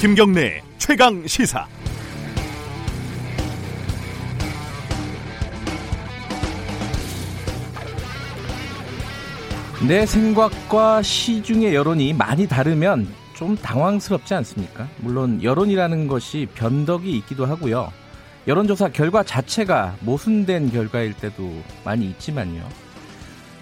[0.00, 1.66] 김경래 최강 시사.
[9.86, 14.88] 내 생각과 시중의 여론이 많이 다르면 좀 당황스럽지 않습니까?
[15.00, 17.92] 물론 여론이라는 것이 변덕이 있기도 하고요.
[18.48, 22.66] 여론조사 결과 자체가 모순된 결과일 때도 많이 있지만요.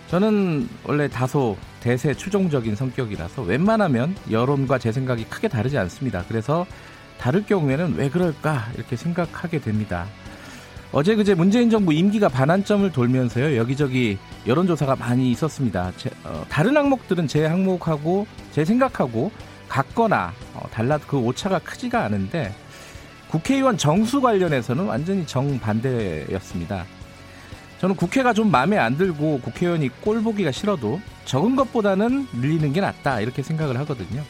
[0.07, 1.57] 저는 원래 다소
[1.88, 6.23] 대세 추종적인 성격이라서 웬만하면 여론과 제 생각이 크게 다르지 않습니다.
[6.29, 6.66] 그래서
[7.16, 10.05] 다를 경우에는 왜 그럴까 이렇게 생각하게 됩니다.
[10.93, 15.91] 어제 그제 문재인 정부 임기가 반환점을 돌면서요 여기저기 여론조사가 많이 있었습니다.
[15.96, 19.32] 제, 어, 다른 항목들은 제 항목하고 제 생각하고
[19.70, 22.55] 같거나 어, 달라도 그 오차가 크지가 않은데
[23.30, 26.84] 국회의원 정수 관련해서는 완전히 정반대였습니다.
[27.78, 33.20] 저는 국회가 좀 마음에 안 들고 국회의원이 꼴 보기가 싫어도 적은 것보다는 늘리는 게 낫다
[33.20, 34.23] 이렇게 생각을 하거든요.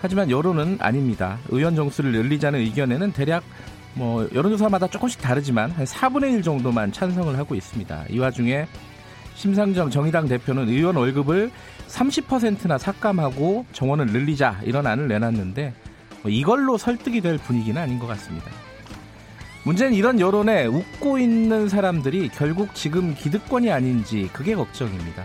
[0.00, 1.38] 하지만 여론은 아닙니다.
[1.48, 3.42] 의원 정수를 늘리자는 의견에는 대략
[3.94, 8.04] 뭐 여론조사마다 조금씩 다르지만 한 4분의 1 정도만 찬성을 하고 있습니다.
[8.10, 8.66] 이 와중에
[9.36, 11.50] 심상정 정의당 대표는 의원 월급을
[11.88, 15.72] 30%나 삭감하고 정원을 늘리자 이런 안을 내놨는데
[16.22, 18.50] 뭐 이걸로 설득이 될 분위기는 아닌 것 같습니다.
[19.66, 25.24] 문제는 이런 여론에 웃고 있는 사람들이 결국 지금 기득권이 아닌지 그게 걱정입니다.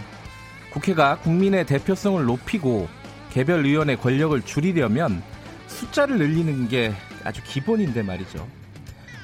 [0.72, 2.90] 국회가 국민의 대표성을 높이고
[3.30, 5.22] 개별 의원의 권력을 줄이려면
[5.68, 6.92] 숫자를 늘리는 게
[7.24, 8.48] 아주 기본인데 말이죠.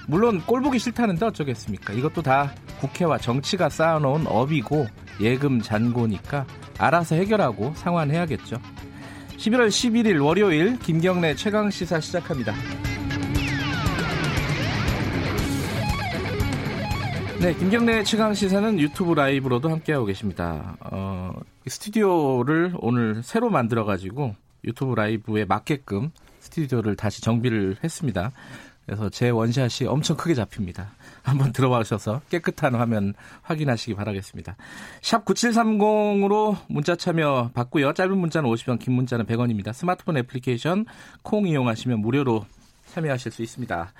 [0.06, 1.94] 물론 꼴 보기 싫다는데 어쩌겠습니까?
[1.94, 4.86] 이것도 다 국회와 정치가 쌓아놓은 업이고
[5.20, 6.46] 예금 잔고니까
[6.78, 8.62] 알아서 해결하고 상환해야겠죠.
[9.36, 12.54] 11월 11일 월요일 김경래 최강 시사 시작합니다.
[17.40, 20.76] 네, 김경래 최강 시사는 유튜브 라이브로도 함께하고 계십니다.
[20.80, 21.32] 어,
[21.68, 26.10] 스튜디오를 오늘 새로 만들어가지고 유튜브 라이브에 맞게끔
[26.40, 28.32] 스튜디오를 다시 정비를 했습니다.
[28.88, 30.90] 그래서 제 원샷이 엄청 크게 잡힙니다.
[31.22, 34.56] 한번 들어와셔서 깨끗한 화면 확인하시기 바라겠습니다.
[35.02, 37.94] 샵 9730으로 문자 참여 받고요.
[37.94, 39.74] 짧은 문자는 50원, 긴 문자는 100원입니다.
[39.74, 40.86] 스마트폰 애플리케이션
[41.22, 42.46] 콩 이용하시면 무료로
[42.94, 43.94] 참여하실 수 있습니다.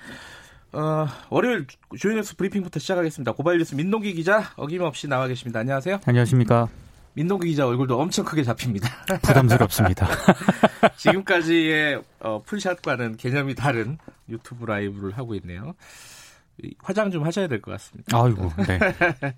[0.72, 1.66] 어, 월요일
[1.98, 3.32] 주요 뉴스 브리핑부터 시작하겠습니다.
[3.32, 5.60] 고발 뉴스 민동기 기자 어김없이 나와 계십니다.
[5.60, 6.00] 안녕하세요.
[6.04, 6.68] 안녕하십니까.
[7.14, 8.88] 민동기 기자 얼굴도 엄청 크게 잡힙니다.
[9.22, 10.06] 부담스럽습니다.
[10.96, 13.98] 지금까지의 어, full shot과는 개념이 다른
[14.28, 15.74] 유튜브 라이브를 하고 있네요.
[16.82, 18.16] 화장 좀 하셔야 될 것 같습니다.
[18.20, 18.78] 아이고, 네.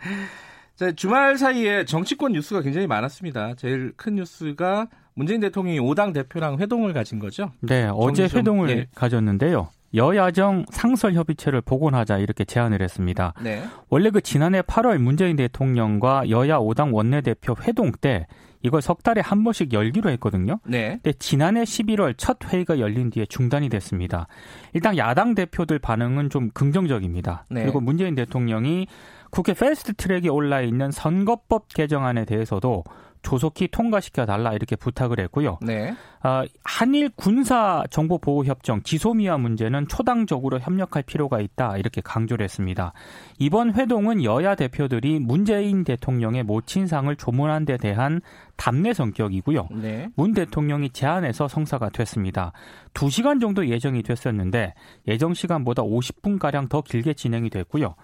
[0.74, 3.54] 자, 주말 사이에 정치권 뉴스가 굉장히 많았습니다.
[3.54, 7.52] 제일 큰 뉴스가 문재인 대통령이 5당 대표랑 회동을 가진 거죠?
[7.60, 8.86] 네, 어제 회동을 네.
[8.94, 9.68] 가졌는데요.
[9.94, 13.34] 여야정 상설협의체를 복원하자 이렇게 제안을 했습니다.
[13.42, 13.64] 네.
[13.88, 18.26] 원래 그 지난해 8월 문재인 대통령과 여야 5당 원내대표 회동 때
[18.62, 20.60] 이걸 석 달에 한 번씩 열기로 했거든요.
[20.66, 21.00] 네.
[21.02, 24.26] 근데 지난해 11월 첫 회의가 열린 뒤에 중단이 됐습니다.
[24.74, 27.46] 일단 야당 대표들 반응은 좀 긍정적입니다.
[27.50, 27.62] 네.
[27.62, 28.86] 그리고 문재인 대통령이
[29.30, 32.84] 국회 패스트 트랙에 올라 있는 선거법 개정안에 대해서도
[33.22, 35.58] 조속히 통과시켜 달라 이렇게 부탁을 했고요.
[35.62, 35.94] 네.
[36.22, 42.92] 어, 한일 군사 정보 보호 협정 지소미아 문제는 초당적으로 협력할 필요가 있다 이렇게 강조를 했습니다.
[43.38, 48.20] 이번 회동은 여야 대표들이 문재인 대통령의 모친상을 조문한 데 대한
[48.60, 49.68] 답례 성격이고요.
[49.70, 50.10] 네.
[50.16, 52.52] 문 대통령이 제안해서 성사가 됐습니다.
[52.92, 54.74] 2시간 정도 예정이 됐었는데
[55.08, 57.94] 예정 시간보다 50분 가량 더 길게 진행이 됐고요.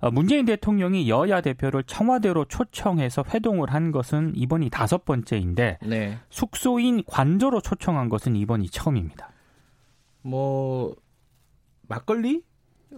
[0.00, 6.18] 어, 문재인 대통령이 여야 대표를 청와대로 초청해서 회동을 한 것은 이번이 다섯 번째인데 네.
[6.30, 9.30] 숙소인 관저로 초청한 것은 이번이 처음입니다.
[10.22, 10.94] 뭐
[11.88, 12.42] 막걸리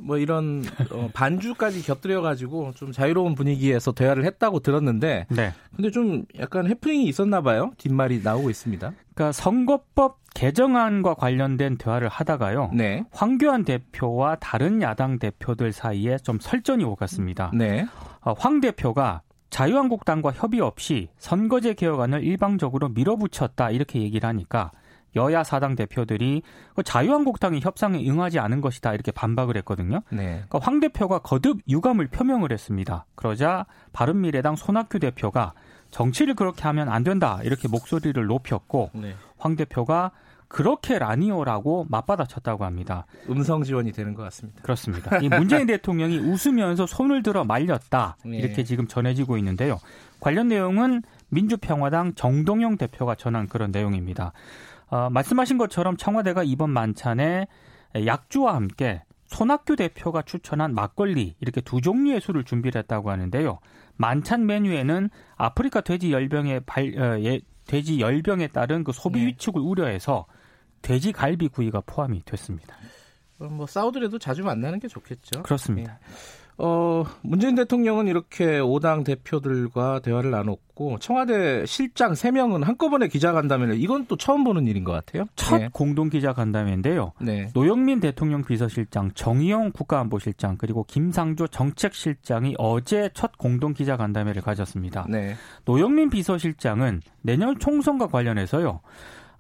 [0.01, 5.53] 뭐 이런 어, 반주까지 곁들여 가지고 좀 자유로운 분위기에서 대화를 했다고 들었는데 네.
[5.75, 7.73] 근데 좀 약간 해프닝이 있었나 봐요.
[7.79, 8.93] 뒷말이 나오고 있습니다.
[9.15, 12.71] 그러니까 선거법 개정안과 관련된 대화를 하다가요.
[12.75, 13.05] 네.
[13.11, 17.51] 황교안 대표와 다른 야당 대표들 사이에 좀 설전이 오갔습니다.
[17.55, 17.87] 네.
[18.21, 24.73] 어, 황 대표가 자유한국당과 협의 없이 선거제 개혁안을 일방적으로 밀어붙였다 이렇게 얘기를 하니까
[25.17, 26.43] 여야 사당 대표들이
[26.75, 30.03] 그 자유한국당이 협상에 응하지 않은 것이다 이렇게 반박을 했거든요.
[30.11, 30.45] 네.
[30.49, 33.07] 그러니까 황 대표가 거듭 유감을 표명을 했습니다.
[33.15, 35.55] 그러자 바른미래당 손학규 대표가
[35.91, 39.15] 정치를 그렇게 하면 안 된다 이렇게 목소리를 높였고 네.
[39.39, 40.13] 황 대표가
[40.49, 43.07] 그렇게 라니오라고 맞받아쳤다고 합니다.
[43.29, 44.63] 음성 지원이 되는 것 같습니다.
[44.63, 45.19] 그렇습니다.
[45.19, 48.39] 이 문재인 대통령이 웃으면서 손을 들어 말렸다 네.
[48.39, 49.79] 이렇게 지금 전해지고 있는데요.
[50.21, 54.33] 관련 내용은 민주평화당 정동영 대표가 전한 그런 내용입니다.
[54.89, 57.47] 어, 말씀하신 것처럼 청와대가 이번 만찬에
[57.95, 63.59] 약주와 함께 손학규 대표가 추천한 막걸리 이렇게 두 종류의 술을 준비를 했다고 하는데요.
[63.97, 69.27] 만찬 메뉴에는 아프리카 돼지 열병에 발, 어, 예, 돼지 열병에 따른 그 소비 네.
[69.27, 70.27] 위축을 우려해서
[70.83, 72.77] 돼지 갈비 구이가 포함이 됐습니다.
[73.39, 75.43] 뭐 싸우더라도 자주 만나는 게 좋겠죠.
[75.43, 75.99] 그렇습니다.
[76.03, 76.49] 예.
[76.61, 84.17] 어, 문재인 대통령은 이렇게 5당 대표들과 대화를 나눴고 청와대 실장 3명은 한꺼번에 기자간담회를 이건 또
[84.17, 85.27] 처음 보는 일인 것 같아요.
[85.37, 85.69] 첫 네.
[85.73, 87.13] 공동 기자간담회인데요.
[87.21, 87.51] 네.
[87.55, 95.07] 노영민 대통령 비서실장, 정의용 국가안보실장 그리고 김상조 정책실장이 어제 첫 공동 기자간담회를 가졌습니다.
[95.09, 95.37] 네.
[95.65, 98.81] 노영민 비서실장은 내년 총선과 관련해서요.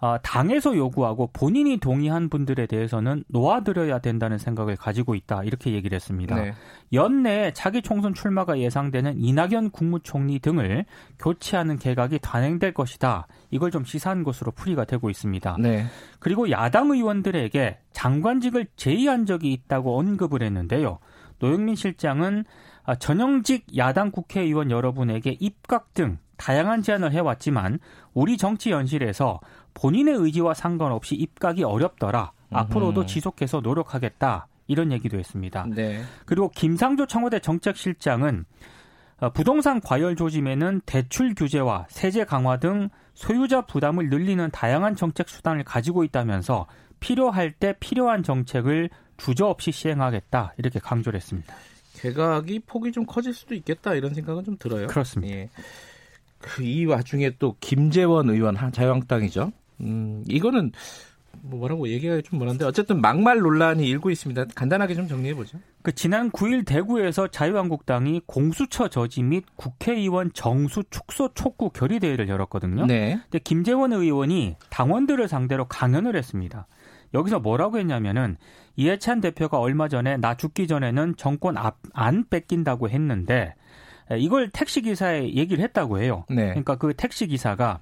[0.01, 6.37] 어, 당에서 요구하고 본인이 동의한 분들에 대해서는 놓아드려야 된다는 생각을 가지고 있다 이렇게 얘기를 했습니다.
[6.37, 6.55] 네.
[6.93, 10.85] 연내에 차기 총선 출마가 예상되는 이낙연 국무총리 등을
[11.19, 13.27] 교체하는 개각이 단행될 것이다.
[13.51, 15.57] 이걸 좀 시사한 것으로 풀이가 되고 있습니다.
[15.59, 15.87] 네.
[16.21, 21.01] 그리고 야당 의원들에게 장관직을 제의한 적이 있다고 언급을 했는데요.
[21.41, 22.45] 노영민 실장은
[22.85, 27.81] 아, 전형직 야당 국회의원 여러분에게 입각 등 다양한 제안을 해왔지만
[28.15, 29.41] 우리 정치 연실에서
[29.79, 32.33] 본인의 의지와 상관없이 입각이 어렵더라.
[32.51, 34.49] 앞으로도 지속해서 노력하겠다.
[34.67, 35.67] 이런 얘기도 했습니다.
[35.69, 36.03] 네.
[36.27, 38.45] 그리고 김상조 청와대 정책실장은
[39.21, 45.65] 어, 부동산 과열 조짐에는 대출 규제와 세제 강화 등 소유자 부담을 늘리는 다양한 정책 수단을
[45.65, 46.67] 가지고 있다면서
[47.01, 51.55] 필요할 때 필요한 정책을 주저없이 시행하겠다 이렇게 강조를 했습니다.
[51.95, 54.87] 개각이 폭이 좀 커질 수도 있겠다 이런 생각은 좀 들어요.
[54.87, 55.35] 그렇습니다.
[55.35, 55.49] 예.
[56.41, 59.53] 그 이 와중에 또 김재원 의원 자유한국당이죠.
[59.81, 60.73] 음, 이거는
[61.43, 64.47] 뭐 뭐라고 얘기가 좀 뭐한데 어쨌든 막말 논란이 일고 있습니다.
[64.55, 65.59] 간단하게 좀 정리해 보죠.
[65.83, 72.87] 그 지난 9일 대구에서 자유한국당이 공수처 저지 및 국회의원 정수 축소 촉구 결의 대회를 열었거든요.
[72.87, 73.21] 네.
[73.25, 76.67] 근데 김재원 의원이 당원들을 상대로 강연을 했습니다.
[77.15, 78.37] 여기서 뭐라고 했냐면은
[78.77, 83.55] 이해찬 대표가 얼마 전에 나 죽기 전에는 정권 앞, 안 뺏긴다고 했는데
[84.19, 86.25] 이걸 택시 기사에 얘기를 했다고 해요.
[86.29, 86.49] 네.
[86.49, 87.81] 그러니까 그 택시 기사가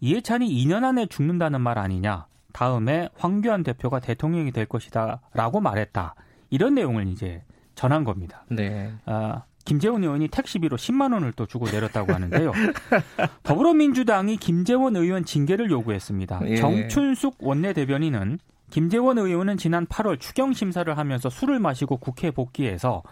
[0.00, 2.26] 이해찬이 2년 안에 죽는다는 말 아니냐.
[2.52, 6.14] 다음에 황교안 대표가 대통령이 될 것이다라고 말했다.
[6.50, 7.42] 이런 내용을 이제
[7.74, 8.44] 전한 겁니다.
[8.50, 8.92] 네.
[9.06, 12.52] 아, 김재원 의원이 택시비로 10만 원을 또 주고 내렸다고 하는데요.
[13.44, 16.40] 더불어민주당이 김재원 의원 징계를 요구했습니다.
[16.46, 16.56] 예.
[16.56, 18.38] 정춘숙 원내대변인은
[18.70, 23.02] 김재원 의원은 지난 8월 추경 심사를 하면서 술을 마시고 국회에 복귀해서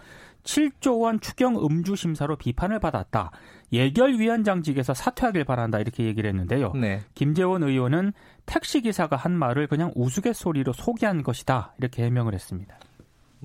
[0.44, 3.30] 7조 원 추경 음주 심사로 비판을 받았다.
[3.72, 6.72] 예결위원장직에서 사퇴하길 바란다 이렇게 얘기를 했는데요.
[6.72, 7.00] 네.
[7.14, 8.12] 김재원 의원은
[8.46, 12.78] 택시 기사가 한 말을 그냥 우스갯소리로 소개한 것이다 이렇게 해명을 했습니다.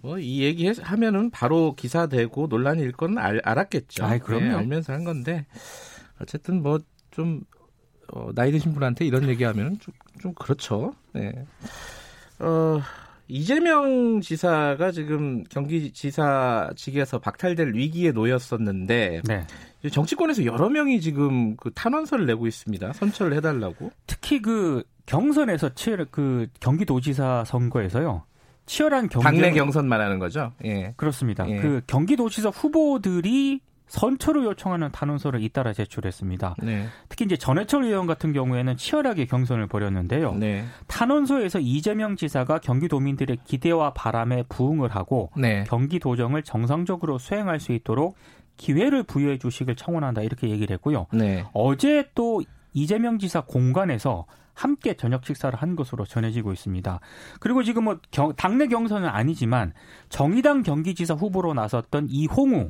[0.02, 4.04] 뭐 이 얘기 하면은 바로 기사 되고 논란일 건 알, 알았겠죠.
[4.06, 4.46] 아, 그럼요.
[4.46, 5.46] 네, 알면서 한 건데
[6.22, 7.44] 어쨌든 뭐좀
[8.14, 10.94] 어, 나이 드신 분한테 이런 얘기하면 좀, 좀 그렇죠.
[11.14, 11.32] 네.
[12.40, 12.80] 어,
[13.28, 19.48] 이재명 지사가 지금 경기지사직에서 박탈될 위기에 놓였었는데 네.
[19.90, 22.94] 정치권에서 여러 명이 지금 그 탄원서를 내고 있습니다.
[22.94, 23.92] 선처를 해달라고.
[24.08, 28.24] 특히 그 경선에서 치열 그 경기도지사 선거에서요.
[28.66, 30.54] 치열한 경쟁 당내 경선 말하는 거죠.
[30.64, 30.94] 예.
[30.96, 31.50] 그렇습니다.
[31.50, 31.60] 예.
[31.60, 36.56] 그 경기도지사 후보들이 선처를 요청하는 탄원서를 잇따라 제출했습니다.
[36.64, 36.88] 네.
[37.10, 40.34] 특히 이제 전해철 의원 같은 경우에는 치열하게 경선을 벌였는데요.
[40.36, 40.66] 네.
[40.88, 45.64] 탄원서에서 이재명 지사가 경기도민들의 기대와 바람에 부응을 하고 네.
[45.68, 48.16] 경기도정을 정상적으로 수행할 수 있도록
[48.58, 51.08] 기회를 부여해 주시길 청원한다 이렇게 얘기를 했고요.
[51.12, 51.46] 네.
[51.54, 52.42] 어제 또
[52.74, 57.00] 이재명 지사 공간에서 함께 저녁 식사를 한 것으로 전해지고 있습니다.
[57.40, 59.74] 그리고 지금 뭐 경, 당내 경선은 아니지만
[60.10, 62.70] 정의당 경기지사 후보로 나섰던 이홍우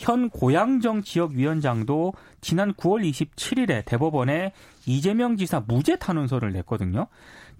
[0.00, 4.52] 현 고양정 지역위원장도 지난 9월 27일에 대법원에
[4.86, 7.06] 이재명 지사 무죄 탄원서를 냈거든요.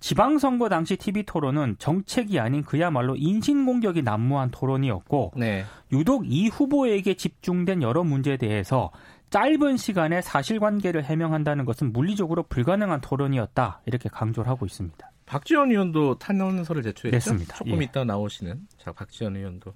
[0.01, 5.67] 지방선거 당시 TV 토론은 정책이 아닌 그야말로 인신공격이 난무한 토론이었고 네.
[5.93, 8.91] 유독 이 후보에게 집중된 여러 문제에 대해서
[9.29, 15.11] 짧은 시간에 사실관계를 해명한다는 것은 물리적으로 불가능한 토론이었다 이렇게 강조를 하고 있습니다.
[15.27, 17.15] 박지원 의원도 탄원서를 제출했죠.
[17.15, 17.57] 냈습니다.
[17.57, 17.85] 조금 예.
[17.85, 19.75] 이따 나오시는 자 박지원 의원도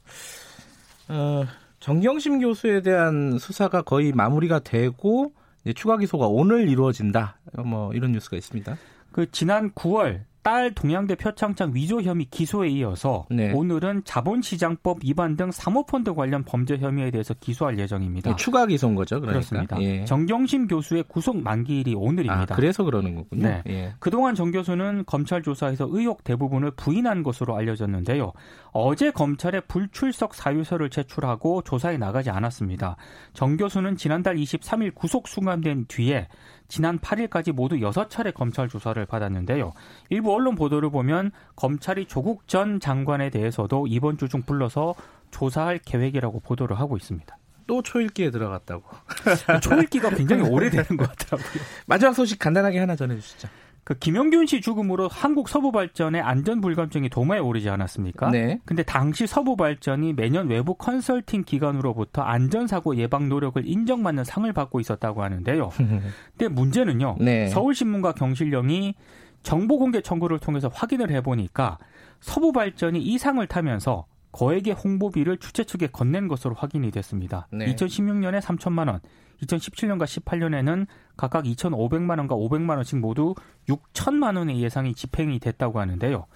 [1.08, 1.44] 어,
[1.84, 5.34] 정경심 교수에 대한 수사가 거의 마무리가 되고
[5.74, 7.36] 추가 기소가 오늘 이루어진다.
[7.62, 8.78] 뭐 이런 뉴스가 있습니다.
[9.12, 13.50] 그 지난 9월 딸 동양대 표창장 위조 혐의 기소에 이어서 네.
[13.52, 18.30] 오늘은 자본시장법 위반 등 사모펀드 관련 범죄 혐의에 대해서 기소할 예정입니다.
[18.30, 19.32] 네, 추가 기소인 거죠, 그러니까.
[19.32, 19.80] 그렇습니다.
[19.80, 20.04] 예.
[20.04, 22.54] 정경심 교수의 구속 만기일이 오늘입니다.
[22.54, 23.42] 아, 그래서 그러는 거군요.
[23.42, 23.62] 네.
[23.68, 23.94] 예.
[23.98, 28.32] 그동안 정 교수는 검찰 조사에서 의혹 대부분을 부인한 것으로 알려졌는데요.
[28.76, 32.96] 어제 검찰에 불출석 사유서를 제출하고 조사에 나가지 않았습니다.
[33.32, 36.26] 정 교수는 지난달 23일 구속 수감된 뒤에
[36.66, 39.72] 지난 8일까지 모두 6차례 검찰 조사를 받았는데요.
[40.10, 44.94] 일부 언론 보도를 보면 검찰이 조국 전 장관에 대해서도 이번 주 중 불러서
[45.30, 47.36] 조사할 계획이라고 보도를 하고 있습니다.
[47.68, 48.82] 또 초읽기에 들어갔다고.
[49.62, 51.62] 초읽기가 굉장히 오래되는 것 같더라고요.
[51.86, 53.48] 마지막 소식 간단하게 하나 전해주시죠.
[53.84, 58.30] 그 김영균 씨 죽음으로 한국 서부 발전의 안전 불감증이 도마에 오르지 않았습니까?
[58.30, 58.58] 네.
[58.64, 64.80] 근데 당시 서부 발전이 매년 외부 컨설팅 기관으로부터 안전 사고 예방 노력을 인정받는 상을 받고
[64.80, 65.70] 있었다고 하는데요.
[66.36, 67.16] 근데 문제는요.
[67.20, 67.48] 네.
[67.48, 68.94] 서울신문과 경실령이
[69.42, 71.78] 정보 공개 청구를 통해서 확인을 해 보니까
[72.20, 77.46] 서부 발전이 이 상을 타면서 거액의 홍보비를 주최 측에 건넨 것으로 확인이 됐습니다.
[77.52, 77.66] 네.
[77.66, 79.00] 2016년에 3천만 원,
[79.42, 80.86] 2017년과 18년에는
[81.16, 83.34] 각각 2,500만 원과 500만 원씩 모두
[83.68, 86.26] 6천만 원의 예상이 집행이 됐다고 하는데요.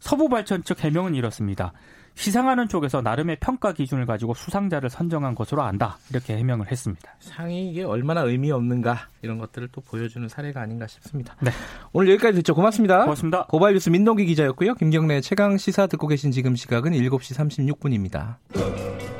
[0.00, 1.72] 서부발전 측 해명은 이렇습니다.
[2.14, 5.96] 시상하는 쪽에서 나름의 평가 기준을 가지고 수상자를 선정한 것으로 안다.
[6.10, 7.14] 이렇게 해명을 했습니다.
[7.20, 11.36] 상이 이게 얼마나 의미 없는가 이런 것들을 또 보여주는 사례가 아닌가 싶습니다.
[11.40, 11.50] 네.
[11.92, 12.54] 오늘 여기까지 듣죠.
[12.54, 13.04] 고맙습니다.
[13.04, 13.46] 고맙습니다.
[13.46, 14.74] 고발 뉴스 민동기 기자였고요.
[14.74, 19.19] 김경래 최강 시사 듣고 계신 지금 시각은 7시 36분입니다.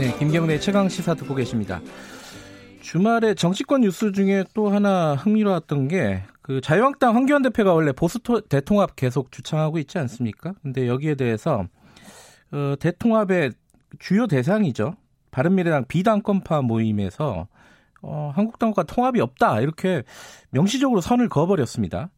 [0.00, 1.80] 네, 김경래 최강 시사 듣고 계십니다.
[2.80, 8.96] 주말에 정치권 뉴스 중에 또 하나 흥미로웠던 게 그 자유한국당 황교안 대표가 원래 보수 대통합
[8.96, 10.52] 계속 주창하고 있지 않습니까?
[10.62, 11.64] 근데 여기에 대해서
[12.50, 13.52] 어, 대통합의
[14.00, 14.96] 주요 대상이죠.
[15.30, 17.46] 바른미래당 비당권파 모임에서
[18.02, 20.02] 어, 한국당과 통합이 없다 이렇게
[20.50, 22.10] 명시적으로 선을 그어버렸습니다.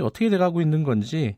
[0.00, 1.36] 어떻게 돼가고 있는 건지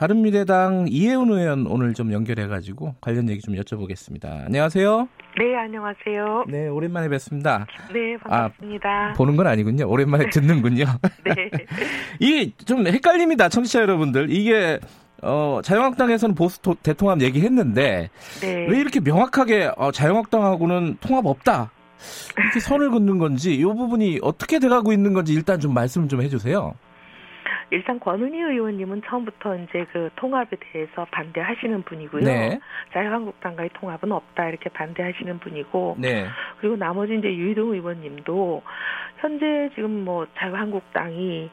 [0.00, 4.46] 바른미래당 이혜훈 의원 오늘 좀 연결해가지고 관련 얘기 좀 여쭤보겠습니다.
[4.46, 5.06] 안녕하세요.
[5.38, 6.44] 네, 안녕하세요.
[6.48, 7.66] 네, 오랜만에 뵙습니다.
[7.92, 8.88] 네, 반갑습니다.
[8.88, 9.86] 아, 보는 건 아니군요.
[9.86, 10.86] 오랜만에 듣는군요.
[11.22, 11.50] 네.
[12.18, 14.30] 이게 좀 헷갈립니다, 청취자 여러분들.
[14.30, 14.80] 이게
[15.20, 18.08] 어, 자유한국당에서는 보수 토, 대통합 얘기했는데
[18.40, 18.66] 네.
[18.70, 21.72] 왜 이렇게 명확하게 어, 자유한국당하고는 통합 없다
[22.38, 26.74] 이렇게 선을 긋는 건지 이 부분이 어떻게 돼가고 있는 건지 일단 좀 말씀 좀 해주세요.
[27.70, 32.24] 일단 권은희 의원님은 처음부터 이제 그 통합에 대해서 반대하시는 분이고요.
[32.24, 32.60] 네.
[32.92, 35.96] 자유한국당과의 통합은 없다 이렇게 반대하시는 분이고.
[35.98, 36.26] 네.
[36.60, 38.62] 그리고 나머지 이제 유희동 의원님도
[39.18, 41.50] 현재 지금 뭐 자유한국당이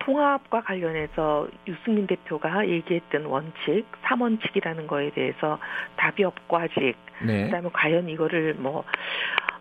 [0.00, 5.58] 통합과 관련해서 유승민 대표가 얘기했던 원칙, 3원칙이라는 거에 대해서
[5.96, 7.44] 답이 없고 아직 네.
[7.44, 8.84] 그다음에 과연 이거를 뭐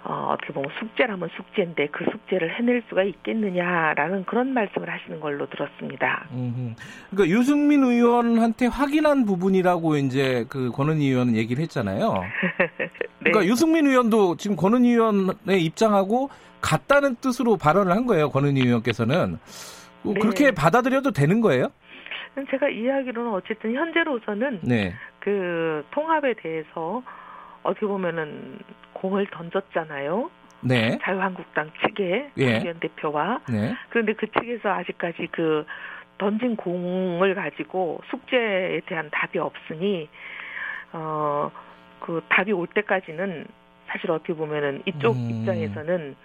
[0.06, 6.28] 어, 어떻게 보면 숙제라면 숙제인데 그 숙제를 해낼 수가 있겠느냐라는 그런 말씀을 하시는 걸로 들었습니다.
[6.34, 6.76] 음흠.
[7.12, 12.14] 그러니까 유승민 의원한테 확인한 부분이라고 이제 그 권은희 의원은 얘기를 했잖아요.
[12.80, 12.90] 네.
[13.20, 16.30] 그러니까 유승민 의원도 지금 권은희 의원의 입장하고
[16.60, 18.30] 같다는 뜻으로 발언을 한 거예요.
[18.30, 19.38] 권은희 의원께서는
[20.02, 20.20] 뭐 네.
[20.20, 21.70] 그렇게 받아들여도 되는 거예요?
[22.50, 24.94] 제가 이야기로는 어쨌든 현재로서는 네.
[25.20, 27.04] 그 통합에 대해서
[27.64, 28.60] 어떻게 보면은
[28.94, 30.30] 공을 던졌잖아요.
[30.62, 30.98] 네.
[31.02, 32.60] 자유한국당 측에 예.
[32.60, 33.76] 현 대표와 네.
[33.90, 35.66] 그런데 그 측에서 아직까지 그
[36.18, 40.08] 던진 공을 가지고 숙제에 대한 답이 없으니
[40.94, 41.52] 어
[42.04, 43.46] 그 답이 올 때까지는
[43.88, 45.30] 사실 어떻게 보면은 이쪽 음.
[45.30, 46.16] 입장에서는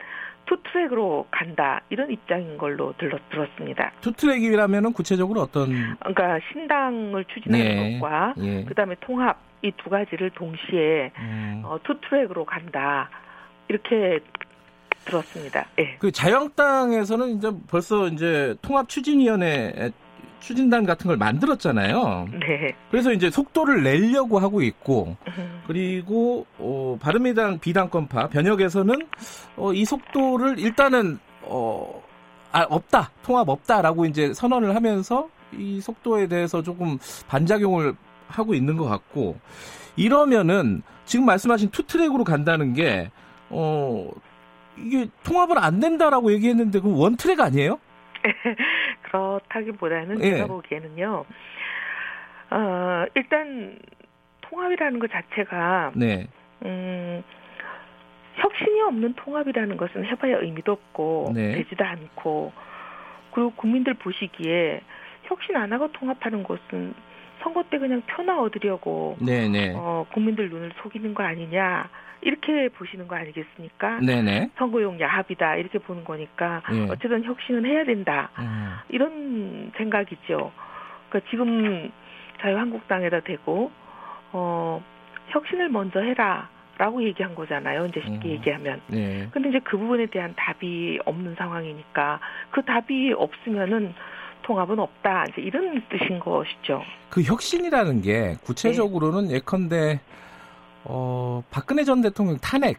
[0.46, 3.92] two track으로 간다 이런 입장인 걸로 들었, 들었습니다.
[4.00, 5.68] two track이라면은 구체적으로 어떤?
[6.00, 7.98] 그러니까 신당을 추진하는 네.
[7.98, 8.64] 것과 예.
[8.64, 11.62] 그다음에 통합 이 두 가지를 동시에 음.
[11.64, 13.10] 어, two track으로 간다
[13.68, 14.20] 이렇게
[15.04, 15.66] 들었습니다.
[15.78, 15.96] 예.
[15.98, 19.90] 그 자유한국당에서는 이제 벌써 이제 통합 추진위원회
[20.40, 22.28] 추진단 같은 걸 만들었잖아요.
[22.30, 22.74] 네.
[22.90, 25.62] 그래서 이제 속도를 내려고 하고 있고, 음.
[25.66, 28.94] 그리고 어, 바른미래당 비당권파 변혁에서는
[29.56, 32.02] 어, 이 속도를 일단은 어,
[32.52, 37.94] 아, 없다, 통합 없다라고 이제 선언을 하면서 이 속도에 대해서 조금 반작용을
[38.28, 39.38] 하고 있는 것 같고
[39.96, 43.10] 이러면은 지금 말씀하신 two track으로 간다는 게
[43.50, 44.10] 어,
[44.76, 47.80] 이게 통합은 안 된다라고 얘기했는데 그 원트랙 아니에요?
[49.02, 50.34] 그렇다기보다는 예.
[50.34, 51.24] 제가 보기에는요.
[52.50, 53.78] 어, 일단
[54.42, 56.28] 통합이라는 것 자체가 네.
[56.64, 57.22] 음,
[58.36, 61.52] 혁신이 없는 통합이라는 것은 해봐야 의미도 없고 네.
[61.52, 62.52] 되지도 않고
[63.32, 64.80] 그리고 국민들 보시기에
[65.24, 66.94] 혁신 안 하고 통합하는 것은
[67.40, 69.74] 선거 때 그냥 표나 얻으려고 네네.
[69.76, 71.88] 어, 국민들 눈을 속이는 거 아니냐
[72.20, 74.00] 이렇게 보시는 거 아니겠습니까?
[74.00, 74.50] 네네.
[74.56, 76.82] 선거용 야합이다 이렇게 보는 거니까 예.
[76.90, 78.74] 어쨌든 혁신은 해야 된다 음.
[78.88, 80.52] 이런 생각이죠.
[81.08, 81.90] 그러니까 지금
[82.40, 83.70] 자유한국당에다 대고
[84.32, 84.82] 어,
[85.28, 86.48] 혁신을 먼저 해라.
[86.78, 87.86] 라고 얘기한 거잖아요.
[87.86, 88.32] 이제 쉽게 음.
[88.34, 88.80] 얘기하면.
[88.86, 89.28] 네.
[89.32, 92.20] 근데 이제 그 부분에 대한 답이 없는 상황이니까
[92.52, 93.92] 그 답이 없으면은
[94.48, 95.26] 통합은 없다.
[95.28, 96.82] 이제 이런 뜻인 것이죠.
[97.10, 99.34] 그 혁신이라는 게 구체적으로는 네.
[99.34, 100.00] 예컨대
[100.84, 102.78] 어, 박근혜 전 대통령 탄핵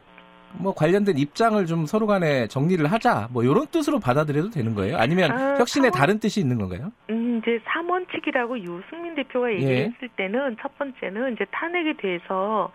[0.54, 4.98] 뭐 관련된 입장을 좀 서로 간에 정리를 하자 뭐 이런 뜻으로 받아들여도 되는 거예요?
[4.98, 6.92] 아니면 아, 혁신에 3원, 다른 뜻이 있는 건가요?
[7.12, 9.56] 음, 이제 3원칙이라고 유승민 대표가 예.
[9.58, 10.08] 얘기했을 예.
[10.16, 12.72] 때는 첫 번째는 이제 탄핵에 대해서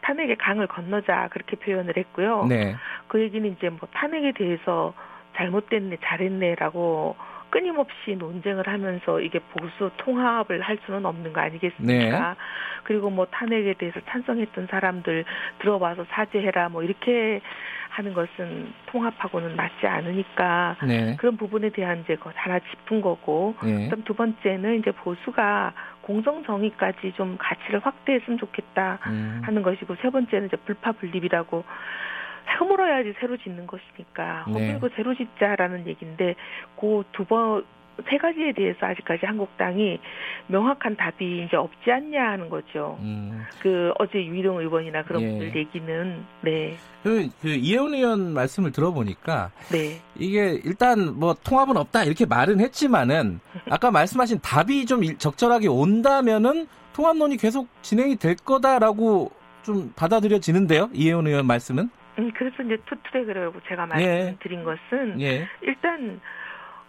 [0.00, 2.46] 탄핵의 강을 건너자 그렇게 표현을 했고요.
[2.48, 2.74] 네.
[3.06, 4.92] 그 얘기는 이제 뭐 탄핵에 대해서
[5.36, 7.14] 잘못됐네, 잘했네라고
[7.54, 12.30] 끊임없이 논쟁을 하면서 이게 보수 통합을 할 수는 없는 거 아니겠습니까?
[12.30, 12.36] 네.
[12.82, 15.24] 그리고 뭐 탄핵에 대해서 찬성했던 사람들
[15.60, 17.40] 들어와서 사죄해라 뭐 이렇게
[17.90, 21.14] 하는 것은 통합하고는 맞지 않으니까 네.
[21.16, 23.84] 그런 부분에 대한 이제 하나 짚은 거고 네.
[23.84, 29.42] 그다음 두 번째는 이제 보수가 공정 정의까지 좀 가치를 확대했으면 좋겠다 음.
[29.44, 31.62] 하는 것이고 세 번째는 이제 불파 분립이라고
[32.60, 34.52] 허물어야지 새로 짓는 것이니까 네.
[34.52, 36.34] 허물고 새로 짓자라는 얘기인데
[36.78, 37.64] 그 두 번
[38.10, 40.00] 세 가지에 대해서 아직까지 한국당이
[40.48, 42.98] 명확한 답이 이제 없지 않냐 하는 거죠.
[43.00, 43.44] 음.
[43.62, 45.28] 그 어제 유의동 의원이나 그런 예.
[45.28, 46.74] 분들 얘기는 네.
[47.02, 50.00] 그, 그 이혜훈 의원 말씀을 들어보니까 네.
[50.16, 57.36] 이게 일단 뭐 통합은 없다 이렇게 말은 했지만은 아까 말씀하신 답이 좀 적절하게 온다면은 통합론이
[57.36, 59.30] 계속 진행이 될 거다라고
[59.62, 60.90] 좀 받아들여지는데요.
[60.92, 61.90] 이혜훈 의원 말씀은?
[62.18, 63.86] 음, 그래서 이제 two track이라고 제가 예.
[63.86, 64.64] 말씀드린 예.
[64.64, 65.48] 것은 예.
[65.62, 66.20] 일단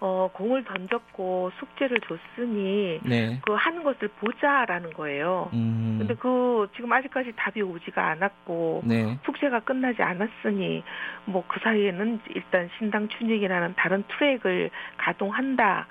[0.02, 3.40] 어, 공을 던졌고 숙제를 줬으니 네.
[3.46, 5.50] 그 하는 것을 보자라는 거예요.
[5.54, 5.96] 음.
[6.00, 9.18] 근데 그 지금 아직까지 답이 오지가 않았고 네.
[9.26, 10.84] 숙제가 끝나지 않았으니
[11.26, 15.88] 뭐 그 사이에는 일단 신당 춘익이라는 다른 트랙을 가동한다.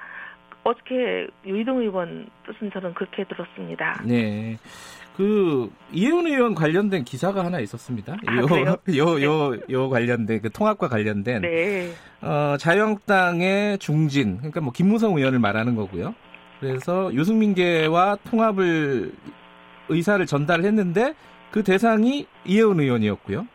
[0.63, 4.03] 어떻게 유이동 의원 뜻은 저는 그렇게 들었습니다.
[4.05, 4.57] 네.
[5.17, 8.17] 그 이혜원 의원 관련된 기사가 하나 있었습니다.
[8.27, 8.47] 아, 요,
[8.97, 11.93] 요, 요, 요 관련된 그 통합과 관련된 네.
[12.21, 16.15] 어, 자유한국당의 중진 그러니까 뭐 김무성 의원을 말하는 거고요.
[16.59, 19.13] 그래서 유승민계와 통합을
[19.89, 21.15] 의사를 전달했는데
[21.53, 23.47] 그 대상이 이혜원 의원이었고요.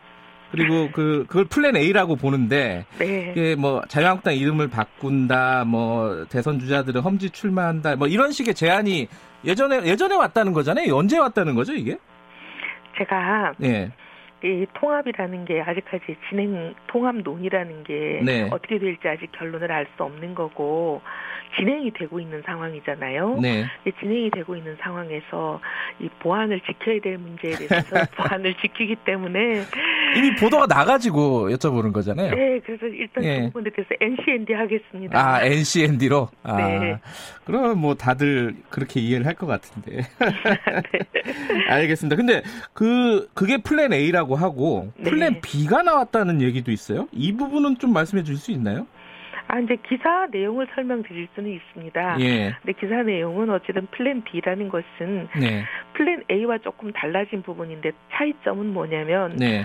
[0.50, 3.30] 그리고 그 그걸 플랜 A라고 보는데 네.
[3.30, 9.08] 이게 뭐 자유한국당 이름을 바꾼다, 뭐 대선 주자들은 험지 출마한다, 뭐 이런 식의 제안이
[9.44, 10.94] 예전에 예전에 왔다는 거잖아요.
[10.96, 11.98] 언제 왔다는 거죠, 이게?
[12.98, 13.90] 제가 네.
[14.42, 18.48] 이 통합이라는 게 아직까지 진행 통합론이라는 게 네.
[18.50, 21.00] 어떻게 될지 아직 결론을 알 수 없는 거고
[21.56, 23.38] 진행이 되고 있는 상황이잖아요.
[23.42, 23.66] 네.
[23.98, 25.60] 진행이 되고 있는 상황에서
[25.98, 29.64] 이 보안을 지켜야 될 문제에 대해서 보안을 지키기 때문에
[30.16, 32.34] 이미 보도가 나가지고 여쭤보는 거잖아요.
[32.34, 33.40] 네, 그래서 일단 예.
[33.40, 35.18] 그 부분에 대해서 NCND 하겠습니다.
[35.18, 36.28] 아, NCND로?
[36.44, 36.98] 아, 네.
[37.44, 40.02] 그러면 뭐 다들 그렇게 이해를 할 것 같은데.
[40.02, 40.02] 네.
[41.68, 42.16] 알겠습니다.
[42.16, 45.40] 근데 그, 그게 플랜 A라고 하고 플랜 네.
[45.40, 47.08] B가 나왔다는 얘기도 있어요.
[47.12, 48.86] 이 부분은 좀 말씀해 주실 수 있나요?
[49.52, 52.20] 아, 이제 기사 내용을 설명드릴 수는 있습니다.
[52.20, 52.54] 예.
[52.62, 55.64] 근데 기사 내용은 어쨌든 플랜 B라는 것은 네.
[55.94, 59.64] 플랜 A와 조금 달라진 부분인데 차이점은 뭐냐면 네.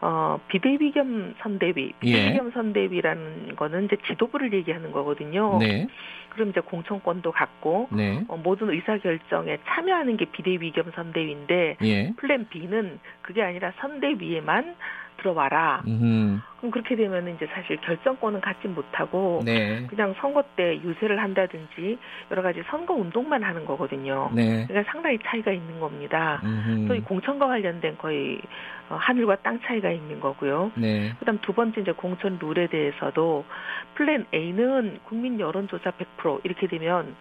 [0.00, 2.32] 어, 비대위 겸 선대위, 비대위 예.
[2.34, 5.58] 겸 선대위라는 거는 이제 지도부를 얘기하는 거거든요.
[5.58, 5.86] 네.
[6.30, 8.24] 그럼 이제 공천권도 갖고 네.
[8.28, 12.12] 어, 모든 의사 결정에 참여하는 게 비대위 겸 선대위인데 예.
[12.16, 14.74] 플랜 B는 그게 아니라 선대위에만
[15.18, 15.82] 들어와라.
[15.86, 16.40] 음흠.
[16.58, 19.86] 그럼 그렇게 되면 이제 사실 결정권은 갖지 못하고 네.
[19.86, 21.98] 그냥 선거 때 유세를 한다든지
[22.30, 24.30] 여러 가지 선거 운동만 하는 거거든요.
[24.34, 24.66] 네.
[24.66, 26.40] 그러니까 상당히 차이가 있는 겁니다.
[26.88, 28.40] 또이 공천과 관련된 거의
[28.88, 30.72] 어, 하늘과 땅 차이가 있는 거고요.
[30.74, 31.12] 네.
[31.18, 33.44] 그다음 두 번째 이제 공천 룰에 대해서도
[33.94, 37.14] 플랜 A는 국민 여론조사 100% 이렇게 되면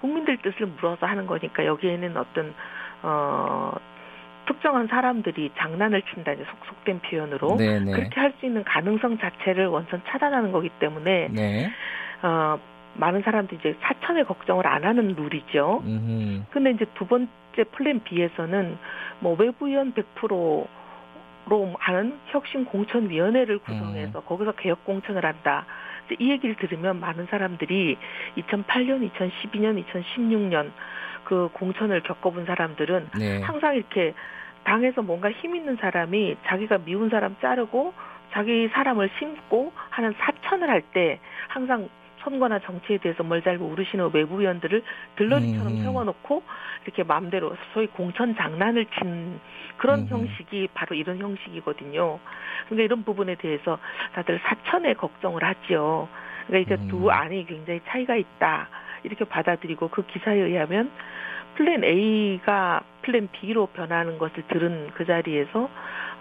[0.00, 2.54] 국민들 뜻을 물어서 하는 거니까 여기에는 어떤
[3.02, 3.72] 어
[4.48, 7.84] 특정한 사람들이 장난을 친다 이제 속속된 표현으로 네네.
[7.84, 7.92] 네.
[7.92, 11.70] 그렇게 할 수 있는 가능성 자체를 원천 차단하는 거기 때문에 네.
[12.22, 12.58] 어
[12.94, 15.82] 많은 사람들이 이제 사천의 걱정을 안 하는 룰이죠.
[15.84, 16.44] 음흠.
[16.50, 17.28] 근데 이제 두 번째
[17.72, 18.78] 플랜 B에서는
[19.20, 20.66] 뭐 외부위원 100%로
[21.78, 24.24] 하는 혁신 공천 위원회를 구성해서 음.
[24.26, 25.64] 거기서 개혁 공천을 한다.
[26.18, 27.96] 이 얘기를 들으면 많은 사람들이
[28.36, 30.70] 2008년, 2012년, 2016년
[31.24, 33.40] 그 공천을 겪어본 사람들은 네.
[33.42, 34.14] 항상 이렇게
[34.68, 37.94] 당에서 뭔가 힘 있는 사람이 자기가 미운 사람 자르고
[38.32, 41.88] 자기 사람을 심고 하는 사천을 할 때 항상
[42.20, 44.82] 선거나 정치에 대해서 뭘잘 모르시는 외부위원들을
[45.16, 45.82] 들러리처럼 음.
[45.82, 46.42] 세워놓고
[46.84, 49.40] 이렇게 마음대로 소위 공천 장난을 친
[49.78, 50.06] 그런 음.
[50.08, 52.18] 형식이 바로 이런 형식이거든요.
[52.66, 53.78] 그러니까 이런 부분에 대해서
[54.14, 56.08] 다들 사천에 걱정을 하지요.
[56.46, 56.88] 그러니까 이제 음.
[56.88, 58.68] 두 안이 굉장히 차이가 있다.
[59.04, 60.90] 이렇게 받아들이고 그 기사에 의하면
[61.58, 65.68] 플랜 A가 플랜 B로 변하는 것을 들은 그 자리에서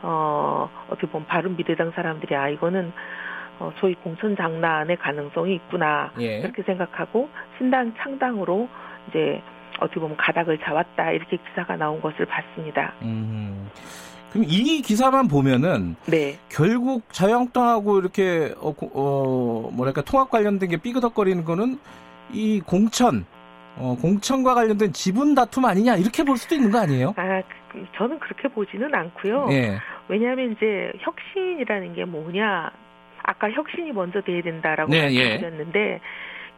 [0.02, 2.92] 어 어떻게 보면 바른 미래당 사람들이 아 이거는
[3.60, 6.40] 어, 소위 공천 장난의 가능성이 있구나 예.
[6.40, 8.68] 이렇게 생각하고 신당 창당으로
[9.10, 9.42] 이제
[9.80, 12.94] 어떻게 보면 가닥을 잡았다 이렇게 기사가 나온 것을 봤습니다.
[13.04, 13.70] 음.
[14.32, 16.38] 그럼 이 기사만 보면은 네.
[16.50, 21.80] 결국 자유한국당하고 이렇게 어, 어, 뭐랄까 통합 관련된 게 삐그덕거리는 거는
[22.34, 23.26] 이 공천
[23.80, 27.14] 어, 공천과 관련된 지분 다툼 아니냐 이렇게 볼 수도 있는 거 아니에요?
[27.18, 29.48] 아, 그, 저는 그렇게 보지는 않고요.
[29.52, 29.78] 예.
[30.08, 32.72] 왜냐하면 이제 혁신이라는 게 뭐냐
[33.24, 35.24] 아까 혁신이 먼저 돼야 된다라고 네, 예.
[35.24, 36.02] 말씀드렸는데 예.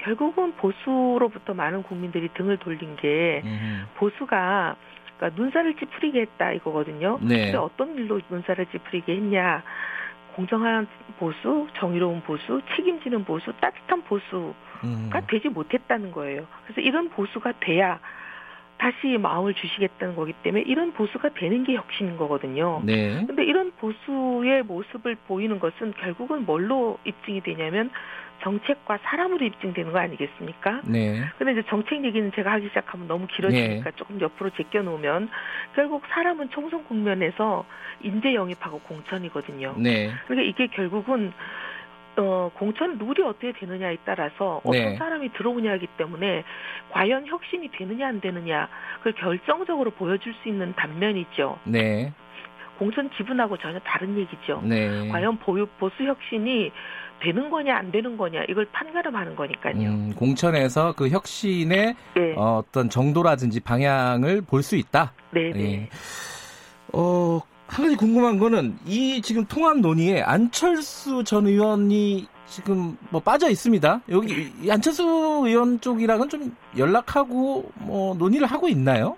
[0.04, 3.86] 결국은 보수로부터 많은 국민들이 등을 돌린 게 음.
[3.96, 4.76] 보수가
[5.18, 7.20] 그러니까 눈살을 찌푸리게 했다 이거거든요.
[7.22, 7.46] 네.
[7.46, 9.64] 근데 어떤 일로 눈살을 찌푸리게 했냐?
[10.36, 14.54] 공정한 보수, 정의로운 보수, 책임지는 보수, 따뜻한 보수가 음.
[15.28, 16.46] 되지 못했다는 거예요.
[16.64, 18.00] 그래서 이런 보수가 돼야
[18.80, 22.82] 다시 마음을 주시겠다는 거기 때문에 이런 보수가 되는 게 혁신인 거거든요.
[22.86, 23.26] 네.
[23.28, 27.92] 근데 이런 보수의 모습을 보이는 것은 결국은 뭘로 입증이 되냐면
[28.42, 30.82] 정책과 사람으로 입증되는 거 아니겠습니까?
[30.86, 31.26] 네.
[31.38, 33.96] 근데 이제 정책 얘기는 제가 하기 시작하면 너무 길어지니까 네.
[33.98, 35.30] 조금 옆으로 제껴 놓으면
[35.76, 37.66] 결국 사람은 총선 국면에서
[38.02, 39.76] 인재 영입하고 공천이거든요.
[39.78, 40.10] 네.
[40.26, 41.34] 그러니까 이게 결국은
[42.20, 44.96] 어, 공천 룰이 어떻게 되느냐에 따라서 어떤 네.
[44.98, 46.44] 사람이 들어오냐기 때문에
[46.92, 51.60] 과연 혁신이 되느냐 안 되느냐 그걸 결정적으로 보여줄 수 있는 단면이죠.
[51.64, 52.14] 네.
[52.78, 54.62] 공천 지분하고 전혀 다른 얘기죠.
[54.64, 55.10] 네.
[55.10, 56.72] 과연 보유, 보수 혁신이
[57.22, 59.76] 되는 거냐 안 되는 거냐 이걸 판가름하는 거니까요.
[59.90, 62.34] 음, 공천에서 그 혁신의 네.
[62.38, 65.12] 어, 떤 정도라든지 방향을 볼 수 있다.
[65.32, 65.52] 네.
[65.52, 65.60] 네.
[65.74, 65.90] 예.
[66.94, 73.48] 어, 한 가지 궁금한 거는 이 지금 통합 논의에 안철수 전 의원이 지금 뭐 빠져
[73.48, 74.02] 있습니다.
[74.10, 75.04] 여기 안철수
[75.46, 79.18] 의원 쪽이랑은 좀 연락하고 뭐 논의를 하고 있나요?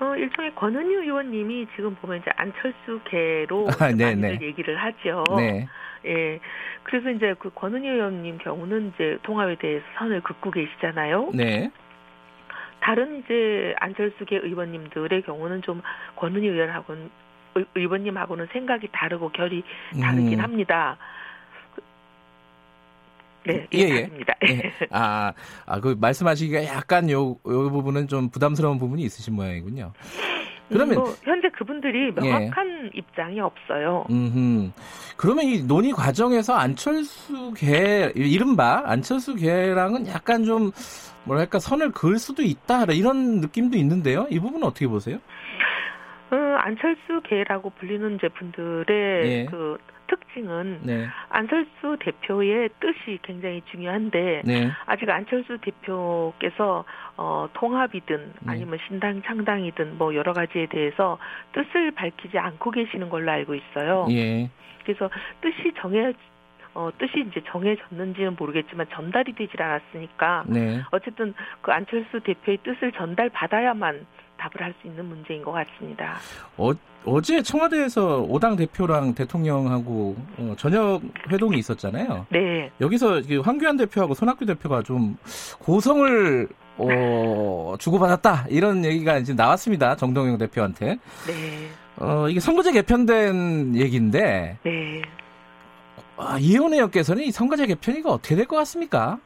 [0.00, 4.46] 어, 일종의 권은희 의원님이 지금 보면 이제 안철수계로 아, 네, 많이들 네.
[4.46, 5.24] 얘기를 하죠.
[5.36, 5.66] 네.
[6.04, 6.40] 예.
[6.82, 11.30] 그래서 이제 그 권은희 의원님 경우는 이제 통합에 대해서 선을 긋고 계시잖아요.
[11.32, 11.70] 네.
[12.80, 15.80] 다른 이제 안철수계 의원님들의 경우는 좀
[16.16, 17.08] 권은희 의원하고는
[17.74, 19.62] 의원님하고는 생각이 다르고 결이
[20.00, 20.44] 다르긴 음.
[20.44, 20.96] 합니다.
[23.46, 24.10] 네, 예, 예.
[24.48, 24.72] 예.
[24.90, 25.32] 아,
[25.66, 29.92] 아, 그 말씀하시기가 약간 요, 요 부분은 좀 부담스러운 부분이 있으신 모양이군요.
[30.70, 32.10] 그러면 뭐 현재 그분들이 예.
[32.10, 32.98] 명확한 예.
[32.98, 34.06] 입장이 없어요.
[34.10, 34.72] 음,
[35.16, 40.72] 그러면 이 논의 과정에서 안철수 계 이른바 안철수 계랑은 약간 좀
[41.24, 44.26] 뭐랄까 선을 그을 수도 있다 이런 느낌도 있는데요.
[44.30, 45.18] 이 부분은 어떻게 보세요?
[46.34, 48.86] 어, 안철수 계라고 불리는 이제 분들의
[49.30, 49.44] 예.
[49.46, 51.06] 그 특징은 네.
[51.28, 54.70] 안철수 대표의 뜻이 굉장히 중요한데 네.
[54.86, 56.84] 아직 안철수 대표께서
[57.16, 58.52] 어, 통합이든 네.
[58.52, 61.18] 아니면 신당 창당이든 뭐 여러 가지에 대해서
[61.52, 64.06] 뜻을 밝히지 않고 계시는 걸로 알고 있어요.
[64.10, 64.50] 예.
[64.84, 65.08] 그래서
[65.40, 66.12] 뜻이 정해
[66.74, 70.82] 어, 뜻이 이제 정해졌는지는 모르겠지만 전달이 되질 않았으니까 네.
[70.90, 74.04] 어쨌든 그 안철수 대표의 뜻을 전달 받아야만
[74.44, 76.16] 답을 할 수 있는 문제인 것 같습니다.
[76.56, 76.72] 어,
[77.06, 82.26] 어제 청와대에서 오당 대표랑 대통령하고 어, 저녁 회동이 있었잖아요.
[82.30, 82.70] 네.
[82.80, 85.16] 여기서 황교안 대표하고 손학규 대표가 좀
[85.60, 89.96] 고성을 어, 주고받았다 이런 얘기가 이제 나왔습니다.
[89.96, 90.98] 정동영 대표한테.
[91.26, 91.68] 네.
[91.96, 94.58] 어, 이게 선거제 개편된 얘기인데.
[94.64, 95.02] 네.
[96.16, 99.18] 아, 이혜원 의원께서는 이 선거제 개편이가 어떻게 될 것 같습니까?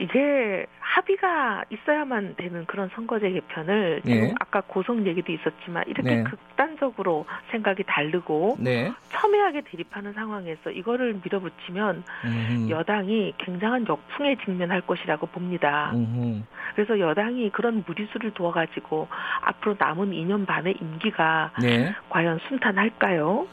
[0.00, 4.34] 이게 합의가 있어야만 되는 그런 선거제 개편을 네.
[4.40, 6.22] 아까 고성 얘기도 있었지만 이렇게 네.
[6.24, 8.92] 극단적으로 생각이 다르고 네.
[9.10, 12.70] 첨예하게 대립하는 상황에서 이거를 밀어붙이면 음흠.
[12.70, 15.92] 여당이 굉장한 역풍에 직면할 것이라고 봅니다.
[15.94, 16.42] 음흠.
[16.74, 19.08] 그래서 여당이 그런 무리수를 두어가지고
[19.42, 21.94] 앞으로 남은 2년 반의 임기가 네.
[22.10, 23.46] 과연 순탄할까요?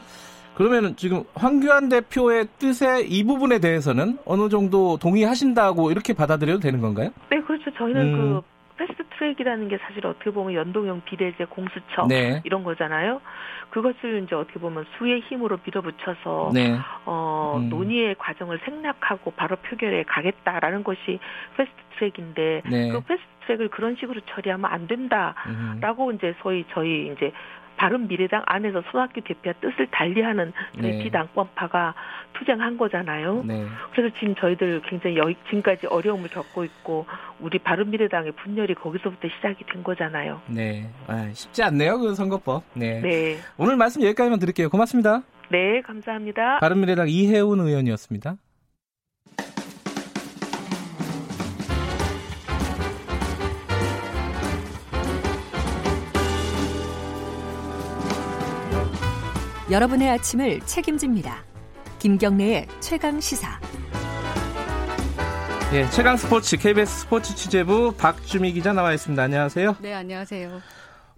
[0.54, 7.10] 그러면 지금 황교안 대표의 뜻에 이 부분에 대해서는 어느 정도 동의하신다고 이렇게 받아들여도 되는 건가요?
[7.30, 7.72] 네, 그렇죠.
[7.72, 8.16] 저희는 음.
[8.16, 8.42] 그
[8.76, 12.40] 패스트 트랙이라는 게 사실 어떻게 보면 연동형 비례제 공수처 네.
[12.44, 13.20] 이런 거잖아요.
[13.70, 16.76] 그것을 이제 어떻게 보면 수의 힘으로 밀어붙여서 네.
[17.06, 17.68] 어, 음.
[17.68, 21.18] 논의의 과정을 생략하고 바로 표결에 가겠다라는 것이
[21.56, 22.88] 패스트 트랙인데 네.
[22.90, 26.14] 그 패스트 트랙을 그런 식으로 처리하면 안 된다라고 음.
[26.14, 27.32] 이제 소위 저희 이제
[27.76, 31.02] 바른 미래당 안에서 손학규 대표와 뜻을 달리하는 네.
[31.02, 31.94] 비당권파가
[32.34, 33.42] 투쟁한 거잖아요.
[33.44, 33.66] 네.
[33.92, 37.06] 그래서 지금 저희들 굉장히 여, 지금까지 어려움을 겪고 있고
[37.40, 40.40] 우리 바른 미래당의 분열이 거기서부터 시작이 된 거잖아요.
[40.48, 42.64] 네, 아, 쉽지 않네요 그 선거법.
[42.74, 43.00] 네.
[43.00, 43.36] 네.
[43.56, 44.68] 오늘 말씀 여기까지만 드릴게요.
[44.68, 45.22] 고맙습니다.
[45.50, 46.58] 네, 감사합니다.
[46.60, 48.36] 바른 미래당 이혜훈 의원이었습니다.
[59.70, 61.42] 여러분의 아침을 책임집니다.
[61.98, 63.58] 김경래의 최강 시사.
[65.72, 69.22] 예, 최강 스포츠 KBS 스포츠 취재부 박주미 기자 나와 있습니다.
[69.22, 69.76] 안녕하세요.
[69.80, 70.60] 네, 안녕하세요.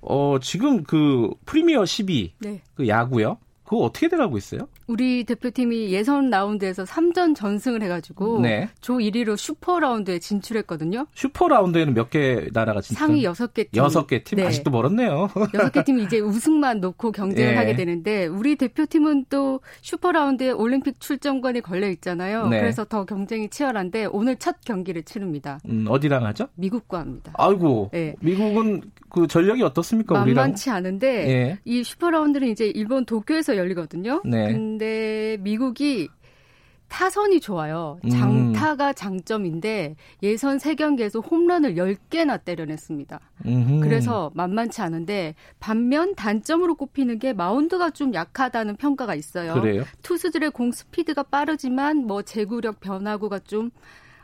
[0.01, 2.63] 어, 지금 그 프리미어 12 네.
[2.75, 3.39] 그 야구요.
[3.65, 4.69] 그거 어떻게 돼가고 있어요?
[4.87, 8.69] 우리 대표팀이 예선 라운드에서 3전 전승을 해가지고 네.
[8.81, 11.07] 조 1위로 슈퍼 라운드에 진출했거든요.
[11.15, 12.97] 슈퍼 라운드에는 몇 개 나라가 진출?
[13.05, 13.83] 상위 6개 팀.
[13.83, 14.45] 6개 팀 네.
[14.47, 15.29] 아직도 멀었네요.
[15.35, 17.57] 6개 팀이 이제 우승만 놓고 경쟁을 네.
[17.59, 22.47] 하게 되는데 우리 대표팀은 또 슈퍼 라운드에 올림픽 출전권이 걸려 있잖아요.
[22.47, 22.61] 네.
[22.61, 25.59] 그래서 더 경쟁이 치열한데 오늘 첫 경기를 치릅니다.
[25.69, 26.47] 음, 어디랑 하죠?
[26.55, 27.33] 미국과 합니다.
[27.37, 27.91] 아이고.
[27.93, 28.15] 네.
[28.21, 30.15] 미국은 그 전력이 어떻습니까?
[30.15, 30.77] 만만치 우리랑?
[30.77, 31.59] 않은데 예.
[31.65, 34.23] 이 슈퍼 라운드는 이제 일본 도쿄에서 열리거든요.
[34.25, 34.47] 네.
[34.77, 36.09] 근데 미국이
[36.89, 37.99] 타선이 좋아요.
[38.05, 38.11] 음.
[38.11, 43.19] 장타가 장점인데 예선 3경기에서 홈런을 10개나 때려냈습니다.
[43.47, 43.81] 음흠.
[43.81, 49.55] 그래서 만만치 않은데 반면 단점으로 꼽히는 게 마운드가 좀 약하다는 평가가 있어요.
[49.55, 49.83] 그래요?
[50.03, 53.71] 투수들의 공 스피드가 빠르지만 뭐 제구력 변화구가 좀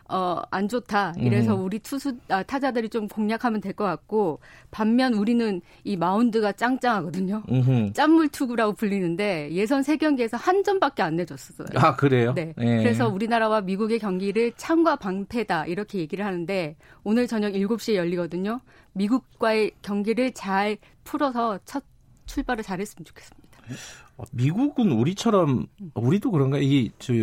[0.08, 1.14] 어, 안 좋다.
[1.18, 1.64] 이래서 음.
[1.64, 7.42] 우리 투수, 아, 타자들이 좀 공략하면 될 것 같고, 반면 우리는 이 마운드가 짱짱하거든요.
[7.50, 7.92] 음흠.
[7.94, 11.68] 짠물 투구라고 불리는데, 예선 3경기에서 한 점밖에 안 내줬어요.
[11.76, 12.34] 아, 그래요?
[12.34, 12.52] 네.
[12.60, 12.76] 예.
[12.78, 15.66] 그래서 우리나라와 미국의 경기를 창과 방패다.
[15.66, 18.60] 이렇게 얘기를 하는데, 오늘 저녁 7시에 열리거든요.
[18.92, 21.84] 미국과의 경기를 잘 풀어서 첫
[22.26, 23.41] 출발을 잘했으면 좋겠습니다.
[24.18, 27.14] 어, 미국은 우리처럼 우리도 그런가 이저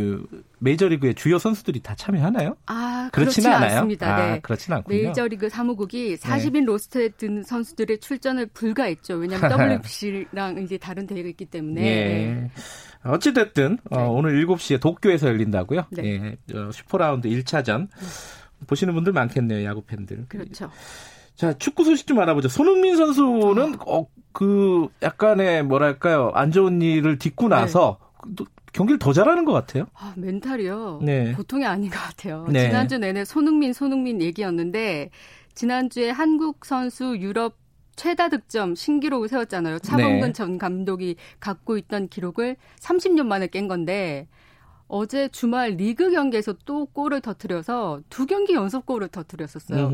[0.60, 2.56] 메이저리그의 주요 선수들이 다 참여하나요?
[2.66, 3.78] 아 그렇지는 않아요.
[3.78, 4.16] 않습니다.
[4.16, 4.40] 아, 네.
[4.42, 5.04] 그렇지는 않군요.
[5.04, 6.62] 메이저리그 사무국이 40인 네.
[6.62, 9.16] 로스터에 든 선수들의 출전을 불허했죠.
[9.16, 9.52] 왜냐하면
[9.84, 11.82] WBC랑 이제 다른 대회가 있기 때문에.
[11.82, 12.52] 네.
[13.04, 14.04] 어찌 됐든 어, 네.
[14.08, 15.86] 오늘 7시에 도쿄에서 열린다고요.
[15.92, 16.04] 네.
[16.06, 16.38] 예,
[16.74, 17.88] 슈퍼라운드 1차전
[18.68, 19.64] 보시는 분들 많겠네요.
[19.66, 20.26] 야구 팬들.
[20.28, 20.70] 그렇죠.
[21.40, 22.50] 자, 축구 소식 좀 알아보죠.
[22.50, 27.56] 손흥민 선수는 어, 그 약간의 뭐랄까요 안 좋은 일을 딛고 네.
[27.56, 27.98] 나서
[28.28, 28.44] 네.
[28.74, 29.86] 경기를 더 잘하는 것 같아요.
[29.94, 31.00] 아, 멘탈이요.
[31.02, 31.32] 네.
[31.32, 32.46] 보통이 아닌 것 같아요.
[32.50, 32.68] 네.
[32.68, 35.12] 지난주 내내 손흥민 손흥민 얘기였는데
[35.56, 37.56] 지난주에 한국 선수 유럽
[37.96, 39.80] 최다 득점 신기록을 세웠잖아요.
[39.80, 40.34] 차범근 네.
[40.34, 44.28] 전 감독이 갖고 있던 기록을 30년 만에 깬 건데
[44.90, 49.92] 어제 주말 리그 경기에서 또 골을 터트려서 두 경기 연속 골을 터트렸었어요.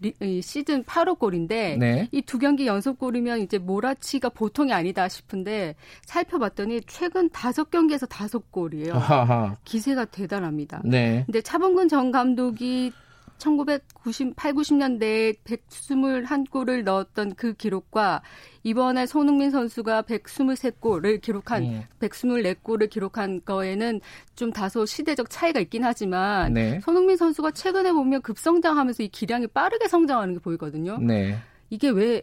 [0.00, 2.08] 리, 이 시즌 8호 골인데 네.
[2.12, 8.92] 이두 경기 연속 골이면 이제 몰아치가 보통이 아니다 싶은데 살펴봤더니 최근 다섯 경기에서 다섯 골이에요.
[8.94, 9.56] 아하.
[9.64, 10.82] 기세가 대단합니다.
[10.84, 11.22] 네.
[11.24, 12.92] 근데 차범근 전 감독이
[13.38, 18.22] 1998, 90년대에 121골을 넣었던 그 기록과
[18.62, 21.88] 이번에 손흥민 선수가 123골을 기록한 네.
[22.00, 24.00] 124골을 기록한 거에는
[24.34, 26.80] 좀 다소 시대적 차이가 있긴 하지만 네.
[26.80, 30.98] 손흥민 선수가 최근에 보면 급성장하면서 이 기량이 빠르게 성장하는 게 보이거든요.
[30.98, 31.36] 네.
[31.70, 32.22] 이게 왜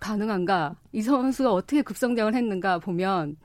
[0.00, 0.76] 가능한가?
[0.92, 3.36] 이 선수가 어떻게 급성장을 했는가 보면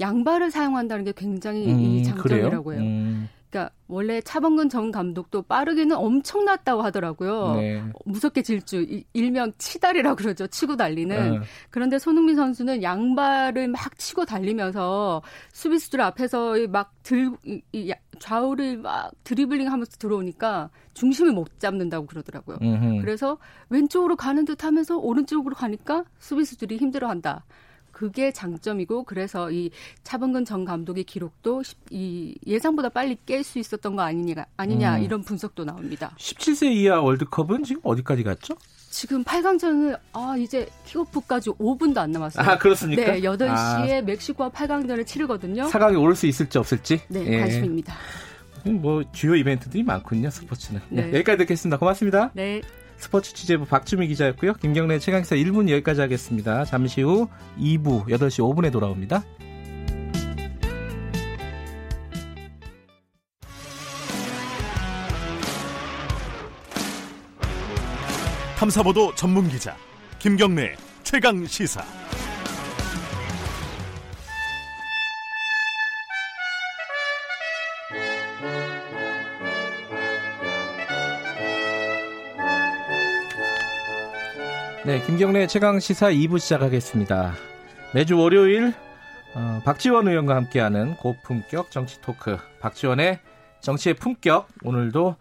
[0.00, 2.80] 양발을 사용한다는 게 굉장히 음, 이 장점이라고 해요.
[2.80, 3.28] 음.
[3.50, 7.54] 그러니까 원래 차범근 전 감독도 빠르기는 엄청났다고 하더라고요.
[7.56, 7.82] 네.
[8.04, 10.46] 무섭게 질주 일명 치달이라고 그러죠.
[10.46, 11.32] 치고 달리는.
[11.32, 11.40] 네.
[11.70, 17.32] 그런데 손흥민 선수는 양발을 막 치고 달리면서 수비수들 앞에서 막 들
[18.20, 22.58] 좌우를 막 드리블링 하면서 들어오니까 중심을 못 잡는다고 그러더라고요.
[22.62, 23.00] 음흠.
[23.00, 27.44] 그래서 왼쪽으로 가는 듯 하면서 오른쪽으로 가니까 수비수들이 힘들어한다.
[28.00, 29.70] 그게 장점이고 그래서 이
[30.04, 35.02] 차범근 전 감독의 기록도 이 예상보다 빨리 깰 수 있었던 거 아니냐 아니냐 음.
[35.02, 36.10] 이런 분석도 나옵니다.
[36.16, 38.54] 17세 이하 월드컵은 지금 어디까지 갔죠?
[38.88, 42.42] 지금 8강전은 아 이제 킥오프까지 5분도 안 남았어요.
[42.42, 43.12] 아 그렇습니까?
[43.12, 44.02] 네, 8시에 아.
[44.02, 45.64] 멕시코와 8강전을 치르거든요.
[45.64, 47.02] 4강에 오를 수 있을지 없을지?
[47.08, 47.40] 네, 예.
[47.40, 47.94] 관심입니다.
[48.64, 50.80] 뭐 주요 이벤트들이 많군요, 스포츠는.
[50.88, 51.02] 네.
[51.02, 51.76] 네, 여기까지 듣겠습니다.
[51.76, 52.30] 고맙습니다.
[52.32, 52.62] 네.
[53.00, 54.52] 스포츠 취재부 박주미 기자였고요.
[54.54, 56.64] 김경래 최강기사 1분 여기까지 하겠습니다.
[56.64, 59.24] 잠시 후 2부 8시 5분에 돌아옵니다.
[68.58, 69.74] 탐사보도 전문 기자
[70.18, 71.99] 김경래 최강 시사.
[84.86, 87.34] 네, 김경래 최강 시사 2부 시작하겠습니다.
[87.94, 88.72] 매주 월요일
[89.34, 93.20] 어, 박지원 의원과 함께하는 고품격 정치 토크 박지원의
[93.60, 95.16] 정치의 품격 오늘도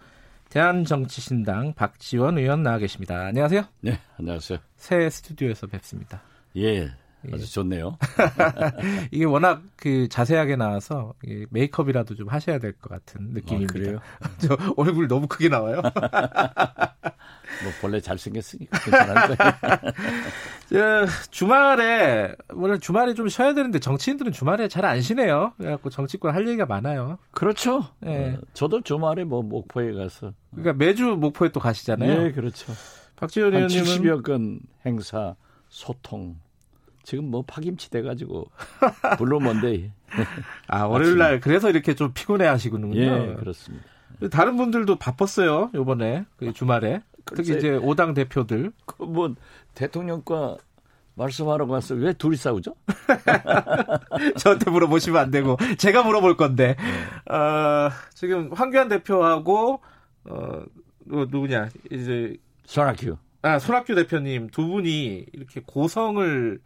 [0.50, 3.26] 대한정치신당 박지원 의원 나와 계십니다.
[3.26, 3.64] 안녕하세요.
[3.82, 4.60] 네, 안녕하세요.
[4.78, 6.22] 새 스튜디오에서 뵙습니다.
[6.56, 6.92] 예, 예.
[7.34, 7.98] 아주 좋네요.
[9.12, 11.14] 이게 워낙 그 자세하게 나와서
[11.50, 13.74] 메이크업이라도 좀 하셔야 될 것 같은 느낌입니다.
[13.74, 14.00] 아, 그래요?
[14.40, 15.82] 저 얼굴 너무 크게 나와요.
[17.64, 21.06] 뭐 본래 잘생겼으니까 괜찮은 거예요.
[21.32, 25.54] 주말에 원래 주말에 좀 쉬어야 되는데 정치인들은 주말에 잘 안 쉬네요.
[25.58, 27.20] 그래갖고 정치권 할 얘기가 많아요.
[27.32, 27.86] 그렇죠.
[28.00, 28.36] 네.
[28.36, 32.24] 어, 저도 주말에 뭐 목포에 가서 그러니까 매주 목포에 또 가시잖아요.
[32.24, 32.74] 네, 그렇죠.
[33.18, 35.36] 박지원 의원님은 70여 건 행사
[35.68, 36.38] 소통
[37.04, 38.50] 지금 뭐 파김치 돼가지고
[39.18, 39.92] Blue Monday.
[40.68, 42.96] 아 월요일 날 그래서 이렇게 좀 피곤해 하시군요.
[43.00, 43.86] 예, 그렇습니다.
[44.32, 47.02] 다른 분들도 바빴어요 요번에 그 주말에
[47.36, 48.72] 특히 이제 오당 대표들.
[48.86, 49.34] 그 뭐
[49.76, 50.58] 대통령과
[51.16, 52.76] 말씀하러 가서 왜 둘이 싸우죠?
[54.38, 56.76] 저한테 물어보시면 안 되고 제가 물어볼 건데
[57.28, 57.34] 네.
[57.34, 59.82] 어, 지금 황교안 대표하고
[60.26, 60.64] 어
[61.06, 66.60] 누구냐 이제 손학규 아, 손학규 대표님 두 분이 이렇게 고성을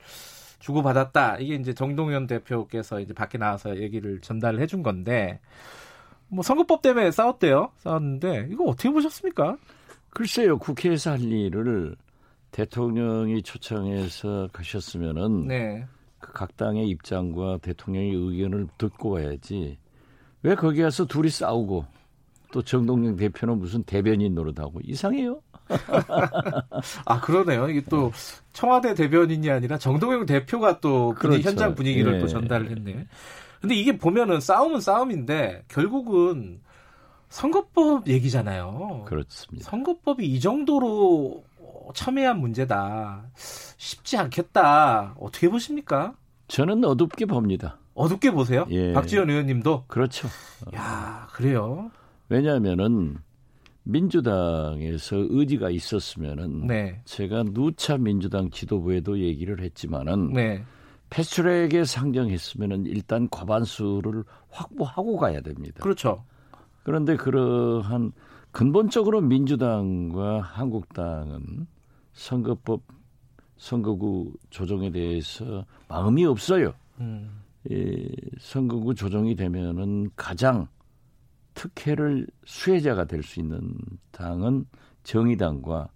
[0.60, 1.38] 주고받았다.
[1.39, 5.39] 이게 이제 정동현 대표께서 이제 밖에 나와서 얘기를 전달을 해준 건데,
[6.30, 7.71] 뭐 선거법 때문에 싸웠대요.
[7.78, 9.58] 싸웠는데, 이거 어떻게 보셨습니까?
[10.13, 11.95] 글쎄요, 국회에서 할 일을
[12.52, 15.86] 대통령이 초청해서 가셨으면은, 네.
[16.19, 19.78] 그각 당의 입장과 대통령의 의견을 듣고 와야지.
[20.43, 21.86] 왜 거기 가서 둘이 싸우고,
[22.52, 25.41] 또 정동영 대표는 무슨 대변인 노릇하고 이상해요.
[27.06, 27.67] 아 그러네요.
[27.69, 28.12] 이게 또
[28.52, 31.41] 청와대 대변인이 아니라 정동영 대표가 또 그렇죠.
[31.41, 32.19] 현장 분위기를 예.
[32.19, 33.08] 또 전달을 했네.
[33.60, 36.60] 근데 이게 보면은 싸움은 싸움인데 결국은
[37.34, 39.06] 선거법 얘기잖아요.
[39.08, 39.67] 그렇습니다.
[39.67, 41.43] 선거법이 이 정도로
[41.96, 43.26] 첨예한 문제다.
[43.36, 45.15] 쉽지 않겠다.
[45.19, 46.13] 어떻게 보십니까?
[46.48, 47.80] 저는 어둡게 봅니다.
[47.96, 48.67] 어둡게 보세요?
[48.69, 48.93] 예.
[48.93, 49.86] 박지원 의원님도?
[49.88, 50.28] 그렇죠.
[50.76, 51.89] 야, 그래요?
[52.30, 53.17] 왜냐하면은
[53.82, 57.02] 민주당에서 의지가 있었으면은 네.
[57.06, 60.63] 제가 누차 민주당 지도부에도 얘기를 했지만은 네.
[61.10, 65.82] 패스트트랙에 상정했으면은 일단 과반수를 확보하고 가야 됩니다.
[65.82, 66.24] 그렇죠.
[66.84, 68.12] 그런데 그러한
[68.52, 71.67] 근본적으로 민주당과 한국당은
[72.13, 72.82] 선거법
[73.58, 76.74] 선거구 조정에 대해서 마음이 없어요.
[77.00, 77.41] 음.
[77.69, 80.67] 이 선거구 조정이 되면은 가장
[81.54, 83.74] 특혜를 수혜자가 될 수 있는
[84.12, 84.65] 당은
[85.04, 85.89] 정의당과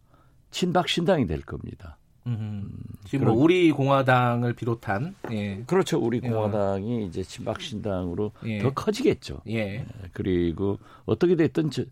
[0.51, 1.97] 친박신당이 될 겁니다.
[2.27, 2.69] 음,
[3.05, 5.63] 지금 뭐 우리 공화당을 비롯한 예.
[5.65, 5.97] 그렇죠.
[5.99, 6.29] 우리 예.
[6.29, 8.59] 공화당이 이제 친박신당으로 예.
[8.59, 9.41] 더 커지겠죠.
[9.47, 9.53] 예.
[9.55, 9.85] 예.
[10.11, 11.83] 그리고 어떻게 됐든 저,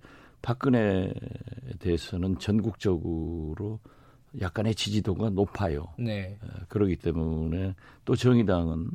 [0.41, 1.11] 박근혜에
[1.79, 3.79] 대해서는 전국적으로
[4.39, 5.87] 약간의 지지도가 높아요.
[5.97, 6.37] 네.
[6.43, 8.91] 예, 그러기 때문에 또 정의당은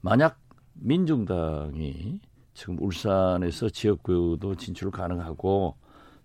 [0.00, 0.38] 만약
[0.74, 2.20] 민중당이
[2.54, 5.74] 지금 울산에서 지역구도 진출 가능하고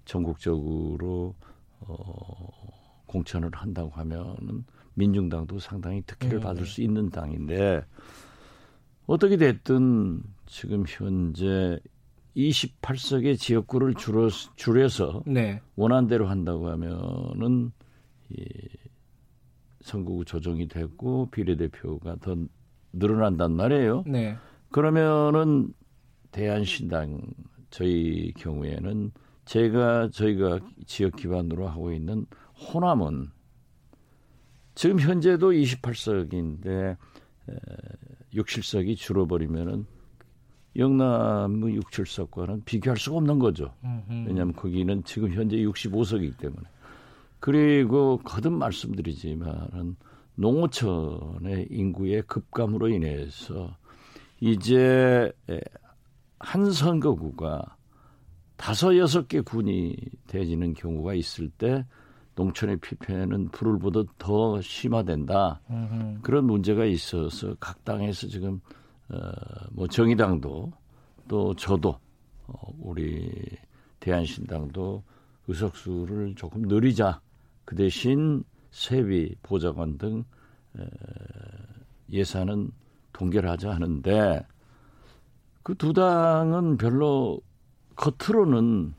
[0.05, 1.33] 전국적으로
[1.79, 2.62] 어,
[3.13, 6.69] 공천을 한다고 하면은 민중당도 상당히 특혜를 네, 받을 네.
[6.69, 7.85] 수 있는 당인데
[9.05, 11.79] 어떻게 됐든 지금 현재
[12.35, 15.61] 28석의 지역구를 줄여, 줄여서 네.
[15.75, 17.71] 원한대로 한다고 하면은
[18.29, 18.43] 이
[19.81, 22.35] 선거구 조정이 됐고 비례대표가 더
[22.93, 24.03] 늘어난단 말이에요.
[24.07, 24.35] 네.
[24.71, 25.73] 그러면은
[26.31, 27.21] 대한신당
[27.69, 29.11] 저희 경우에는
[29.45, 32.25] 제가 저희가 지역 기반으로 하고 있는
[32.63, 33.29] 호남은
[34.75, 36.97] 지금 현재도 28석인데
[38.33, 39.85] 6, 7석이 줄어버리면은
[40.75, 43.75] 영남의 6, 7석과는 비교할 수가 없는 거죠.
[44.09, 46.67] 왜냐하면 거기는 지금 현재 65석이기 때문에.
[47.39, 49.95] 그리고 거듭 말씀드리지만은
[50.35, 53.77] 농어촌의 인구의 급감으로 인해서
[54.39, 55.31] 이제
[56.39, 57.77] 한 선거구가
[58.57, 59.95] 다섯 여섯 개 군이
[60.27, 61.85] 되지는 경우가 있을 때
[62.35, 65.61] 농촌의 피폐는 불을 보듯 더 심화된다.
[65.69, 66.21] 음흠.
[66.21, 68.59] 그런 문제가 있어서 각 당에서 지금
[69.09, 69.17] 어,
[69.71, 70.71] 뭐 정의당도
[71.27, 71.99] 또 저도
[72.47, 73.29] 어, 우리
[73.99, 75.03] 대한신당도
[75.47, 77.21] 의석수를 조금 늘리자.
[77.65, 80.23] 그 대신 세비 보좌관 등
[80.77, 80.83] 에,
[82.11, 82.71] 예산은
[83.13, 84.45] 동결하자 하는데
[85.63, 87.39] 그 두 당은 별로
[87.95, 88.93] 겉으로는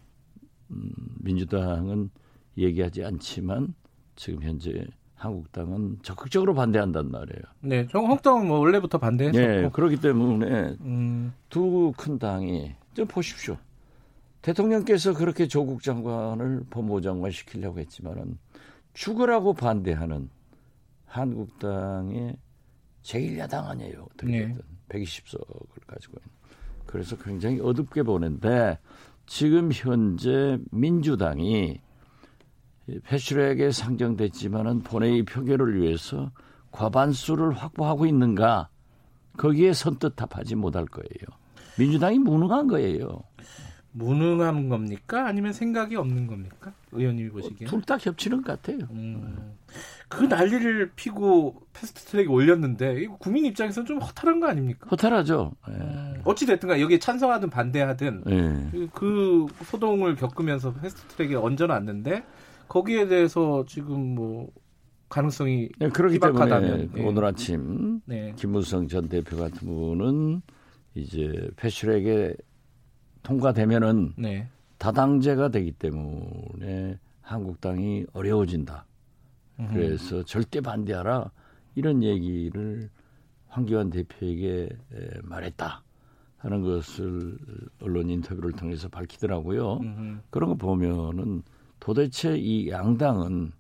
[0.71, 2.11] 음, 민주당은
[2.57, 3.75] 얘기하지 않지만
[4.17, 7.43] 지금 현재 한국당은 적극적으로 반대한단 말이에요.
[7.61, 9.47] 네, 정홍당은 뭐 원래부터 반대했었고.
[9.47, 11.33] 네, 그렇기 때문에 음.
[11.49, 13.57] 두큰 당이 좀 보십시오.
[14.43, 18.39] 대통령께서 그렇게 조국 장관을 법무장관 시키려고 했지만은
[18.93, 20.29] 죽으라고 반대하는
[21.07, 22.37] 한국당의
[23.03, 24.07] 제1야당 아니에요.
[24.13, 24.59] 어떻게 든 네.
[24.89, 26.35] 120석을 가지고 있는.
[26.87, 28.79] 그래서 굉장히 어둡게 보는데
[29.27, 31.81] 지금 현재 민주당이
[33.05, 36.31] 패슈렉에 상정됐지만은 본회의 표결을 위해서
[36.71, 38.69] 과반수를 확보하고 있는가
[39.37, 41.39] 거기에 선뜻 답하지 못할 거예요.
[41.79, 43.23] 민주당이 무능한 거예요.
[43.97, 45.27] 무능한 겁니까?
[45.27, 46.73] 아니면 생각이 없는 겁니까?
[46.91, 48.89] 의원님이 보시기에 둘 다 겹치는 것 같아요.
[48.91, 49.55] 음,
[50.09, 54.89] 그 난리를 피고 패스트트랙에 올렸는데 이거 국민 입장에서는 좀 허탈한 거 아닙니까?
[54.91, 55.53] 허탈하죠.
[55.69, 55.73] 예.
[55.73, 58.89] 음, 어찌 됐든가 여기에 찬성하든 반대하든 예.
[58.93, 62.25] 그 소동을 겪으면서 패스트트랙에 얹어놨는데
[62.69, 64.51] 거기에 대해서 지금 뭐
[65.09, 67.07] 가능성이 네, 그렇기 때문에 네.
[67.07, 68.33] 오늘 아침 네.
[68.37, 70.43] 김무성 전 대표 같은 분은
[70.95, 72.35] 이제 패스트트랙에
[73.23, 74.49] 통과되면은 네.
[74.79, 78.87] 다당제가 되기 때문에 한국당이 어려워진다.
[79.71, 80.25] 그래서 음.
[80.25, 81.31] 절대 반대하라
[81.77, 82.91] 이런 얘기를
[83.47, 84.69] 황교안 대표에게
[85.23, 85.83] 말했다
[86.39, 87.39] 하는 것을
[87.81, 89.79] 언론 인터뷰를 통해서 밝히더라고요.
[89.79, 90.19] 음흠.
[90.31, 91.43] 그런 거 보면은
[91.85, 93.53] 도대체 이 양당은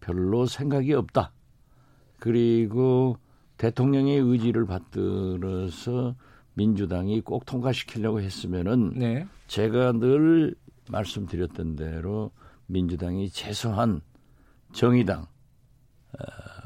[0.00, 1.32] 별로 생각이 없다.
[2.18, 3.16] 그리고
[3.56, 6.14] 대통령의 의지를 받들어서
[6.52, 9.26] 민주당이 꼭 통과시키려고 했으면은 네.
[9.46, 10.54] 제가 늘
[10.90, 12.32] 말씀드렸던 대로
[12.66, 14.02] 민주당이 최소한
[14.74, 16.22] 정의당, 어,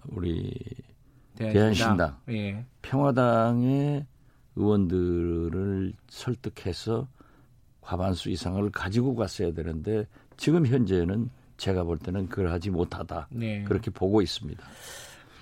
[0.08, 0.52] 우리
[1.36, 2.66] 대한신당, 대한신당 예.
[2.82, 4.04] 평화당의
[4.56, 7.06] 의원들을 설득해서
[7.84, 10.06] 과반수 이상을 가지고 갔어야 되는데
[10.36, 13.64] 지금 현재는 제가 볼 때는 그걸 하지 못하다 네.
[13.64, 14.64] 그렇게 보고 있습니다.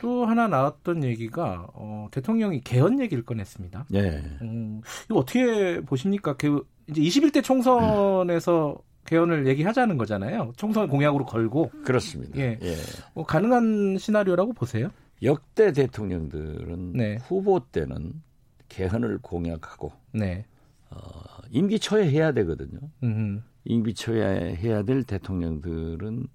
[0.01, 3.87] 또 하나 나왔던 얘기가 어, 대통령이 개헌 얘기를 꺼냈습니다.
[3.89, 4.23] 네.
[4.43, 6.37] 음, 이거 어떻게 보십니까?
[6.37, 8.93] 그 이제 21대 총선에서 음.
[9.07, 10.53] 개헌을 얘기하자는 거잖아요.
[10.57, 11.71] 총선 공약으로 걸고.
[11.85, 12.39] 그렇습니다.
[12.39, 12.59] 예.
[12.63, 12.77] 예.
[13.15, 14.91] 뭐 가능한 시나리오라고 보세요?
[15.23, 17.19] 역대 대통령들은 네.
[17.23, 18.13] 후보 때는
[18.69, 20.45] 개헌을 공약하고 네.
[20.91, 20.99] 어,
[21.51, 22.81] 임기 초에 해야 되거든요.
[23.03, 23.41] 음흠.
[23.65, 26.27] 임기 초에 해야 될 대통령들은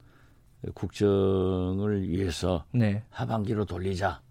[0.73, 3.03] 국정을 위해서 네.
[3.09, 4.21] 하반기로 돌리자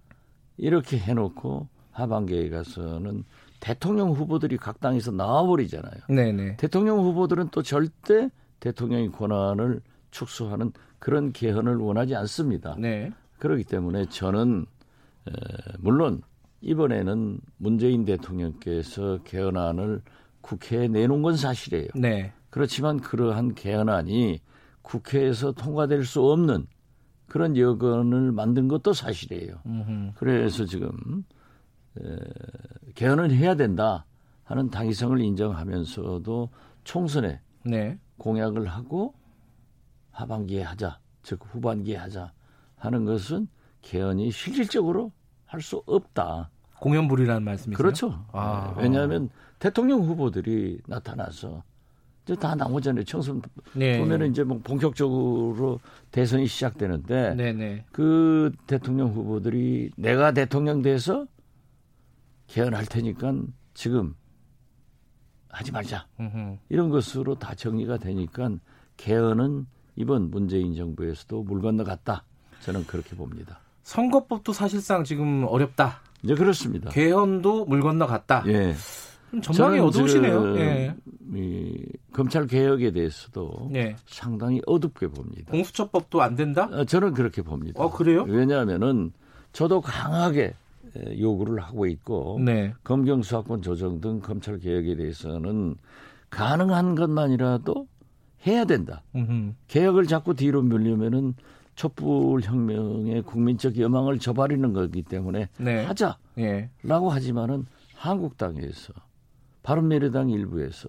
[0.57, 3.25] 이렇게 해놓고 하반기에 가서는
[3.61, 6.03] 대통령 후보들이 각 당에서 나와버리잖아요.
[6.09, 6.57] 네네.
[6.57, 8.31] 대통령 후보들은 또 절대
[8.61, 9.81] 대통령의 권한을
[10.11, 12.77] 축소하는 그런 개헌을 원하지 않습니다.
[12.79, 13.11] 네.
[13.39, 14.67] 그렇기 때문에 저는
[15.29, 15.33] 에,
[15.79, 16.23] 물론
[16.61, 20.03] 이번에는 문재인 대통령께서 개헌안을
[20.41, 21.89] 국회에 내놓은 건 사실이에요.
[21.95, 22.33] 네.
[22.57, 24.41] 그렇지만 그러한 개헌안이
[24.81, 26.67] 국회에서 통과될 수 없는
[27.27, 29.57] 그런 여건을 만든 것도 사실이에요.
[29.67, 30.13] 음흠.
[30.15, 31.23] 그래서 지금
[32.01, 32.17] 에,
[32.95, 34.07] 개헌을 해야 된다
[34.43, 36.49] 하는 당위성을 인정하면서도
[36.85, 37.99] 총선에 네.
[38.17, 39.13] 공약을 하고
[40.13, 42.33] 하반기에 하자, 즉 후반기에 하자
[42.79, 43.49] 하는 것은
[43.83, 45.13] 개헌이 실질적으로
[45.45, 46.49] 할 수 없다.
[46.81, 47.77] 공연불이라는 말씀이세요?
[47.77, 48.25] 그렇죠.
[48.33, 48.75] 아.
[48.79, 49.29] 왜냐하면
[49.59, 51.63] 대통령 후보들이 나타나서
[52.27, 53.05] 이제 다 나오잖아요.
[53.05, 53.41] 청선
[53.73, 54.01] 네.
[54.01, 55.79] 보면은 이제 뭐 본격적으로
[56.11, 57.53] 대선이 시작되는데 네네.
[57.53, 57.85] 네.
[57.93, 61.27] 그 대통령 후보들이 내가 대통령 돼서
[62.49, 63.33] 개헌할 테니까
[63.75, 64.15] 지금
[65.49, 66.59] 하지 말자 으흠.
[66.69, 68.51] 이런 것으로 다 정리가 되니까
[68.97, 72.25] 개헌은 이번 문재인 정부에서도 물 건너갔다.
[72.63, 73.61] 저는 그렇게 봅니다.
[73.85, 76.01] 선거법도 사실상 지금 어렵다.
[76.25, 76.91] 이제 그렇습니다.
[76.91, 78.43] 개헌도 물 건너갔다.
[78.49, 78.75] 예.
[79.43, 80.57] 전망이 어두우시네요.
[80.59, 80.95] 예.
[81.35, 83.97] 이 검찰 개혁에 대해서도 예.
[84.07, 85.51] 상당히 어둡게 봅니다.
[85.51, 86.69] 공수처법도 안 된다?
[86.73, 87.83] 어, 저는 그렇게 봅니다.
[87.83, 88.25] 어, 그래요?
[88.27, 89.13] 왜냐하면은
[89.53, 90.55] 저도 강하게
[91.19, 92.73] 요구를 하고 있고 네.
[92.85, 95.77] 검경 수사권 조정 등 검찰 개혁에 대해서는
[96.31, 97.87] 가능한 것만이라도
[98.47, 99.03] 해야 된다.
[99.15, 99.53] 음흠.
[99.69, 101.35] 개혁을 자꾸 뒤로 밀려면은
[101.75, 105.85] 촛불 혁명의 국민적 여망을 저버리는 거기 때문에 네.
[105.85, 106.71] 하자라고 예.
[107.11, 108.93] 하지만은 한국당에서
[109.67, 110.89] 바른미래당 일부에서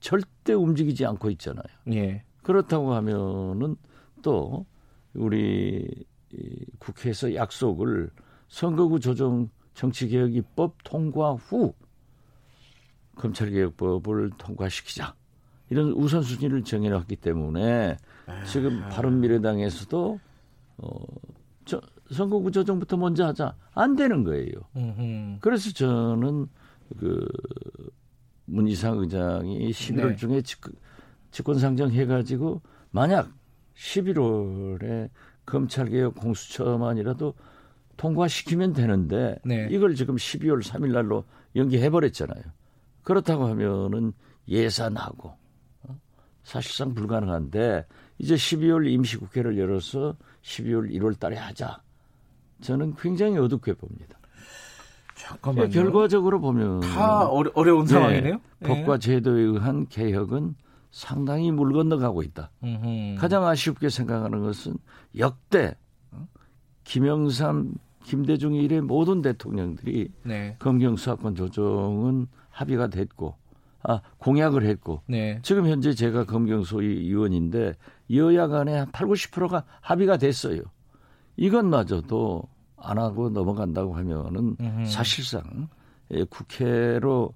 [0.00, 1.64] 절대 움직이지 않고 있잖아요.
[1.92, 2.24] 예.
[2.42, 3.76] 그렇다고 하면은
[4.20, 4.66] 또
[5.14, 6.04] 우리
[6.80, 8.10] 국회에서 약속을
[8.48, 11.72] 선거구 조정 정치개혁 입법 통과 후
[13.14, 15.14] 검찰개혁법을 통과시키자
[15.70, 17.96] 이런 우선순위를 정해놨기 때문에
[18.50, 18.88] 지금 아.
[18.88, 20.20] 바른미래당에서도
[20.78, 21.04] 어,
[21.64, 24.52] 저, 선거구 조정부터 먼저 하자 안 되는 거예요.
[25.40, 26.48] 그래서 저는
[26.98, 27.24] 그
[28.46, 30.16] 문희상 의장이 11월 네.
[30.16, 30.42] 중에
[31.30, 33.30] 직권 상정 해가지고 만약
[33.76, 35.10] 11월에
[35.44, 37.34] 검찰개혁 공수처만이라도
[37.96, 39.68] 통과시키면 되는데 네.
[39.70, 41.24] 이걸 지금 12월 3일 날로
[41.54, 42.42] 연기해 버렸잖아요.
[43.02, 44.12] 그렇다고 하면은
[44.48, 45.36] 예산하고
[45.82, 46.00] 어?
[46.42, 47.86] 사실상 불가능한데
[48.18, 51.82] 이제 12월 임시국회를 열어서 12월 1월 달에 하자.
[52.60, 54.18] 저는 굉장히 어둡게 봅니다.
[55.16, 55.70] 잠깐만요.
[55.70, 58.40] 결과적으로 보면 다 어려, 어려운 네, 상황이네요.
[58.62, 60.54] 법과 제도에 의한 개혁은
[60.90, 62.50] 상당히 물 건너가고 있다.
[62.62, 63.16] 음흠.
[63.18, 64.76] 가장 아쉽게 생각하는 것은
[65.18, 65.74] 역대
[66.12, 66.26] 어?
[66.84, 70.56] 김영삼, 김대중 이래 모든 대통령들이 네.
[70.58, 73.34] 검경 수사권 조정은 합의가 됐고
[73.82, 75.38] 아, 공약을 했고 네.
[75.42, 77.74] 지금 현재 제가 검경소위 의원인데
[78.12, 80.60] 여야 간에 한 8, 90%가 합의가 됐어요.
[81.36, 82.44] 이것마저도
[82.78, 84.86] 안 하고 넘어간다고 하면은 음흠.
[84.86, 85.68] 사실상
[86.12, 87.32] 예, 국회로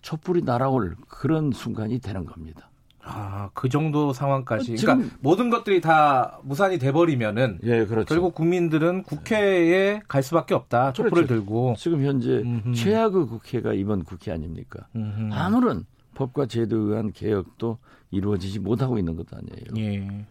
[0.00, 2.70] 촛불이 날아올 그런 순간이 되는 겁니다.
[3.04, 4.76] 아, 그 정도 상황까지.
[4.76, 7.58] 그러니까 모든 것들이 다 무산이 돼버리면은.
[7.64, 8.06] 예, 그렇죠.
[8.06, 10.92] 결국 국민들은 국회에 갈 수밖에 없다.
[10.92, 11.34] 촛불을 그렇죠.
[11.34, 11.74] 들고.
[11.76, 12.74] 지금 현재 음흠.
[12.74, 14.86] 최악의 국회가 이번 국회 아닙니까?
[14.94, 15.32] 음흠.
[15.32, 17.78] 아무런 법과 제도에 의한 개혁도
[18.10, 19.66] 이루어지지 못하고 있는 것도 아니에요.
[19.78, 20.26] 예.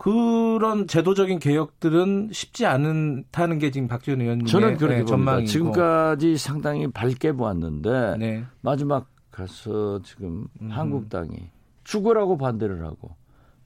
[0.00, 6.90] 그런 제도적인 개혁들은 쉽지 않다는 게 지금 박지원 의원님의 저는 그렇게 네, 전망이고 지금까지 상당히
[6.90, 8.44] 밝게 보았는데 네.
[8.62, 10.70] 마지막 가서 지금 음.
[10.70, 11.50] 한국당이
[11.84, 13.14] 죽으라고 반대를 하고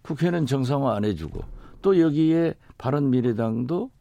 [0.03, 1.41] 국회는 정상화 안 해주고
[1.83, 3.93] 또 여기에 바른 미래당도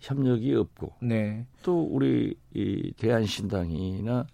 [0.00, 1.46] 협력이 없고 네.
[1.62, 4.26] 또 우리 이 대한신당이나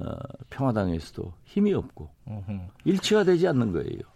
[0.00, 0.06] 어,
[0.50, 2.60] 평화당에서도 힘이 없고 어흠.
[2.84, 4.11] 일치가 되지 않는 거예요.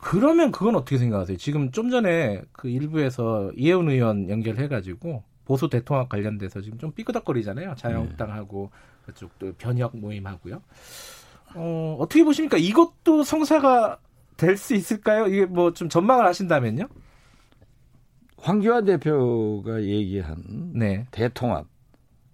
[0.00, 1.36] 그러면 그건 어떻게 생각하세요?
[1.38, 7.74] 지금 좀 전에 그 일부에서 이혜훈 의원 연결해가지고 보수 대통합 관련돼서 지금 좀 삐끄덕거리잖아요.
[7.76, 9.06] 자유한국당하고 네.
[9.06, 10.62] 그쪽도 변혁 모임하고요.
[11.54, 12.58] 어, 어떻게 보십니까?
[12.58, 13.98] 이것도 성사가
[14.36, 15.26] 될 수 있을까요?
[15.26, 16.86] 이게 뭐 좀 전망을 하신다면요?
[18.36, 21.06] 황교안 대표가 얘기한 네.
[21.10, 21.66] 대통합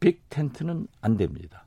[0.00, 1.63] 빅 텐트는 안 됩니다.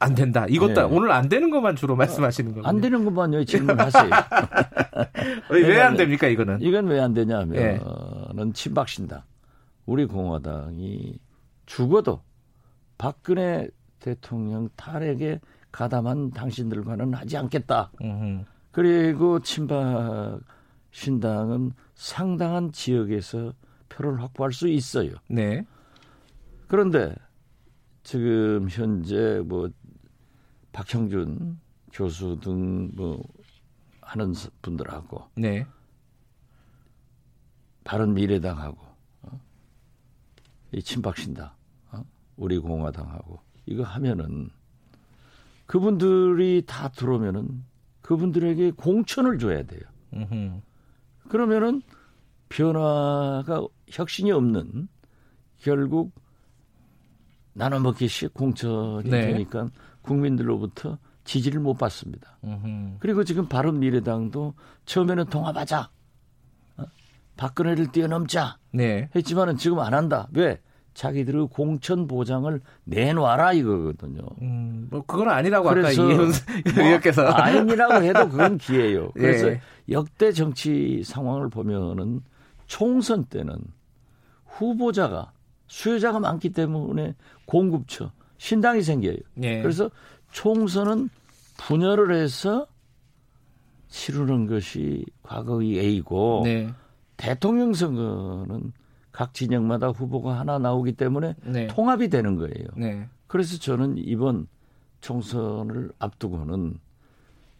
[0.00, 0.46] 안 된다.
[0.48, 0.82] 이것도 네.
[0.82, 2.66] 오늘 안 되는 것만 주로 말씀하시는 거예요.
[2.66, 3.44] 안 되는 것만요.
[3.44, 4.10] 질문하세요.
[5.50, 6.58] 왜 안 됩니까 이거는?
[6.60, 7.52] 이건 왜 안 되냐면은
[8.36, 8.52] 네.
[8.52, 9.22] 친박신당
[9.86, 11.18] 우리 공화당이
[11.66, 12.22] 죽어도
[12.96, 13.68] 박근혜
[14.00, 15.40] 대통령 탈핵에
[15.72, 17.90] 가담한 당신들과는 하지 않겠다.
[18.00, 18.44] 음흠.
[18.70, 20.40] 그리고 친박
[20.92, 23.52] 신당은 상당한 지역에서
[23.88, 25.12] 표를 확보할 수 있어요.
[25.28, 25.64] 네.
[26.68, 27.14] 그런데
[28.02, 29.68] 지금 현재 뭐
[30.72, 31.58] 박형준
[31.92, 33.22] 교수 등 뭐
[34.08, 35.66] 하는 분들하고 네.
[37.84, 38.78] 바른 미래당하고
[39.22, 39.40] 어?
[40.72, 41.50] 이 친박신당
[41.92, 42.04] 어?
[42.36, 44.50] 우리 공화당하고 이거 하면은
[45.66, 47.64] 그분들이 다 들어오면은
[48.00, 49.82] 그분들에게 공천을 줘야 돼요.
[50.14, 50.60] 음흠.
[51.28, 51.82] 그러면은
[52.48, 54.88] 변화가 혁신이 없는
[55.58, 56.14] 결국
[57.52, 59.26] 나눠 먹기식 공천이 네.
[59.32, 59.68] 되니까
[60.02, 62.38] 국민들로부터 지지를 못 받습니다.
[62.44, 62.96] 음흠.
[63.00, 64.54] 그리고 지금 바른미래당도
[64.86, 65.90] 처음에는 통합하자,
[66.78, 66.84] 어?
[67.36, 69.10] 박근혜를 뛰어넘자 네.
[69.14, 70.28] 했지만은 지금 안 한다.
[70.32, 70.60] 왜?
[70.98, 74.22] 자기들의 공천 보장을 내놔라 이거거든요.
[74.42, 79.12] 음, 뭐 그건 아니라고 아까 이혜훈 뭐 의원께서 뭐, 아니라고 해도 그건 기회예요.
[79.14, 79.60] 그래서 예.
[79.90, 82.20] 역대 정치 상황을 보면은
[82.66, 83.58] 총선 때는
[84.46, 85.30] 후보자가
[85.68, 87.14] 수요자가 많기 때문에
[87.46, 89.16] 공급처 신당이 생겨요.
[89.42, 89.60] 예.
[89.62, 89.90] 그래서
[90.32, 91.10] 총선은
[91.58, 92.66] 분열을 해서
[93.88, 96.72] 치르는 것이 과거의 A고 네.
[97.16, 98.72] 대통령 선거는
[99.10, 101.66] 각 진영마다 후보가 하나 나오기 때문에 네.
[101.66, 102.68] 통합이 되는 거예요.
[102.76, 103.08] 네.
[103.26, 104.46] 그래서 저는 이번
[105.00, 106.78] 총선을 앞두고는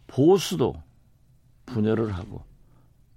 [0.07, 0.75] 보수도
[1.67, 2.43] 분열을 하고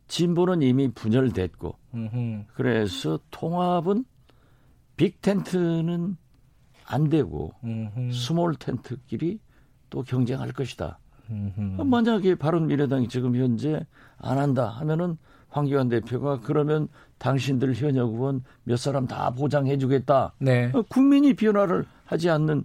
[0.07, 2.43] 진보는 이미 분열됐고 음흠.
[2.53, 4.03] 그래서 통합은
[4.97, 6.17] big tent는
[6.91, 8.11] 안 되고 음흠.
[8.11, 9.39] small tent끼리
[9.89, 10.99] 또 경쟁할 것이다.
[11.29, 11.83] 음흠.
[11.83, 13.85] 만약에 바른미래당이 지금 현재
[14.17, 15.17] 안 한다 하면은
[15.49, 16.87] 황교안 대표가 그러면
[17.17, 20.33] 당신들 현역 의원 몇 사람 다 보장해 주겠다.
[20.39, 20.71] 네.
[20.73, 22.63] 어, 국민이 변화를 하지 않는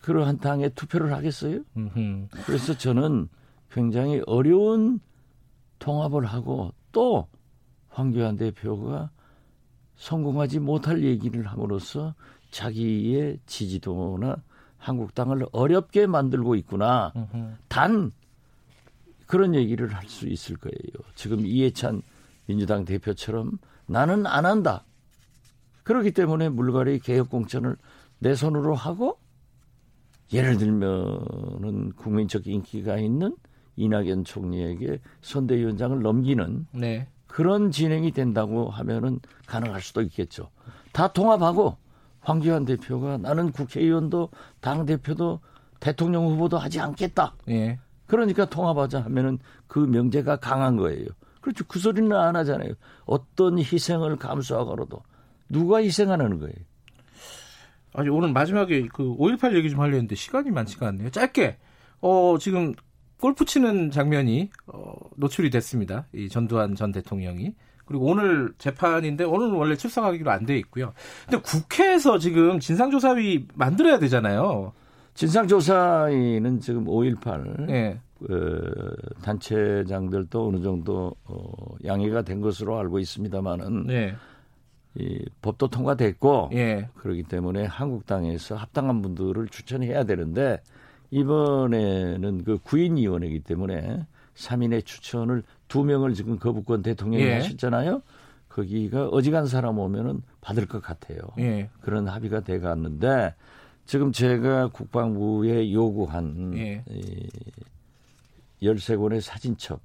[0.00, 1.60] 그러한 당에 투표를 하겠어요?
[1.76, 2.28] 음흠.
[2.46, 3.28] 그래서 저는
[3.70, 5.00] 굉장히 어려운
[5.78, 7.26] 통합을 하고 또
[7.88, 9.10] 황교안 대표가
[9.96, 12.14] 성공하지 못할 얘기를 함으로써
[12.52, 14.36] 자기의 지지도나
[14.78, 17.12] 한국당을 어렵게 만들고 있구나.
[17.68, 18.12] 단
[19.26, 21.08] 그런 얘기를 할 수 있을 거예요.
[21.16, 22.02] 지금 이해찬
[22.46, 24.84] 민주당 대표처럼 나는 안 한다.
[25.84, 27.76] 그렇기 때문에 물갈이 개혁 공천을
[28.18, 29.18] 내 손으로 하고
[30.32, 33.34] 예를 들면은 국민적 인기가 있는
[33.76, 37.08] 이낙연 총리에게 선대위원장을 넘기는 네.
[37.26, 40.50] 그런 진행이 된다고 하면은 가능할 수도 있겠죠.
[40.92, 41.76] 다 통합하고
[42.22, 45.40] 황교안 대표가 나는 국회의원도 당 대표도
[45.80, 47.34] 대통령 후보도 하지 않겠다.
[47.46, 47.78] 네.
[48.06, 51.06] 그러니까 통합하자 하면은 그 명제가 강한 거예요.
[51.40, 51.64] 그렇죠.
[51.66, 52.74] 그 소리는 안 하잖아요.
[53.04, 55.02] 어떤 희생을 감수하고라도
[55.48, 56.54] 누가 희생하는 거예요.
[57.94, 61.10] 아니 오늘 마지막에 그 5.18 얘기 좀 하려 했는데 시간이 많지가 않네요.
[61.10, 61.58] 짧게
[62.00, 62.74] 어 지금
[63.20, 66.06] 골프 치는 장면이 어, 노출이 됐습니다.
[66.12, 67.54] 이 전두환 전 대통령이
[67.92, 70.92] 그리고 오늘 재판인데 오늘은 원래 출석하기로 안 돼 있고요.
[71.28, 74.72] 근데 국회에서 지금 진상조사위 만들어야 되잖아요.
[75.14, 78.00] 진상조사위는 지금 5.18 네.
[78.18, 81.42] 그 단체장들도 어느 정도 어,
[81.84, 84.14] 양해가 된 것으로 알고 있습니다만은 네.
[84.94, 86.88] 이 법도 통과됐고 예.
[86.96, 90.60] 그렇기 때문에 한국당에서 합당한 분들을 추천해야 되는데
[91.10, 97.32] 이번에는 그 구인위원회이기 때문에 3인의 추천을 두 명을 지금 거부권 대통령이 예.
[97.36, 98.02] 하셨잖아요.
[98.50, 101.20] 거기가 어지간 사람 오면은 받을 것 같아요.
[101.38, 101.70] 예.
[101.80, 103.34] 그런 합의가 돼 갔는데
[103.86, 106.84] 지금 제가 국방부에 요구한 예.
[106.90, 107.26] 이
[108.60, 109.80] 13권의 사진첩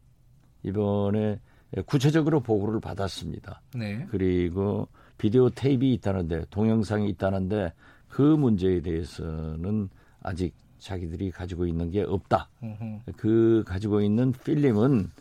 [0.63, 1.39] 이번에
[1.85, 3.61] 구체적으로 보고를 받았습니다.
[3.73, 4.05] 네.
[4.11, 7.71] 그리고 비디오 테이프가 있다는데 동영상이 있다는데
[8.09, 9.87] 그 문제에 대해서는
[10.21, 12.49] 아직 자기들이 가지고 있는 게 없다.
[12.61, 12.99] 으흠.
[13.15, 15.11] 그 가지고 있는 필름은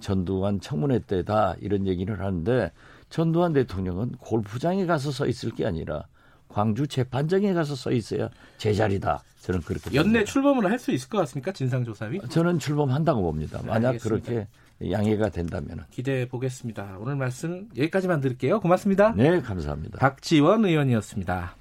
[0.00, 2.70] 전두환 청문회 때다 이런 얘기를 하는데
[3.10, 6.04] 전두환 대통령은 골프장에 가서 서 있을 게 아니라
[6.48, 8.28] 광주 재판장에 가서 서 있어야
[8.58, 9.22] 제자리다.
[9.40, 11.52] 저는 그렇게 연내 출범을 할 수 있을 것 같습니까?
[11.52, 12.20] 진상조사위?
[12.30, 13.60] 저는 출범한다고 봅니다.
[13.66, 14.30] 만약 알겠습니다.
[14.30, 14.48] 그렇게
[14.90, 16.96] 양해가 된다면 기대해 보겠습니다.
[17.00, 18.60] 오늘 말씀 여기까지만 드릴게요.
[18.60, 19.12] 고맙습니다.
[19.16, 19.98] 네, 감사합니다.
[19.98, 21.56] 박지원 의원이었습니다.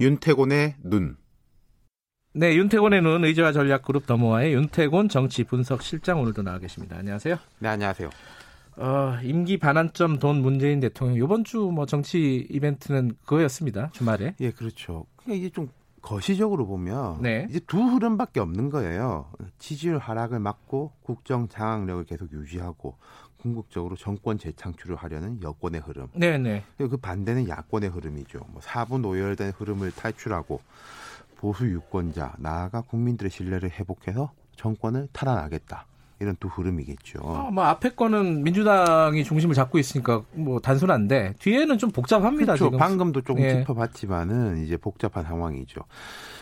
[0.00, 1.16] 윤태곤의 눈.
[2.34, 6.96] 네, 윤태곤의 눈 의제와 전략 그룹 더모아의 윤태곤 정치 분석 실장 오늘도 나와 계십니다.
[6.96, 7.36] 안녕하세요.
[7.58, 8.10] 네, 안녕하세요.
[8.76, 13.90] 어, 임기 반환점 돈 문재인 대통령 이번 주 뭐 정치 이벤트는 그거였습니다.
[13.92, 14.36] 주말에.
[14.40, 15.06] 예, 그렇죠.
[15.26, 15.68] 이게 좀
[16.00, 17.48] 거시적으로 보면 네.
[17.50, 19.32] 이제 두 흐름밖에 없는 거예요.
[19.58, 22.96] 지지율 하락을 막고 국정 장악력을 계속 유지하고
[23.38, 26.08] 궁극적으로 정권 재창출을 하려는 여권의 흐름.
[26.14, 26.64] 네네.
[26.76, 28.40] 그 반대는 야권의 흐름이죠.
[28.48, 30.60] 뭐 사부 노열된 흐름을 탈출하고
[31.36, 35.86] 보수 유권자 나아가 국민들의 신뢰를 회복해서 정권을 탈환하겠다.
[36.20, 37.20] 이런 두 흐름이겠죠.
[37.22, 42.54] 아, 뭐 앞에 거는 민주당이 중심을 잡고 있으니까 뭐 단순한데 뒤에는 좀 복잡합니다.
[42.54, 42.66] 그렇죠.
[42.66, 42.78] 지금.
[42.78, 43.60] 방금도 조금 예.
[43.60, 45.82] 짚어봤지만은 이제 복잡한 상황이죠.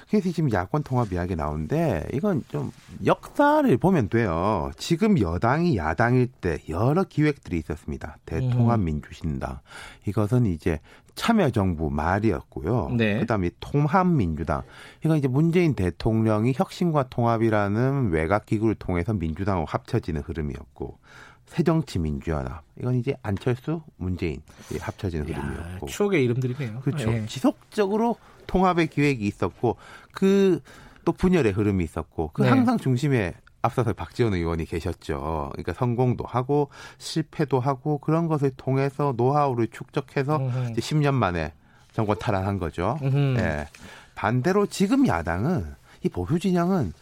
[0.09, 2.71] 그래서 지금 야권 통합 이야기 나오는데 이건 좀
[3.05, 4.71] 역사를 보면 돼요.
[4.77, 8.17] 지금 여당이 야당일 때 여러 기획들이 있었습니다.
[8.25, 8.85] 대통합 음.
[8.85, 9.61] 민주신당
[10.07, 10.81] 이것은 이제
[11.17, 12.91] 참여정부 말이었고요.
[12.97, 13.19] 네.
[13.19, 14.63] 그다음에 통합민주당
[15.05, 20.99] 이건 이제 문재인 대통령이 혁신과 통합이라는 외곽 기구를 통해서 민주당하고 합쳐지는 흐름이었고
[21.47, 24.43] 새정치민주연합 이건 이제 안철수, 문재인
[24.79, 26.81] 합쳐지는 야, 흐름이었고 추억의 이름들이네요.
[26.81, 27.11] 그렇죠.
[27.11, 27.27] 네.
[27.27, 29.77] 지속적으로 통합의 기획이 있었고
[30.13, 30.61] 그
[31.07, 32.49] 또 분열의 흐름이 있었고 그 네.
[32.51, 33.33] 항상 중심에
[33.63, 35.51] 앞서서 박지원 의원이 계셨죠.
[35.53, 40.41] 그러니까 성공도 하고 실패도 하고 그런 것을 통해서 노하우를 축적해서
[40.71, 41.53] 이제 10년 만에
[41.93, 42.99] 정권 탈환한 거죠.
[43.03, 43.09] 예.
[43.09, 43.69] 네.
[44.15, 46.93] 반대로 지금 야당은 이 보수 진영은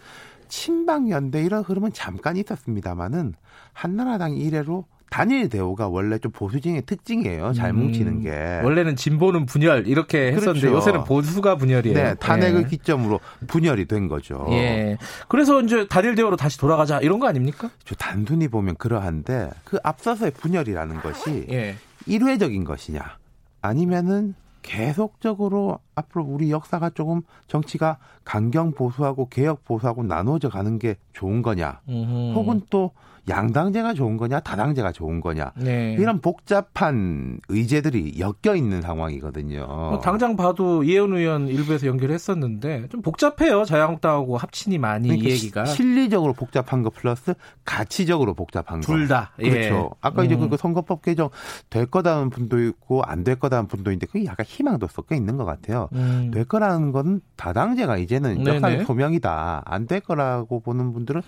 [0.48, 3.34] 친박 연대 이런 흐름은 잠깐 있었습니다만은
[3.72, 7.52] 한나라당 이래로 단일 대우가 원래 좀 보수진의 특징이에요.
[7.52, 8.60] 잘 음, 뭉치는 게.
[8.64, 10.76] 원래는 진보는 분열 이렇게 했었는데 그렇죠.
[10.76, 11.94] 요새는 보수가 분열이에요.
[11.96, 12.66] 네, 탄핵을 예.
[12.66, 14.44] 기점으로 분열이 된 거죠.
[14.50, 14.98] 예.
[15.28, 17.70] 그래서 이제 단일 대우로 다시 돌아가자 이런 거 아닙니까?
[17.84, 21.76] 저 단순히 보면 그러한데 그 앞서서의 분열이라는 것이 예.
[22.06, 23.18] 일회적인 것이냐
[23.60, 31.42] 아니면은 계속적으로 앞으로 우리 역사가 조금 정치가 강경 보수하고 개혁 보수하고 나눠져 가는 게 좋은
[31.42, 32.32] 거냐, 음흠.
[32.34, 32.90] 혹은 또
[33.28, 35.96] 양당제가 좋은 거냐 다당제가 좋은 거냐 네.
[35.98, 39.66] 이런 복잡한 의제들이 엮여 있는 상황이거든요.
[39.66, 43.64] 뭐 당장 봐도 이혜원 의원 일부에서 연결했었는데 좀 복잡해요.
[43.64, 48.86] 자유한국당하고 합친이 많이 그러니까 이 얘기가 시, 실리적으로 복잡한 거 플러스 가치적으로 복잡한 거.
[48.86, 49.32] 둘 다.
[49.36, 49.56] 그렇죠.
[49.56, 49.88] 예.
[50.00, 50.26] 아까 음.
[50.26, 51.30] 이제 그 선거법 개정
[51.70, 55.46] 될 거다는 분도 있고 안 될 거다는 분도 있는데 그게 약간 희망도 섞여 있는 것
[55.46, 55.88] 같아요.
[55.94, 56.30] 음.
[56.32, 59.62] 될 거라는 건 다당제가 이제는 역사의 소명이다.
[59.64, 61.20] 안 될 거라고 보는 분들은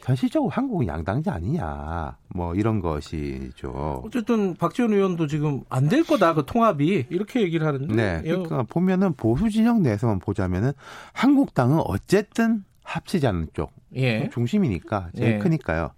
[0.00, 4.02] 현실적으로 한국은 양당제 아니 아니냐 뭐 이런 것이죠.
[4.04, 7.94] 어쨌든 박지원 의원도 지금 안 될 거다 그 통합이 이렇게 얘기를 하는데.
[7.94, 8.22] 네.
[8.22, 10.72] 그러니까 보면은 보수 진영 내에서만 보자면은
[11.12, 14.30] 한국당은 어쨌든 합치지 않는 쪽 예.
[14.32, 15.38] 중심이니까 제일 예.
[15.38, 15.90] 크니까요.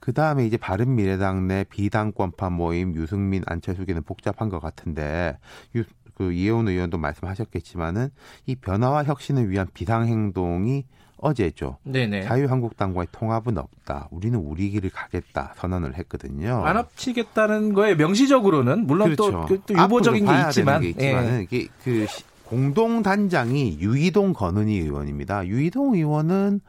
[0.00, 5.38] 그 다음에 이제 바른 미래당 내 비당권파 모임 유승민 안철수계는 복잡한 것 같은데
[5.76, 5.84] 유,
[6.14, 8.10] 그 이혜원 의원도 말씀하셨겠지만은
[8.44, 10.84] 이 변화와 혁신을 위한 비상 행동이
[11.18, 11.78] 어제죠.
[11.82, 12.22] 네네.
[12.22, 14.08] 자유한국당과의 통합은 없다.
[14.10, 16.64] 우리는 우리 길을 가겠다 선언을 했거든요.
[16.64, 19.30] 안 합치겠다는 거에 명시적으로는 물론 그렇죠.
[19.30, 21.42] 또, 그, 또 유보적인 게 있지만, 게 있지만은 예.
[21.42, 22.06] 이게 그
[22.44, 25.46] 공동 단장이 유이동 권은희 의원입니다.
[25.46, 26.60] 유이동 의원은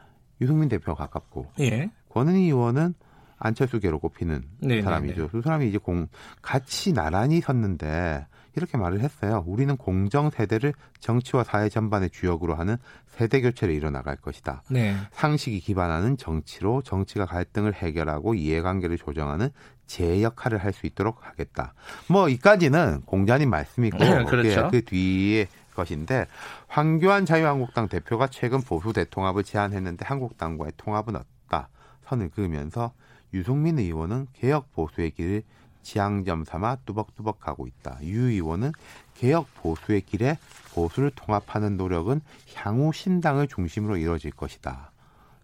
[0.41, 1.89] 유승민 대표가 가깝고 예.
[2.10, 2.95] 권은희 의원은
[3.38, 4.82] 안철수계로 꼽히는 네네네.
[4.82, 5.30] 사람이죠.
[5.30, 6.08] 두 사람이 이제 공
[6.41, 8.26] 같이 나란히 섰는데
[8.60, 9.43] 이렇게 말을 했어요.
[9.47, 12.76] 우리는 공정 세대를 정치와 사회 전반의 주역으로 하는
[13.07, 14.64] 세대 교체를 이뤄나갈 것이다.
[14.70, 14.95] 네.
[15.14, 19.49] 상식이 기반하는 정치로 정치가 갈등을 해결하고 이해관계를 조정하는
[19.88, 21.74] 제 역할을 할 수 있도록 하겠다.
[22.07, 24.70] 뭐 이까지는 공자님 말씀이고 네, 그렇죠.
[24.70, 26.28] 그 뒤에 것인데
[26.68, 31.70] 황교안 자유한국당 대표가 최근 보수 대통합을 제안했는데 한국당과의 통합은 없다
[32.05, 32.91] 선을 그으면서
[33.34, 35.43] 유승민 의원은 개혁 보수의 길을
[35.90, 37.98] 지향점 삼아 뚜벅뚜벅 가고 있다.
[38.04, 38.74] 유 의원은
[39.16, 40.38] 개혁 보수의 길에
[40.76, 42.22] 보수를 통합하는 노력은
[42.54, 44.92] 향후 신당을 중심으로 이루어질 것이다.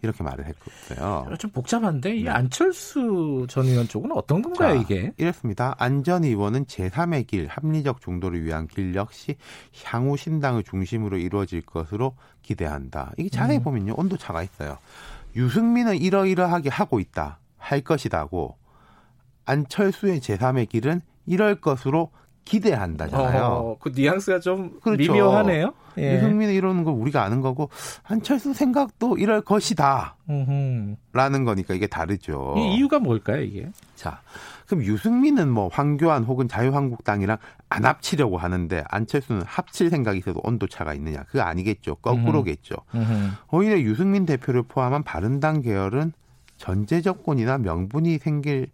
[0.04, 1.36] 이렇게 말을 했거든요.
[1.40, 2.30] 좀 복잡한데 이 네.
[2.30, 5.14] 안철수 전 의원 쪽은 어떤 건가요, 자, 이게?
[5.18, 5.74] 이렇습니다.
[5.80, 9.38] 안전 의원은 제3의 길, 합리적 중도를 위한 길 역시
[9.84, 13.14] 향후 신당을 중심으로 이루어질 것으로 기대한다.
[13.18, 13.64] 이게 자세히 음.
[13.64, 14.78] 보면요, 온도 차가 있어요.
[15.36, 18.58] 유승민은 이러이러하게 하고 있다, 할 것이다고
[19.46, 22.12] 안철수의 제3의 길은 이럴 것으로
[22.46, 23.44] 기대한다잖아요.
[23.44, 25.12] 어, 그 뉘앙스가 좀 그렇죠.
[25.14, 25.74] 미묘하네요.
[25.98, 26.16] 예.
[26.16, 27.70] 유승민은 이러는 걸 우리가 아는 거고
[28.04, 30.16] 한철수 생각도 이럴 것이다.
[30.30, 30.96] 음흠.
[31.14, 32.54] 라는 거니까 이게 다르죠.
[32.58, 33.70] 이 이유가 뭘까요, 이게?
[33.96, 34.22] 자,
[34.68, 37.38] 그럼 유승민은 뭐 황교안 혹은 자유한국당이랑
[37.70, 41.24] 안 합치려고 하는데 안철수는 합칠 생각이 있어도 온도차가 있느냐?
[41.24, 41.96] 그거 아니겠죠.
[41.96, 42.76] 거꾸로겠죠.
[42.94, 43.30] 음흠.
[43.52, 46.12] 오히려 유승민 대표를 포함한 바른당 계열은
[46.58, 48.68] 전제 조건이나 명분이 생길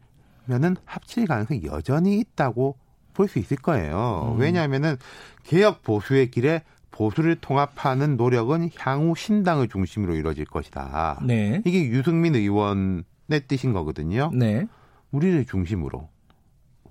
[0.45, 2.77] 면은 합칠 가능성이 여전히 있다고
[3.13, 4.33] 볼 수 있을 거예요.
[4.35, 4.39] 음.
[4.39, 4.97] 왜냐하면은
[5.43, 11.21] 개혁 보수의 길에 보수를 통합하는 노력은 향후 신당을 중심으로 이루어질 것이다.
[11.25, 11.61] 네.
[11.65, 13.03] 이게 유승민 의원의
[13.47, 14.31] 뜻인 거거든요.
[14.33, 14.67] 네.
[15.11, 16.09] 우리를 중심으로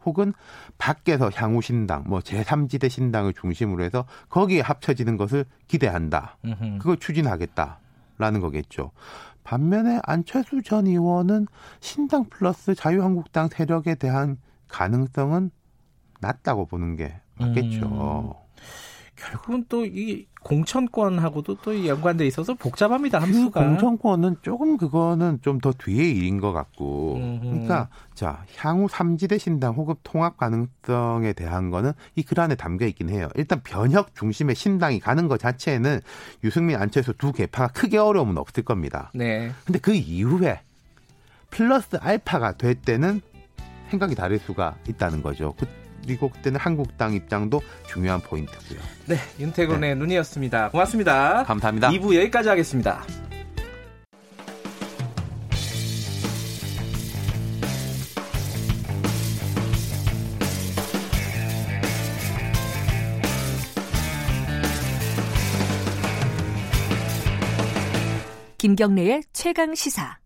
[0.04, 0.32] 혹은
[0.78, 6.38] 밖에서 향후 신당, 뭐 제3지대 신당을 중심으로 해서 거기에 합쳐지는 것을 기대한다.
[6.44, 6.78] 음흠.
[6.78, 8.92] 그걸 추진하겠다라는 거겠죠.
[9.50, 11.48] 반면에 안철수 전 의원은
[11.80, 14.36] 신당 플러스 자유한국당 세력에 대한
[14.68, 15.50] 가능성은
[16.20, 17.86] 낮다고 보는 게 맞겠죠.
[17.86, 18.30] 음.
[19.16, 23.18] 결국은 또 이 공천권하고도 또 연관돼 있어서 복잡합니다.
[23.18, 23.60] 그 함수가.
[23.60, 27.16] 그 공천권은 조금 그거는 좀 더 뒤의 일인 것 같고.
[27.16, 27.40] 음흠.
[27.42, 33.10] 그러니까 자 향후 삼지대 신당 혹은 통합 가능성에 대한 거는 이 글 안에 담겨 있긴
[33.10, 33.28] 해요.
[33.34, 36.00] 일단 변혁 중심의 신당이 가는 것 자체는
[36.44, 39.10] 유승민 안철수 두 개파가 크게 어려움은 없을 겁니다.
[39.14, 39.50] 네.
[39.66, 40.60] 근데 그 이후에
[41.50, 43.20] 플러스 알파가 될 때는
[43.90, 45.52] 생각이 다를 수가 있다는 거죠.
[45.58, 45.68] 그그
[46.32, 48.78] 그때는 한국당 입장도 중요한 포인트고요.
[49.06, 49.94] 네, 윤태곤의 네.
[49.94, 50.70] 눈이었습니다.
[50.70, 51.44] 고맙습니다.
[51.44, 51.90] 감사합니다.
[51.90, 53.04] 2부 여기까지 하겠습니다.
[68.60, 70.18] 김경래의 최강 시사.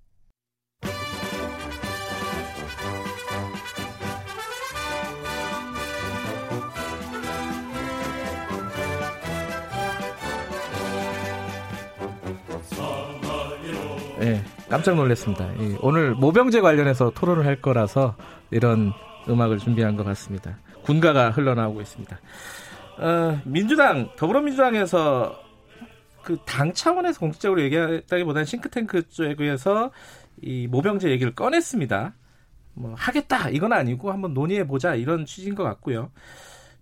[14.74, 15.52] 깜짝 놀랐습니다.
[15.82, 18.16] 오늘 모병제 관련해서 토론을 할 거라서
[18.50, 18.92] 이런
[19.28, 20.58] 음악을 준비한 것 같습니다.
[20.82, 22.18] 군가가 흘러나오고 있습니다.
[22.98, 25.38] 어, 민주당, 더불어민주당에서
[26.24, 29.92] 그 당 차원에서 공식적으로 얘기했다기보다는 싱크탱크 쪽에서
[30.42, 32.14] 이 모병제 얘기를 꺼냈습니다.
[32.72, 36.10] 뭐 하겠다 이건 아니고 한번 논의해 보자 이런 취지인 것 같고요.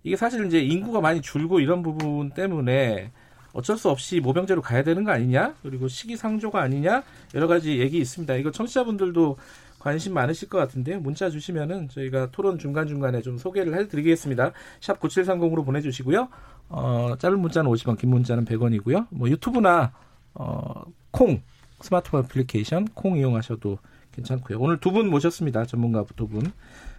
[0.01, 3.11] 이게 사실 이제 인구가 많이 줄고 이런 부분 때문에
[3.53, 5.55] 어쩔 수 없이 모병제로 가야 되는 거 아니냐?
[5.61, 7.03] 그리고 시기상조가 아니냐?
[7.35, 8.35] 여러 가지 얘기 있습니다.
[8.35, 9.37] 이거 청취자분들도
[9.79, 10.99] 관심 많으실 것 같은데요.
[11.01, 14.51] 문자 주시면은 저희가 토론 중간 중간에 좀 소개를 해드리겠습니다.
[14.81, 16.29] 샵 9730으로 보내주시고요.
[16.69, 19.07] 어, 짧은 문자는 50원, 긴 문자는 100원이고요.
[19.11, 19.91] 뭐 유튜브나
[20.33, 21.41] 어, 콩
[21.81, 23.77] 스마트폰 애플리케이션 콩 이용하셔도
[24.13, 24.57] 괜찮고요.
[24.59, 25.65] 오늘 두 분 모셨습니다.
[25.65, 26.51] 전문가 두 분.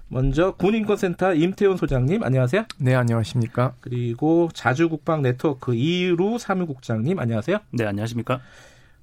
[0.09, 2.67] 먼저 군인권센터 임태훈 소장님 안녕하세요.
[2.79, 3.75] 네 안녕하십니까.
[3.81, 7.59] 그리고 자주국방 네트워크 이루 사무국장님 안녕하세요.
[7.71, 8.41] 네 안녕하십니까.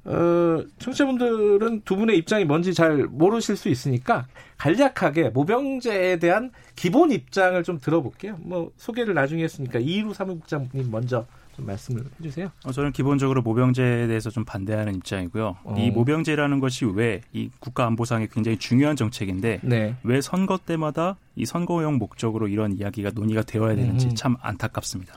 [0.04, 4.28] 어, 청취자분들은 두 분의 입장이 뭔지 잘 모르실 수 있으니까
[4.58, 8.38] 간략하게 모병제에 대한 기본 입장을 좀 들어볼게요.
[8.40, 11.26] 뭐 소개를 나중에 했으니까 이루 사무국장님 먼저
[11.56, 12.52] 좀 말씀을 해주세요.
[12.66, 15.58] 어, 저는 기본적으로 모병제에 대해서 좀 반대하는 입장이고요.
[15.64, 15.76] 어.
[15.78, 19.96] 이 모병제라는 것이 왜 이 국가안보상에 굉장히 중요한 정책인데 네.
[20.04, 24.16] 왜 선거 때마다 이 선거용 목적으로 이런 이야기가 논의가 되어야 되는지 음.
[24.16, 25.14] 참 안타깝습니다.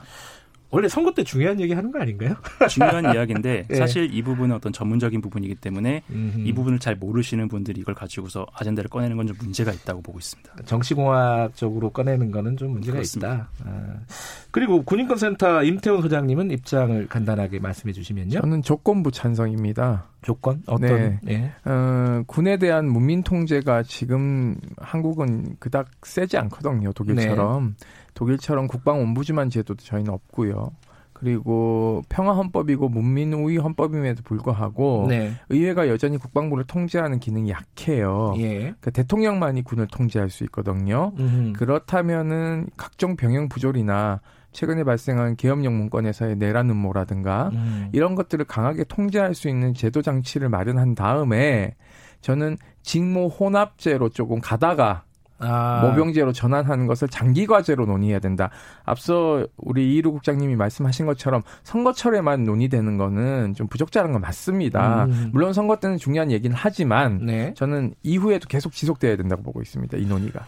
[0.75, 2.35] 원래 선거 때 중요한 얘기 하는 거 아닌가요?
[2.69, 3.75] 중요한 이야기인데 예.
[3.75, 6.39] 사실 이 부분은 어떤 전문적인 부분이기 때문에 음흠.
[6.45, 10.53] 이 부분을 잘 모르시는 분들이 이걸 가지고서 아젠다를 꺼내는 건 좀 문제가 있다고 보고 있습니다.
[10.65, 13.33] 정치공학적으로 꺼내는 거는 좀 문제가 그렇습니다.
[13.33, 13.49] 있다.
[13.65, 13.95] 아.
[14.51, 18.41] 그리고 군인권센터 임태훈 소장님은 입장을 간단하게 말씀해 주시면요.
[18.41, 20.09] 저는 조건부 찬성입니다.
[20.21, 20.87] 조건 어떤?
[20.89, 21.19] 네.
[21.29, 21.69] 예.
[21.69, 26.91] 어, 군에 대한 문민 통제가 지금 한국은 그닥 세지 않거든요.
[26.93, 27.75] 독일처럼.
[27.79, 27.85] 네.
[28.15, 30.71] 독일처럼 국방원부주만 제도도 저희는 없고요.
[31.13, 35.31] 그리고 평화헌법이고 문민우위 헌법임에도 불구하고 네.
[35.47, 38.33] 의회가 여전히 국방부를 통제하는 기능이 약해요.
[38.37, 38.57] 예.
[38.57, 41.13] 그러니까 대통령만이 군을 통제할 수 있거든요.
[41.17, 41.53] 음흠.
[41.53, 44.19] 그렇다면은 각종 병영 부조리나
[44.51, 47.89] 최근에 발생한 계엄령 문건에서의 내란 음모라든가 음.
[47.93, 51.75] 이런 것들을 강하게 통제할 수 있는 제도 장치를 마련한 다음에
[52.19, 55.04] 저는 직무 혼합제로 조금 가다가
[55.39, 55.81] 아.
[55.83, 58.49] 모병제로 전환하는 것을 장기 과제로 논의해야 된다.
[58.83, 65.05] 앞서 우리 이루 국장님이 말씀하신 것처럼 선거철에만 논의되는 거는 좀 부적절한 건 맞습니다.
[65.05, 65.29] 음.
[65.33, 67.53] 물론 선거 때는 중요한 얘기는 하지만 네.
[67.55, 69.97] 저는 이후에도 계속 지속돼야 된다고 보고 있습니다.
[69.97, 70.45] 이 논의가.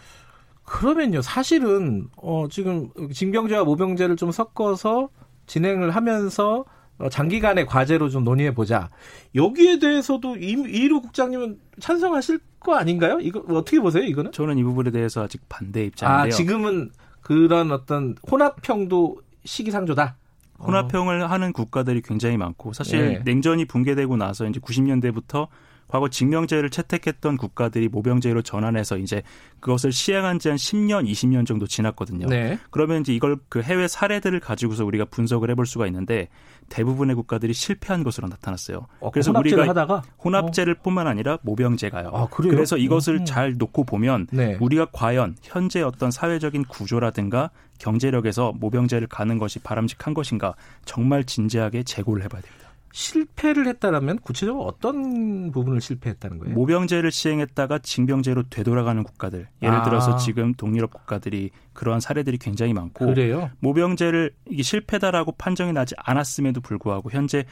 [0.64, 5.08] 그러면요, 사실은 어 지금 징병제와 모병제를 좀 섞어서
[5.46, 6.64] 진행을 하면서 어,
[7.10, 8.90] 장기간의 과제로 좀 논의해 보자.
[9.34, 13.18] 여기에 대해서도 이루 국장님은 찬성하실 거 아닌가요?
[13.20, 14.02] 이거 어떻게 보세요?
[14.02, 14.32] 이거는?
[14.32, 16.26] 저는 이 부분에 대해서 아직 반대 입장인데요.
[16.26, 16.90] 아, 지금은
[17.20, 20.16] 그런 어떤 혼합형도 시기상조다.
[20.58, 21.26] 혼합형을 어.
[21.26, 23.22] 하는 국가들이 굉장히 많고 사실 네.
[23.24, 25.46] 냉전이 붕괴되고 나서 이제 90년대부터
[25.88, 29.22] 과거 징병제를 채택했던 국가들이 모병제로 전환해서 이제
[29.60, 32.26] 그것을 시행한 지 한 10년, 20년 정도 지났거든요.
[32.26, 32.58] 네.
[32.70, 36.28] 그러면 이제 이걸 그 해외 사례들을 가지고서 우리가 분석을 해볼 수가 있는데
[36.68, 38.86] 대부분의 국가들이 실패한 것으로 나타났어요.
[39.00, 40.02] 어, 그래서 우리가 하다가?
[40.22, 40.82] 혼합제를 어.
[40.82, 42.10] 뿐만 아니라 모병제가요.
[42.12, 43.24] 아, 그래서 이것을 음.
[43.24, 44.56] 잘 놓고 보면 네.
[44.60, 52.24] 우리가 과연 현재 어떤 사회적인 구조라든가 경제력에서 모병제를 가는 것이 바람직한 것인가 정말 진지하게 재고를
[52.24, 52.57] 해봐야 됩니다.
[52.92, 56.54] 실패를 했다라면 구체적으로 어떤 부분을 실패했다는 거예요?
[56.54, 59.48] 모병제를 시행했다가 징병제로 되돌아가는 국가들.
[59.62, 59.82] 예를 아.
[59.82, 63.50] 들어서 지금 동유럽 국가들이 그러한 사례들이 굉장히 많고 그래요?
[63.60, 67.44] 모병제를 이게 실패다라고 판정이 나지 않았음에도 불구하고 현재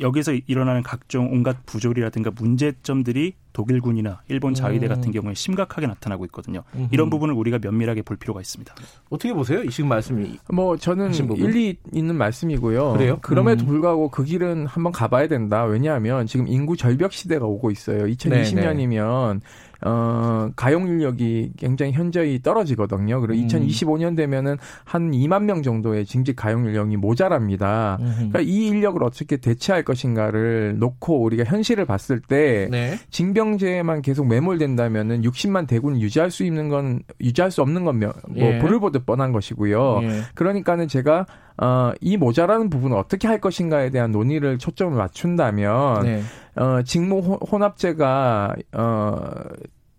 [0.00, 5.12] 여기서 일어나는 각종 온갖 부조리라든가 문제점들이 독일군이나 일본 자위대 같은 음.
[5.12, 6.62] 경우에 심각하게 나타나고 있거든요.
[6.74, 6.88] 음흠.
[6.90, 8.74] 이런 부분을 우리가 면밀하게 볼 필요가 있습니다.
[9.08, 9.62] 어떻게 보세요?
[9.62, 12.92] 이 지금 말씀이 뭐 저는 일리 있는 말씀이고요.
[12.92, 13.18] 그래요?
[13.22, 13.66] 그럼에도 음.
[13.66, 15.64] 불구하고 그 길은 한번 가봐야 된다.
[15.64, 18.04] 왜냐하면 지금 인구 절벽 시대가 오고 있어요.
[18.04, 19.40] 2020년이면
[19.82, 23.20] 어, 가용 인력이 굉장히 현저히 떨어지거든요.
[23.20, 23.46] 그리고 음.
[23.46, 27.98] 2025년 되면은 한 2만 명 정도의 징집 가용 인력이 모자랍니다.
[28.00, 28.14] 음.
[28.30, 32.98] 그러니까 이 인력을 어떻게 대체할 것인가를 놓고 우리가 현실을 봤을 때 네.
[33.10, 38.58] 징병제에만 계속 매몰된다면은 60만 대군 유지할 수 있는 건 유지할 수 없는 건뭐 예.
[38.58, 40.00] 불을 보듯 뻔한 것이고요.
[40.02, 40.20] 예.
[40.34, 41.26] 그러니까는 제가
[41.58, 46.22] 어, 이 모자라는 부분을 어떻게 할 것인가에 대한 논의를 초점을 맞춘다면 네.
[46.56, 49.20] 어, 직무 혼합제가 어,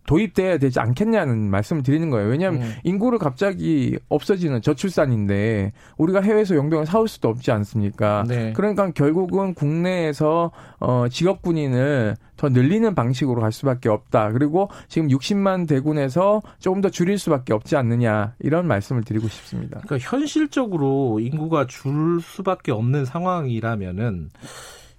[0.08, 2.30] 도입돼야 되지 않겠냐는 말씀을 드리는 거예요.
[2.30, 2.74] 왜냐하면 음.
[2.84, 8.24] 인구를 갑자기 없어지는 저출산인데 우리가 해외에서 용병을 사올 수도 없지 않습니까?
[8.28, 8.54] 네.
[8.54, 14.32] 그러니까 결국은 국내에서 어, 직업 군인을 더 늘리는 방식으로 갈 수밖에 없다.
[14.32, 19.82] 그리고 지금 60만 대군에서 조금 더 줄일 수밖에 없지 않느냐 이런 말씀을 드리고 싶습니다.
[19.84, 24.30] 그러니까 현실적으로 인구가 줄 수밖에 없는 상황이라면은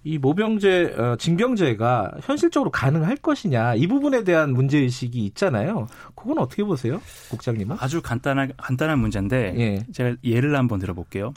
[0.04, 5.88] 이 모병제, 어, 징병제가 현실적으로 가능할 것이냐 이 부분에 대한 문제 의식이 있잖아요.
[6.14, 7.76] 그건 어떻게 보세요, 국장님은?
[7.80, 9.92] 아주 간단한 간단한 문제인데 예.
[9.92, 11.34] 제가 예를 한번 들어볼게요.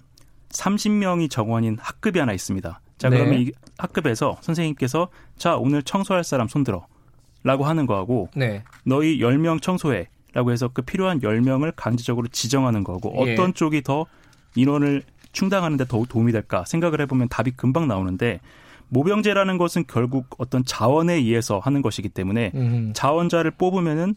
[0.49, 2.79] 30명이 정원인 학급이 하나 있습니다.
[2.97, 3.17] 자 네.
[3.17, 6.85] 그러면 이 학급에서 선생님께서 자 오늘 청소할 사람 손들어.
[7.43, 8.63] 라고 하는 거하고 네.
[8.83, 10.07] 너희 10명 청소해.
[10.33, 13.33] 라고 해서 그 필요한 10명을 강제적으로 지정하는 거고 예.
[13.33, 14.05] 어떤 쪽이 더
[14.55, 18.39] 인원을 충당하는 데더 도움이 될까 생각을 해보면 답이 금방 나오는데
[18.89, 22.91] 모병제라는 것은 결국 어떤 자원에 의해서 하는 것이기 때문에 음.
[22.93, 24.15] 자원자를 뽑으면은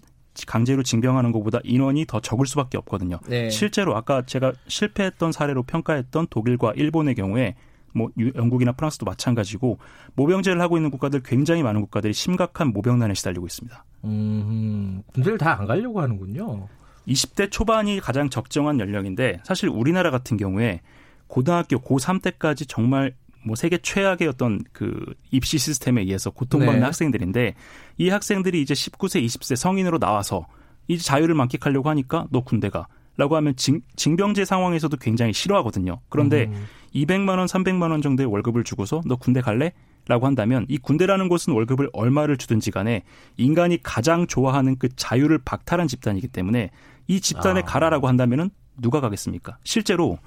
[0.49, 3.21] 강제로 징병하는 것보다 인원이 더 적을 수밖에 없거든요.
[3.29, 3.51] 네.
[3.51, 7.55] 실제로 아까 제가 실패했던 사례로 평가했던 독일과 일본의 경우에
[7.93, 9.79] 뭐 영국이나 프랑스도 마찬가지고
[10.17, 13.85] 모병제를 하고 있는 국가들 굉장히 많은 국가들이 심각한 모병난에 시달리고 있습니다.
[14.03, 16.67] 음, 군대를 다 안 가려고 하는군요.
[17.07, 20.81] 20대 초반이 가장 적정한 연령인데 사실 우리나라 같은 경우에
[21.27, 23.15] 고등학교 고3 때까지 정말
[23.45, 26.85] 뭐 세계 최악의 어떤 그 입시 시스템에 의해서 고통받는 네.
[26.85, 27.55] 학생들인데
[27.99, 30.47] 이 학생들이 이제 19세, 20세 성인으로 나와서
[30.89, 32.87] 이제 자유를 만끽하려고 하니까 너 군대 가.
[33.17, 36.01] 라고 하면 징, 징병제 상황에서도 굉장히 싫어하거든요.
[36.09, 36.67] 그런데 음.
[36.97, 39.73] 200만 원, 300만 원 정도의 월급을 주고서 너 군대 갈래?
[40.07, 43.05] 라고 한다면 이 군대라는 곳은 월급을 얼마를 주든지 간에
[43.37, 46.71] 인간이 가장 좋아하는 그 자유를 박탈한 집단이기 때문에
[47.07, 47.65] 이 집단에 아.
[47.65, 48.51] 가라라고 한다면은
[48.81, 49.57] 누가 가겠습니까?
[49.65, 50.19] 실제로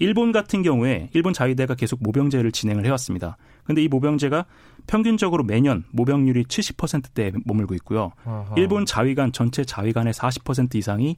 [0.00, 3.36] 일본 같은 경우에 일본 자위대가 계속 모병제를 진행을 해왔습니다.
[3.64, 4.46] 근데 이 모병제가
[4.86, 8.12] 평균적으로 매년 모병률이 70%대에 머물고 있고요.
[8.24, 8.54] 아하.
[8.56, 11.16] 일본 자위관 전체 자위관의 40% 이상이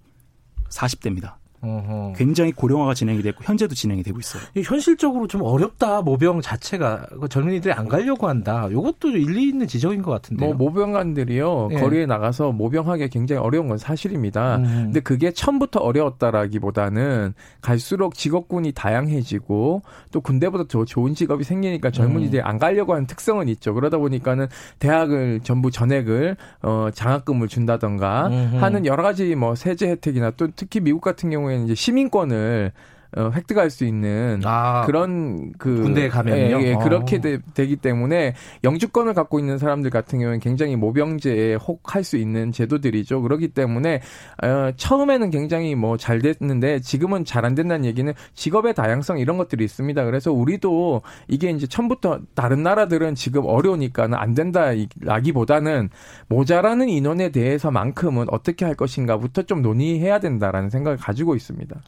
[0.69, 1.37] 40대입니다.
[1.63, 2.15] 어허.
[2.17, 4.43] 굉장히 고령화가 진행이 됐고 현재도 진행이 되고 있어요.
[4.65, 8.67] 현실적으로 좀 어렵다 모병 자체가 그 젊은이들이 안 가려고 한다.
[8.71, 10.55] 이것도 일리 있는 지적인 것 같은데요.
[10.55, 11.81] 뭐 모병관들이요 네.
[11.81, 14.57] 거리에 나가서 모병하기 굉장히 어려운 건 사실입니다.
[14.57, 14.65] 음.
[14.65, 22.47] 근데 그게 처음부터 어려웠다라기보다는 갈수록 직업군이 다양해지고 또 군대보다 더 좋은 직업이 생기니까 젊은이들이 음.
[22.47, 23.73] 안 가려고 하는 특성은 있죠.
[23.73, 24.49] 그러다 보니까는
[24.81, 28.57] 대학을 전부 전액을 어 장학금을 준다던가 음흠.
[28.57, 32.73] 하는 여러 가지 뭐 세제 혜택이나 또 특히 미국 같은 경우에 는 이제 시민권을
[33.17, 36.61] 어, 획득할 수 있는 아, 그런 그 군대에 가면요.
[36.63, 38.35] 예, 예, 그렇게 되, 기 때문에
[38.65, 43.23] 영주권을 갖고 있는 사람들 같은 경우는 굉장히 모병제에 혹할 수 있는 제도들이죠.
[43.23, 44.01] 그렇기 때문에
[44.43, 49.65] 어, 처음에는 굉장히 뭐 잘 됐는데 지금은 잘 안 된다는 얘기는 직업의 다양성 이런 것들이
[49.65, 50.05] 있습니다.
[50.05, 55.91] 그래서 우리도 이게 이제 처음부터 다른 나라들은 지금 어려우니까는 안 된다라기보다는
[56.29, 61.81] 모자라는 인원에 대해서만큼은 어떻게 할 것인가부터 좀 논의해야 된다라는 생각을 가지고 있습니다.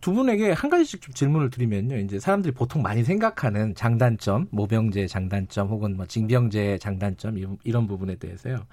[0.00, 1.98] 두 분에게 한 가지씩 좀 질문을 드리면요.
[1.98, 8.66] 이제 사람들이 보통 많이 생각하는 장단점, 모병제 장단점 혹은 뭐 징병제 장단점 이런 부분에 대해서요.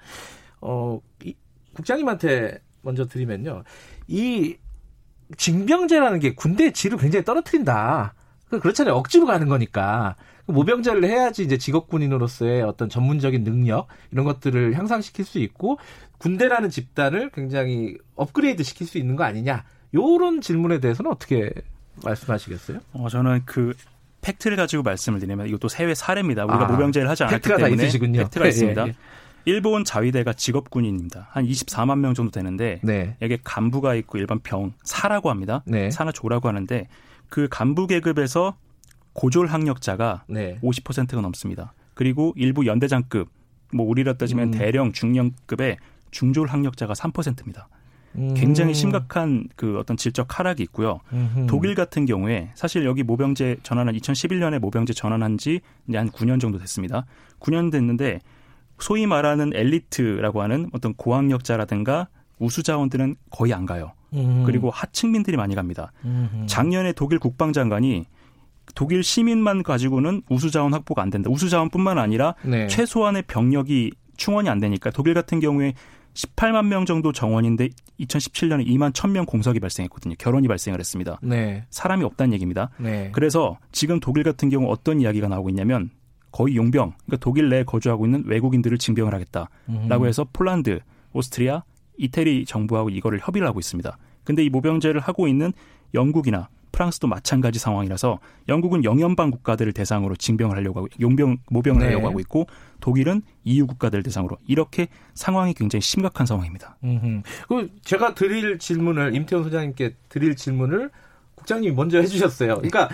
[0.60, 1.34] 어, 이,
[1.74, 3.64] 국장님한테 먼저 드리면요.
[4.08, 4.56] 이
[5.36, 8.14] 징병제라는 게 군대의 질을 굉장히 떨어뜨린다.
[8.48, 8.94] 그 그렇잖아요.
[8.94, 10.16] 억지로 가는 거니까.
[10.46, 15.78] 모병제를 해야지 이제 직업군인으로서의 어떤 전문적인 능력 이런 것들을 향상시킬 수 있고
[16.18, 19.64] 군대라는 집단을 굉장히 업그레이드 시킬 수 있는 거 아니냐.
[19.94, 21.52] 요런 질문에 대해서는 어떻게
[22.04, 22.80] 말씀하시겠어요?
[22.92, 23.74] 어, 저는 그
[24.22, 26.44] 팩트를 가지고 말씀을 드리면 이것도 해외 사례입니다.
[26.44, 28.84] 우리가 아, 모병제를 하지 않았기 때문에 팩트가 있습니다.
[28.84, 28.94] 예, 예.
[29.46, 31.28] 일본 자위대가 직업군인입니다.
[31.30, 33.16] 한 24만 명 정도 되는데 네.
[33.22, 35.62] 여기에 간부가 있고 일반 병, 사라고 합니다.
[35.66, 35.90] 네.
[35.90, 36.88] 사나 조라고 하는데
[37.28, 38.56] 그 간부 계급에서
[39.14, 40.58] 고졸 학력자가 네.
[40.62, 41.72] 50%가 넘습니다.
[41.94, 43.28] 그리고 일부 연대장급,
[43.72, 44.50] 뭐 우리로 따지면 음.
[44.58, 45.78] 대령 중령급의
[46.10, 47.68] 중졸 학력자가 3%입니다.
[48.34, 51.00] 굉장히 심각한 그 어떤 질적 하락이 있고요.
[51.12, 51.46] 음흠.
[51.48, 55.60] 독일 같은 경우에 사실 여기 모병제 전환한 2011년에 모병제 전환한 지
[55.94, 57.06] 한 9년 정도 됐습니다.
[57.40, 58.20] 9년 됐는데
[58.78, 62.08] 소위 말하는 엘리트라고 하는 어떤 고학력자라든가
[62.38, 63.92] 우수 자원들은 거의 안 가요.
[64.14, 64.42] 음.
[64.46, 65.92] 그리고 하층민들이 많이 갑니다.
[66.04, 66.46] 음흠.
[66.46, 68.06] 작년에 독일 국방장관이
[68.74, 71.28] 독일 시민만 가지고는 우수 자원 확보가 안 된다.
[71.30, 72.66] 우수 자원뿐만 아니라 네.
[72.68, 75.74] 최소한의 병력이 충원이 안 되니까 독일 같은 경우에
[76.20, 80.14] 18만 명 정도 정원인데 2017년에 2만 1000명 공석이 발생했거든요.
[80.18, 81.18] 결혼이 발생을 했습니다.
[81.22, 81.64] 네.
[81.70, 82.70] 사람이 없다는 얘기입니다.
[82.78, 83.10] 네.
[83.12, 85.90] 그래서 지금 독일 같은 경우 어떤 이야기가 나오고 있냐면
[86.32, 90.06] 거의 용병, 그러니까 독일 내에 거주하고 있는 외국인들을 징병을 하겠다라고 음.
[90.06, 90.80] 해서 폴란드,
[91.12, 91.62] 오스트리아,
[91.98, 93.98] 이태리 정부하고 이거를 협의를 하고 있습니다.
[94.24, 95.52] 근데 이 모병제를 하고 있는
[95.92, 98.18] 영국이나 프랑스도 마찬가지 상황이라서
[98.48, 101.86] 영국은 영연방 국가들을 대상으로 징병을 하려고 하고 용병 모병을 네.
[101.86, 102.46] 하려고 하고 있고
[102.80, 106.76] 독일은 EU 국가들 대상으로 이렇게 상황이 굉장히 심각한 상황입니다.
[107.48, 110.90] 그 제가 드릴 질문을 임태훈 소장님께 드릴 질문을
[111.34, 112.56] 국장님이 먼저 해주셨어요.
[112.56, 112.88] 그러니까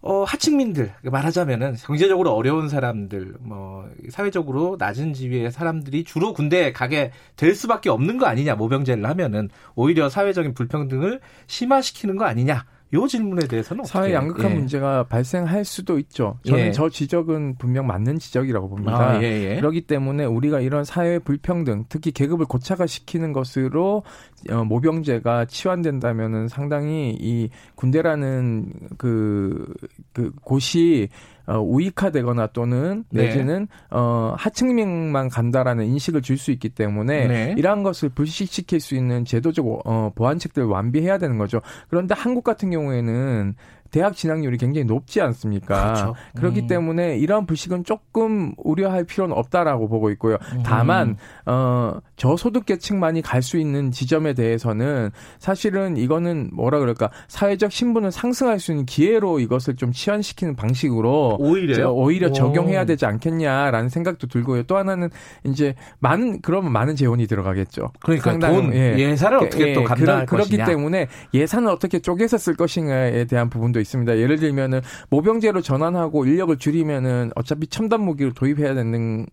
[0.00, 7.54] 어, 하층민들 말하자면은 경제적으로 어려운 사람들, 뭐 사회적으로 낮은 지위의 사람들이 주로 군대에 가게 될
[7.54, 12.64] 수밖에 없는 거 아니냐 모병제를 하면은 오히려 사회적인 불평등을 심화시키는 거 아니냐.
[12.94, 14.54] 요 질문에 대해서는 사회 양극화 예.
[14.54, 16.38] 문제가 발생할 수도 있죠.
[16.46, 16.72] 저는 예.
[16.72, 19.10] 저 지적은 분명 맞는 지적이라고 봅니다.
[19.10, 19.56] 아, 예, 예.
[19.56, 24.04] 그렇기 때문에 우리가 이런 사회 불평등, 특히 계급을 고착화시키는 것으로
[24.50, 29.74] 어, 모병제가 치환된다면은 상당히 이 군대라는 그,
[30.14, 31.08] 그 곳이
[31.48, 33.24] 어, 우익화되거나 또는 네.
[33.24, 37.54] 내지는 어, 하층민만 간다라는 인식을 줄 수 있기 때문에 네.
[37.58, 41.60] 이러한 것을 불식시킬 수 있는 제도적 어, 보완책들을 완비해야 되는 거죠.
[41.90, 43.56] 그런데 한국 같은 경우에는
[43.90, 45.82] 대학 진학률이 굉장히 높지 않습니까?
[45.82, 46.14] 그렇죠.
[46.36, 46.66] 그렇기 음.
[46.68, 50.36] 때문에 이러한 불식은 조금 우려할 필요는 없다라고 보고 있고요.
[50.54, 50.62] 음.
[50.62, 58.12] 다만 어 저소득 계층만이 갈 수 있는 지점에 대해서는 사실은 이거는 뭐라 그럴까 사회적 신분을
[58.12, 64.64] 상승할 수 있는 기회로 이것을 좀 치환시키는 방식으로 오히려 오히려 적용해야 되지 않겠냐라는 생각도 들고요.
[64.64, 65.08] 또 하나는
[65.44, 67.90] 이제 많은 그러면 많은 재원이 들어가겠죠.
[68.00, 69.16] 그러니까 상당, 돈 예.
[69.16, 73.77] 산을 어떻게 예, 또 감당할 그렇, 그렇기 때문에 예산을 어떻게 쪼개서 쓸 것인가에 대한 부분도
[73.78, 74.18] 부분도 있습니다.
[74.18, 79.26] 예를 들면은 모병제로 전환하고 인력을 줄이면은 어차피 첨단 무기를 도입해야 되는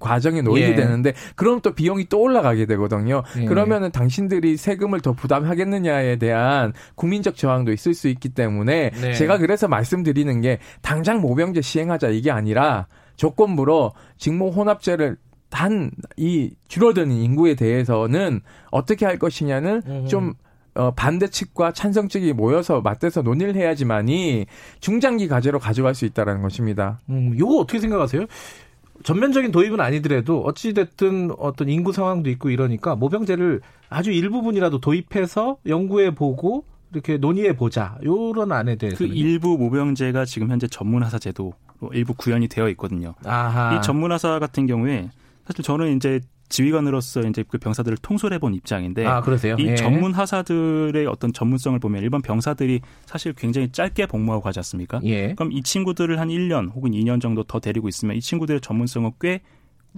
[0.00, 0.74] 과정에 놓이게 예.
[0.74, 3.22] 되는데 그럼 또 비용이 또 올라가게 되거든요.
[3.38, 3.44] 예.
[3.44, 9.12] 그러면은 당신들이 세금을 더 부담하겠느냐에 대한 국민적 저항도 있을 수 있기 때문에 네.
[9.14, 15.16] 제가 그래서 말씀드리는 게 당장 모병제 시행하자 이게 아니라 조건부로 직무 혼합제를
[15.50, 20.06] 단이 줄어드는 인구에 대해서는 어떻게 할 것이냐는 음.
[20.08, 20.34] 좀
[20.74, 24.46] 어, 반대 측과 찬성 측이 모여서 맞대서 논의를 해야지만이
[24.80, 27.00] 중장기 과제로 가져갈 수 있다라는 것입니다.
[27.10, 28.26] 음, 요거 어떻게 생각하세요?
[29.02, 36.64] 전면적인 도입은 아니더라도 어찌됐든 어떤 인구 상황도 있고 이러니까 모병제를 아주 일부분이라도 도입해서 연구해 보고
[36.92, 37.98] 이렇게 논의해 보자.
[38.04, 41.54] 요런 안에 대해서 그 일부 모병제가 지금 현재 전문하사 제도로
[41.92, 43.14] 일부 구현이 되어 있거든요.
[43.24, 43.76] 아하.
[43.76, 45.10] 이 전문하사 같은 경우에
[45.46, 46.20] 사실 저는 이제
[46.54, 49.56] 지휘관으로서 이제 그 병사들을 통솔해 본 입장인데 아, 그러세요?
[49.58, 49.74] 이 예.
[49.74, 55.00] 전문 하사들의 어떤 전문성을 보면 일반 병사들이 사실 굉장히 짧게 복무하고 가지 않습니까?
[55.04, 55.34] 예.
[55.34, 59.40] 그럼 이 친구들을 한 1년 혹은 2년 정도 더 데리고 있으면 이 친구들의 전문성은 꽤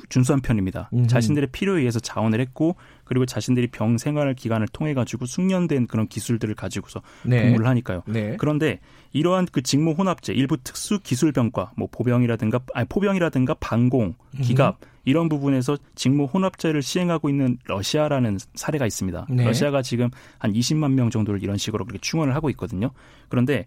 [0.08, 0.90] 준수한 편입니다.
[0.92, 1.06] 음흠.
[1.06, 6.54] 자신들의 필요에 의해서 자원을 했고 그리고 자신들이 병 생활 기간을 통해 가지고 숙련된 그런 기술들을
[6.54, 7.42] 가지고서 네.
[7.42, 8.02] 복무를 하니까요.
[8.06, 8.36] 네.
[8.38, 8.80] 그런데
[9.12, 14.88] 이러한 그 직무 혼합제 일부 특수 기술병과 뭐 보병이라든가 아니 포병이라든가 방공, 기갑 음.
[15.04, 19.26] 이런 부분에서 직무 혼합제를 시행하고 있는 러시아라는 사례가 있습니다.
[19.30, 19.44] 네.
[19.44, 22.90] 러시아가 지금 한 20만 명 정도를 이런 식으로 그렇게 충원을 하고 있거든요.
[23.28, 23.64] 그런데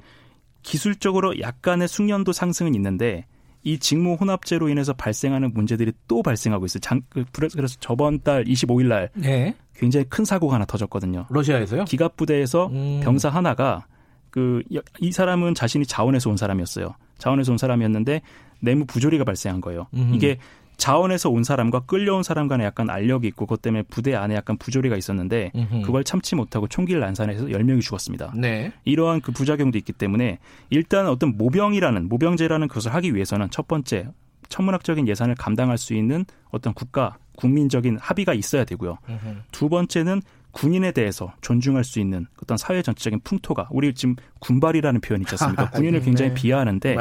[0.61, 3.25] 기술적으로 약간의 숙련도 상승은 있는데
[3.63, 6.79] 이 직무 혼합제로 인해서 발생하는 문제들이 또 발생하고 있어요.
[6.79, 9.55] 장, 그, 그래서 저번 달 25일 날 네.
[9.75, 11.25] 굉장히 큰 사고가 하나 터졌거든요.
[11.29, 11.85] 러시아에서요?
[11.85, 13.01] 기갑 부대에서 음.
[13.03, 13.85] 병사 하나가
[14.29, 14.61] 그
[14.99, 16.93] 이 사람은 자신이 자원에서 온 사람이었어요.
[17.17, 18.21] 자원에서 온 사람이었는데
[18.61, 19.87] 내무 부조리가 발생한 거예요.
[19.93, 20.11] 음.
[20.13, 20.37] 이게
[20.79, 24.95] 자원에서 온 사람과 끌려온 사람 간에 약간 알력이 있고 그것 때문에 부대 안에 약간 부조리가
[24.95, 25.81] 있었는데 음흠.
[25.83, 28.33] 그걸 참지 못하고 총기를 난사해서 10명이 죽었습니다.
[28.35, 28.71] 네.
[28.85, 34.07] 이러한 그 부작용도 있기 때문에 일단 어떤 모병이라는 모병제라는 것을 하기 위해서는 첫 번째
[34.47, 38.97] 천문학적인 예산을 감당할 수 있는 어떤 국가 국민적인 합의가 있어야 되고요.
[39.07, 39.37] 음흠.
[39.51, 40.21] 두 번째는
[40.51, 45.69] 군인에 대해서 존중할 수 있는 어떤 사회 전체적인 풍토가 우리 지금 군발이라는 표현이 있지 않습니까?
[45.77, 46.35] 군인을 굉장히 네.
[46.35, 46.95] 비하하는데.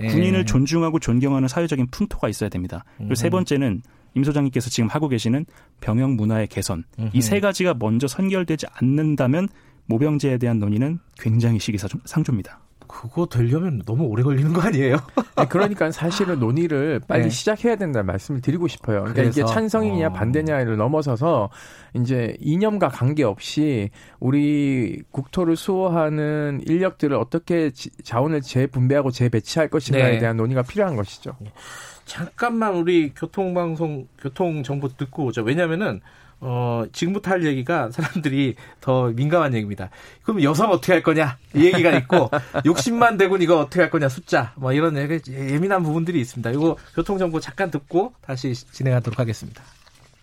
[0.00, 0.06] 예.
[0.08, 2.84] 군인을 존중하고 존경하는 사회적인 풍토가 있어야 됩니다.
[2.98, 3.82] 그리고 세 번째는
[4.14, 5.46] 임 소장님께서 지금 하고 계시는
[5.80, 6.84] 병역 문화의 개선
[7.14, 9.48] 이 세 가지가 먼저 선결되지 않는다면
[9.86, 12.60] 모병제에 대한 논의는 굉장히 시기상조입니다.
[12.92, 14.96] 그거 되려면 너무 오래 걸리는 거 아니에요?
[15.36, 17.28] 네, 그러니까 사실은 논의를 빨리 네.
[17.30, 19.00] 시작해야 된다는 말씀을 드리고 싶어요.
[19.00, 20.12] 그러니까 그래서, 이게 찬성이냐 어.
[20.12, 21.48] 반대냐를 넘어서서
[21.94, 23.88] 이제 이념과 관계없이
[24.20, 27.70] 우리 국토를 수호하는 인력들을 어떻게
[28.04, 30.18] 자원을 재분배하고 재배치할 것인가에 네.
[30.18, 31.34] 대한 논의가 필요한 것이죠.
[32.04, 35.42] 잠깐만 우리 교통방송 교통 정보 듣고 오죠.
[35.42, 36.02] 왜냐면은
[36.44, 39.90] 어, 지금부터 할 얘기가 사람들이 더 민감한 얘기입니다.
[40.24, 41.38] 그럼 여성 어떻게 할 거냐?
[41.54, 42.30] 이 얘기가 있고,
[42.66, 44.08] 60만 대군 이거 어떻게 할 거냐?
[44.08, 44.52] 숫자.
[44.56, 46.50] 뭐 이런 예민한 부분들이 있습니다.
[46.50, 49.62] 이거 교통정보 잠깐 듣고 다시 진행하도록 하겠습니다.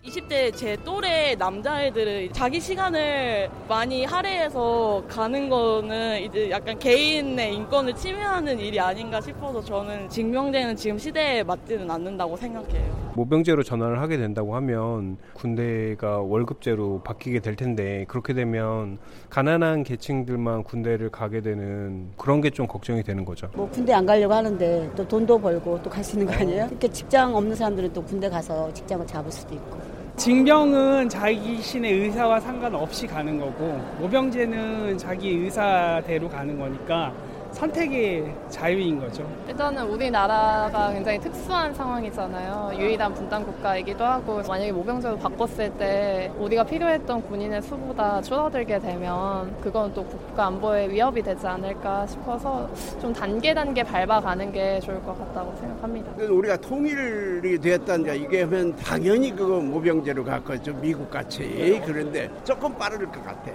[0.04, 8.58] 20대 제 또래 남자애들은 자기 시간을 많이 할애해서 가는 거는 이제 약간 개인의 인권을 침해하는
[8.58, 13.10] 일이 아닌가 싶어서 저는 징병제는 지금 시대에 맞지는 않는다고 생각해요.
[13.14, 18.96] 모병제로 전환을 하게 된다고 하면 군대가 월급제로 바뀌게 될 텐데 그렇게 되면
[19.28, 23.48] 가난한 계층들만 군대를 가게 되는 그런 게 좀 걱정이 되는 거죠.
[23.54, 26.66] 뭐 군대 안 가려고 하는데 또 돈도 벌고 또 갈 수 있는 거 아니에요?
[26.70, 29.99] 이렇게 직장 없는 사람들은 또 군대 가서 직장을 잡을 수도 있고.
[30.16, 37.12] 징병은 자기 신의 의사와 상관없이 가는 거고 모병제는 자기 의사대로 가는 거니까
[37.52, 39.28] 선택의 자유인 거죠.
[39.48, 42.72] 일단은 우리나라가 굉장히 특수한 상황이잖아요.
[42.78, 49.92] 유일한 분단 국가이기도 하고 만약에 모병제로 바꿨을 때 우리가 필요했던 군인의 수보다 줄어들게 되면 그건
[49.94, 52.68] 또 국가 안보에 위협이 되지 않을까 싶어서
[53.00, 56.12] 좀 단계 단계 밟아가는 게 좋을 것 같다고 생각합니다.
[56.22, 60.74] 우리가 통일이 되었다니까 이게 하면 당연히 그거 모병제로 갈 거죠.
[60.74, 61.80] 미국 같이.
[61.84, 63.50] 그런데 조금 빠를 것 같아.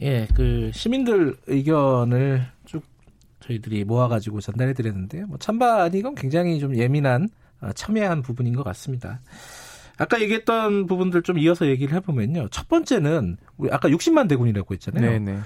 [0.00, 2.53] 예, 그 시민들 의견을 쭉
[3.44, 7.28] 저희들이 모아가지고 전달해드렸는데 뭐 찬반 이건 굉장히 좀 예민한
[7.60, 9.20] 어, 첨예한 부분인 것 같습니다.
[9.96, 12.48] 아까 얘기했던 부분들 좀 이어서 얘기를 해보면요.
[12.50, 15.10] 첫 번째는 우리 아까 60만 대군이라고 했잖아요.
[15.10, 15.38] 네네.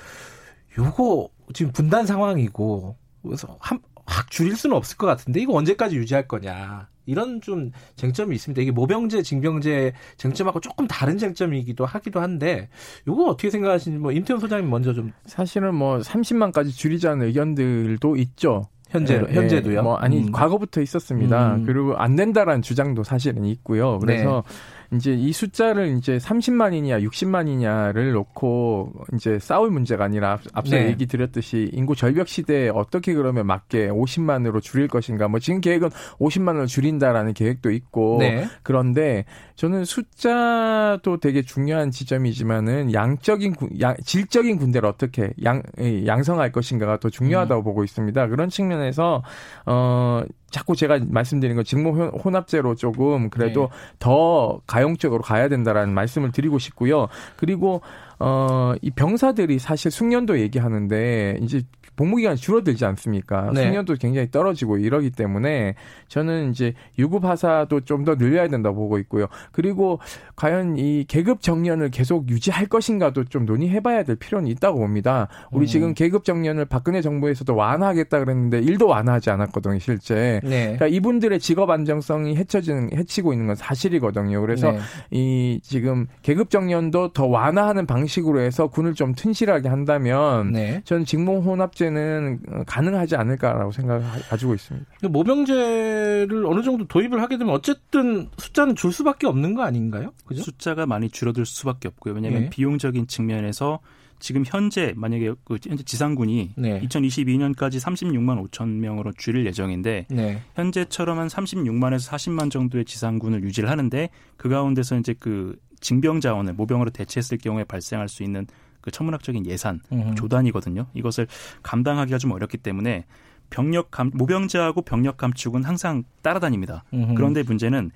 [0.79, 6.29] 요거 지금 분단 상황이고 그래서 한, 확 줄일 수는 없을 것 같은데 이거 언제까지 유지할
[6.29, 6.89] 거냐.
[7.09, 8.61] 이런 좀 쟁점이 있습니다.
[8.61, 12.69] 이게 모병제, 징병제 쟁점하고 조금 다른 쟁점이기도 하기도 한데
[13.07, 18.69] 이거 어떻게 생각하시는지 뭐 임태훈 소장님 먼저 좀 사실은 뭐 30만까지 줄이자는 의견들도 있죠.
[18.91, 19.83] 현재 네, 현재도요.
[19.83, 20.33] 뭐 아니 음.
[20.33, 21.57] 과거부터 있었습니다.
[21.57, 21.65] 음.
[21.65, 23.99] 그리고 안 된다라는 주장도 사실은 있고요.
[23.99, 24.53] 그래서 네.
[24.95, 30.89] 이제 이 숫자를 이제 30만이냐 60만이냐를 놓고 이제 싸울 문제가 아니라 앞서 네.
[30.89, 36.67] 얘기 드렸듯이 인구 절벽 시대에 어떻게 그러면 맞게 50만으로 줄일 것인가 뭐 지금 계획은 50만으로
[36.67, 38.49] 줄인다라는 계획도 있고 네.
[38.63, 45.63] 그런데 저는 숫자도 되게 중요한 지점이지만은 양적인 양, 질적인 군대를 어떻게 양
[46.07, 47.65] 양성할 것인가가 더 중요하다고 음.
[47.65, 48.29] 보고 있습니다.
[48.29, 49.23] 그런 측면에서
[49.67, 53.97] 어 자꾸 제가 말씀드린 건 직무 혼합제로 조금 그래도 네.
[53.99, 57.09] 더 가용적으로 가야 된다라는 말씀을 드리고 싶고요.
[57.37, 57.83] 그리고
[58.19, 61.63] 어, 이 병사들이 사실 숙련도 얘기하는데 이제
[61.99, 63.51] 복무 기간이 줄어들지 않습니까?
[63.53, 63.65] 네.
[63.65, 65.75] 숙련도 굉장히 떨어지고 이러기 때문에
[66.09, 69.27] 저는 이제 유급 하사도 좀 더 늘려야 된다고 보고 있고요.
[69.51, 69.99] 그리고
[70.37, 75.27] 과연 이 계급 정년을 계속 유지할 것인가도 좀 논의해봐야 될 필요는 있다고 봅니다.
[75.51, 75.67] 우리 음.
[75.67, 80.41] 지금 계급 정년을 박근혜 정부에서도 완화하겠다 그랬는데 일도 완화하지 않았거든요, 실제.
[80.45, 80.77] 네.
[80.77, 84.41] 그러니까 이분들의 직업 안정성이 해쳐지는 해치고 있는 건 사실이거든요.
[84.41, 84.79] 그래서 네.
[85.11, 90.83] 이 지금 계급 정년도 더 완화하는 방식으로 해서 군을 좀 튼실하게 한다면 네.
[90.85, 94.87] 저는 직무 혼합제 는 가능하지 않을까라고 생각 가지고 있습니다.
[95.09, 100.13] 모병제를 어느 정도 도입을 하게 되면 어쨌든 숫자는 줄 수밖에 없는 거 아닌가요?
[100.27, 100.43] 그죠?
[100.43, 102.15] 숫자가 많이 줄어들 수밖에 없고요.
[102.15, 102.51] 왜냐하면 네.
[102.51, 103.81] 비용적인 측면에서
[104.21, 106.81] 지금 현재 만약에 그 현재 지상군이 네.
[106.81, 110.43] 2022년까지 36만 5천 명으로 줄일 예정인데 네.
[110.55, 116.91] 현재처럼 한 36만에서 40만 정도의 지상군을 유지를 하는데 그 가운데서 이제 그 징병 자원을 모병으로
[116.91, 118.47] 대체했을 경우에 발생할 수 있는
[118.81, 120.15] 그 천문학적인 예산 음흠.
[120.15, 120.87] 조단이거든요.
[120.95, 121.27] 이것을
[121.63, 123.05] 감당하기가 좀 어렵기 때문에
[123.51, 126.85] 병력 감 모병제하고 병력 감축은 항상 따라다닙니다.
[126.93, 127.15] 음흠.
[127.15, 127.91] 그런데 문제는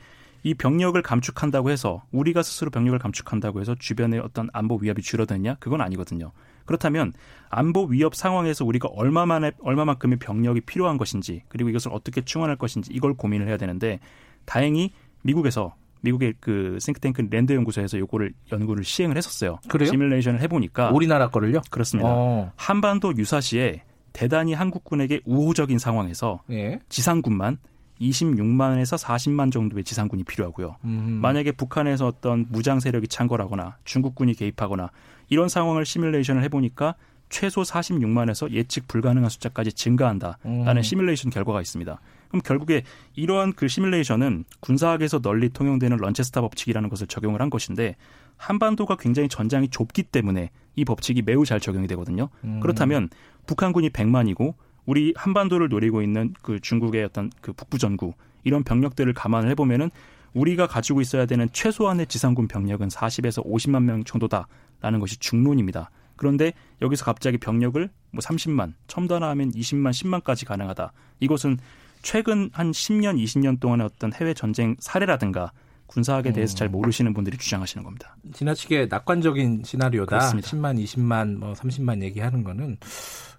[0.44, 5.56] 이 병력을 감축한다고 해서 우리가 스스로 병력을 감축한다고 해서 주변의 어떤 안보 위협이 줄어드냐?
[5.60, 6.32] 그건 아니거든요.
[6.64, 7.12] 그렇다면
[7.48, 13.14] 안보 위협 상황에서 우리가 얼마만에 얼마만큼의 병력이 필요한 것인지 그리고 이것을 어떻게 충원할 것인지 이걸
[13.14, 14.00] 고민을 해야 되는데
[14.44, 14.92] 다행히
[15.22, 19.58] 미국에서 미국의 그 싱크탱크 랜드 연구소에서 요거를 연구를 시행을 했었어요.
[19.68, 19.90] 그래요?
[19.90, 21.62] 시뮬레이션을 해보니까 우리나라 거를요?
[21.70, 22.10] 그렇습니다.
[22.12, 22.52] 어.
[22.56, 26.80] 한반도 유사시에 대단히 한국군에게 우호적인 상황에서 예.
[26.88, 27.58] 지상군만
[28.00, 30.76] 26만에서 40만 정도의 지상군이 필요하고요.
[30.84, 31.18] 음.
[31.22, 34.90] 만약에 북한에서 어떤 무장 세력이 창궐하거나 중국군이 개입하거나
[35.28, 36.96] 이런 상황을 시뮬레이션을 해보니까
[37.28, 40.82] 최소 46만에서 예측 불가능한 숫자까지 증가한다라는 음.
[40.82, 41.98] 시뮬레이션 결과가 있습니다.
[42.32, 42.82] 그럼 결국에
[43.14, 47.96] 이러한 그 시뮬레이션은 군사학에서 널리 통용되는 런체스타 법칙이라는 것을 적용을 한 것인데
[48.38, 52.30] 한반도가 굉장히 전장이 좁기 때문에 이 법칙이 매우 잘 적용이 되거든요.
[52.44, 52.60] 음.
[52.60, 53.10] 그렇다면
[53.46, 54.54] 북한군이 100만이고
[54.86, 58.14] 우리 한반도를 노리고 있는 그 중국의 어떤 그 북부 전구
[58.44, 59.90] 이런 병력들을 감안을 해보면은
[60.32, 65.90] 우리가 가지고 있어야 되는 최소한의 지상군 병력은 40에서 50만 명 정도다라는 것이 중론입니다.
[66.16, 70.92] 그런데 여기서 갑자기 병력을 뭐 30만, 첨단화 하면 20만, 10만까지 가능하다.
[71.20, 71.58] 이것은
[72.02, 75.52] 최근 한 10년, 20년 동안의 어떤 해외 전쟁 사례라든가
[75.92, 76.56] 군사학에 대해서 음.
[76.56, 78.16] 잘 모르시는 분들이 주장하시는 겁니다.
[78.32, 80.18] 지나치게 낙관적인 시나리오다.
[80.18, 80.48] 그렇습니다.
[80.48, 82.78] 10만, 20만, 뭐 30만 얘기하는 거는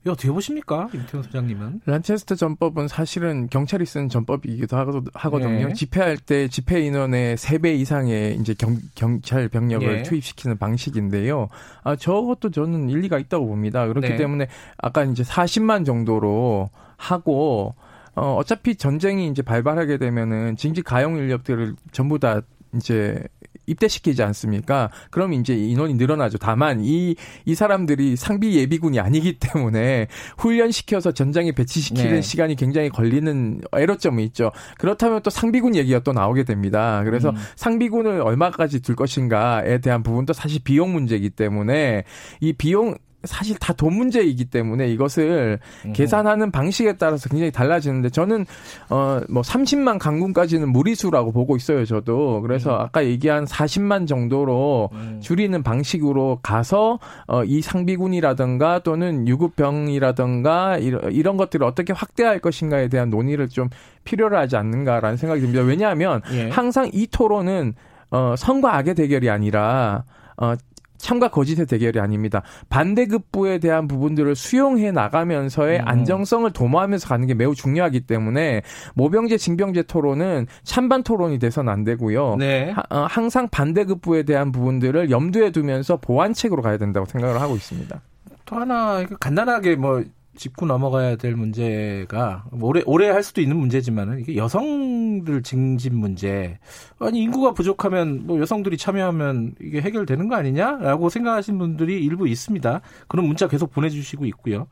[0.06, 1.82] 이 어떻게 보십니까, 임태훈 소장님은?
[1.86, 4.78] 란체스터 전법은 사실은 경찰이 쓰는 전법이기도
[5.14, 5.68] 하거든요.
[5.70, 5.74] 네.
[5.74, 10.04] 집회할 때 집회 인원의 3배 이상의 이제 경, 경찰 병력을 네.
[10.04, 11.48] 투입시키는 방식인데요.
[11.84, 13.88] 아, 저것도 저는 일리가 있다고 봅니다.
[13.88, 14.16] 그렇기 네.
[14.18, 17.74] 때문에 아까 이제 40만 정도로 하고
[18.16, 22.42] 어, 어차피 전쟁이 이제 발발하게 되면은 징집 가용 인력들을 전부 다
[22.76, 23.24] 이제
[23.66, 24.90] 입대시키지 않습니까?
[25.10, 26.38] 그럼 이제 인원이 늘어나죠.
[26.38, 27.16] 다만 이,
[27.46, 30.08] 이 사람들이 상비 예비군이 아니기 때문에
[30.38, 32.22] 훈련시켜서 전장에 배치시키는 네.
[32.22, 34.52] 시간이 굉장히 걸리는 애로점이 있죠.
[34.78, 37.04] 그렇다면 또 상비군 얘기가 또 나오게 됩니다.
[37.06, 37.36] 그래서 음.
[37.56, 42.04] 상비군을 얼마까지 둘 것인가에 대한 부분도 사실 비용 문제이기 때문에
[42.42, 45.94] 이 비용 사실 다 돈 문제이기 때문에 이것을 음.
[45.94, 48.46] 계산하는 방식에 따라서 굉장히 달라지는데 저는
[48.90, 52.42] 어 뭐 30만 강군까지는 무리수라고 보고 있어요, 저도.
[52.42, 52.82] 그래서 음.
[52.82, 55.20] 아까 얘기한 40만 정도로 음.
[55.22, 63.50] 줄이는 방식으로 가서 어이 상비군이라든가 또는 유급병이라든가 이런, 이런 것들을 어떻게 확대할 것인가에 대한 논의를
[63.50, 63.70] 좀
[64.04, 65.62] 필요로 하지 않는가라는 생각이 듭니다.
[65.64, 66.50] 왜냐하면 예.
[66.50, 67.74] 항상 이 토론은
[68.12, 70.04] 어 선과 악의 대결이 아니라
[70.38, 70.54] 어
[71.04, 72.44] 참과 거짓의 대결이 아닙니다.
[72.70, 75.88] 반대급부에 대한 부분들을 수용해 나가면서의 음.
[75.88, 78.62] 안정성을 도모하면서 가는 게 매우 중요하기 때문에
[78.96, 82.38] 모병제 징병제 토론은 찬반 토론이 돼서는 안 되고요.
[82.40, 82.72] 네.
[82.72, 88.02] 하, 어, 항상 반대급부에 대한 부분들을 염두에 두면서 보완책으로 가야 된다고 생각을 하고 있습니다.
[88.46, 90.04] 또 하나 간단하게 뭐
[90.36, 96.58] 짚고 넘어가야 될 문제가 오래 오래 할 수도 있는 문제지만은 이게 여성들 징집 문제
[97.00, 102.82] 아니 인구가 부족하면 뭐 여성들이 참여하면 이게 해결되는 거 아니냐라고 생각하시는 분들이 일부 있습니다.
[103.08, 104.68] 그런 문자 계속 보내주시고 있고요.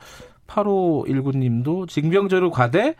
[0.47, 2.95] 8519님도 징병제로 가되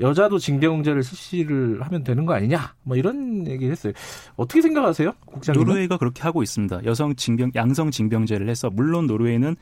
[0.00, 2.74] 여자도 징병제를 실시를 하면 되는 거 아니냐?
[2.82, 3.92] 뭐 이런 얘기를 했어요.
[4.36, 5.12] 어떻게 생각하세요?
[5.26, 5.62] 국장님?
[5.62, 6.84] 노르웨이가 그렇게 하고 있습니다.
[6.86, 9.56] 여성 징병 양성 징병제를 해서 물론 노르웨이는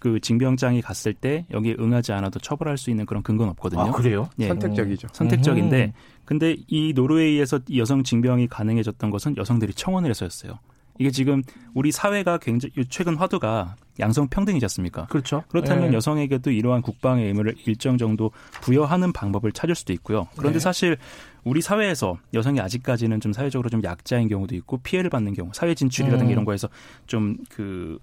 [0.00, 3.82] 그 징병장이 갔을 때 여기에 응하지 않아도 처벌할 수 있는 그런 근거는 없거든요.
[3.82, 4.28] 아, 그래요?
[4.38, 4.48] 예.
[4.48, 5.08] 선택적이죠.
[5.12, 5.92] 선택적인데 음.
[6.24, 10.58] 근데 이 노르웨이에서 여성 징병이 가능해졌던 것은 여성들이 청원을 해서였어요.
[10.98, 11.42] 이게 지금
[11.74, 15.06] 우리 사회가 굉장히 최근 화두가 양성 평등이지 않습니까?
[15.06, 15.44] 그렇죠.
[15.48, 15.96] 그렇다면 네.
[15.96, 18.32] 여성에게도 이러한 국방의 의무를 일정 정도
[18.62, 20.26] 부여하는 방법을 찾을 수도 있고요.
[20.36, 20.60] 그런데 네.
[20.60, 20.96] 사실
[21.44, 26.28] 우리 사회에서 여성이 아직까지는 좀 사회적으로 좀 약자인 경우도 있고 피해를 받는 경우, 사회 진출이라든가
[26.28, 26.32] 음.
[26.32, 26.68] 이런 거에서
[27.06, 27.98] 좀 그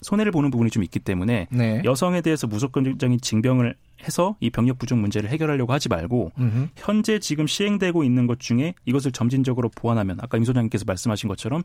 [0.00, 1.82] 손해를 보는 부분이 좀 있기 때문에 네.
[1.84, 3.74] 여성에 대해서 무조건적인 징병을
[4.04, 6.68] 해서 이 병력 부족 문제를 해결하려고 하지 말고 음흠.
[6.76, 11.62] 현재 지금 시행되고 있는 것 중에 이것을 점진적으로 보완하면 아까 임 소장님께서 말씀하신 것처럼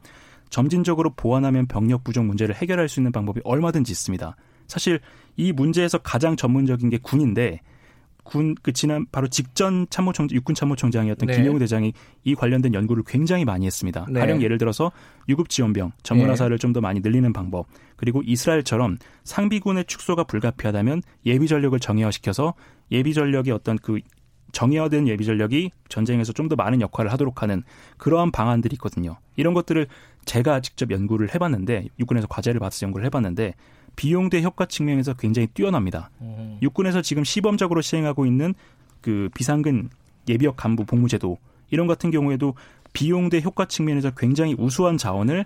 [0.50, 4.36] 점진적으로 보완하면 병력 부족 문제를 해결할 수 있는 방법이 얼마든지 있습니다.
[4.68, 5.00] 사실
[5.38, 7.62] 이 문제에서 가장 전문적인 게 군인데
[8.26, 11.35] 군 그 지난 바로 직전 참모총 육군 참모총장이었던 네.
[11.38, 11.93] 김영우 대장이
[12.23, 14.06] 이 관련된 연구를 굉장히 많이 했습니다.
[14.10, 14.19] 네.
[14.19, 14.91] 가령 예를 들어서
[15.30, 16.60] 유급 지원병 전문 화사를 네.
[16.60, 22.56] 좀더 많이 늘리는 방법 그리고 이스라엘처럼 상비군의 축소가 불가피하다면 예비 전력을 정예화시켜서
[22.91, 23.99] 예비 전력의 어떤 그
[24.52, 27.64] 정예화된 예비 전력이 전쟁에서 좀 더 많은 역할을 하도록 하는
[27.97, 29.18] 그러한 방안들이 있거든요.
[29.35, 29.88] 이런 것들을
[30.26, 33.53] 제가 직접 연구를 해봤는데 육군에서 과제를 받아서 연구를 해봤는데
[33.95, 36.09] 비용 대 효과 측면에서 굉장히 뛰어납니다.
[36.22, 36.57] 음.
[36.61, 38.53] 육군에서 지금 시범적으로 시행하고 있는
[39.01, 39.89] 그 비상근
[40.27, 41.38] 예비역 간부 복무제도
[41.69, 42.55] 이런 같은 경우에도
[42.93, 45.45] 비용 대 효과 측면에서 굉장히 우수한 자원을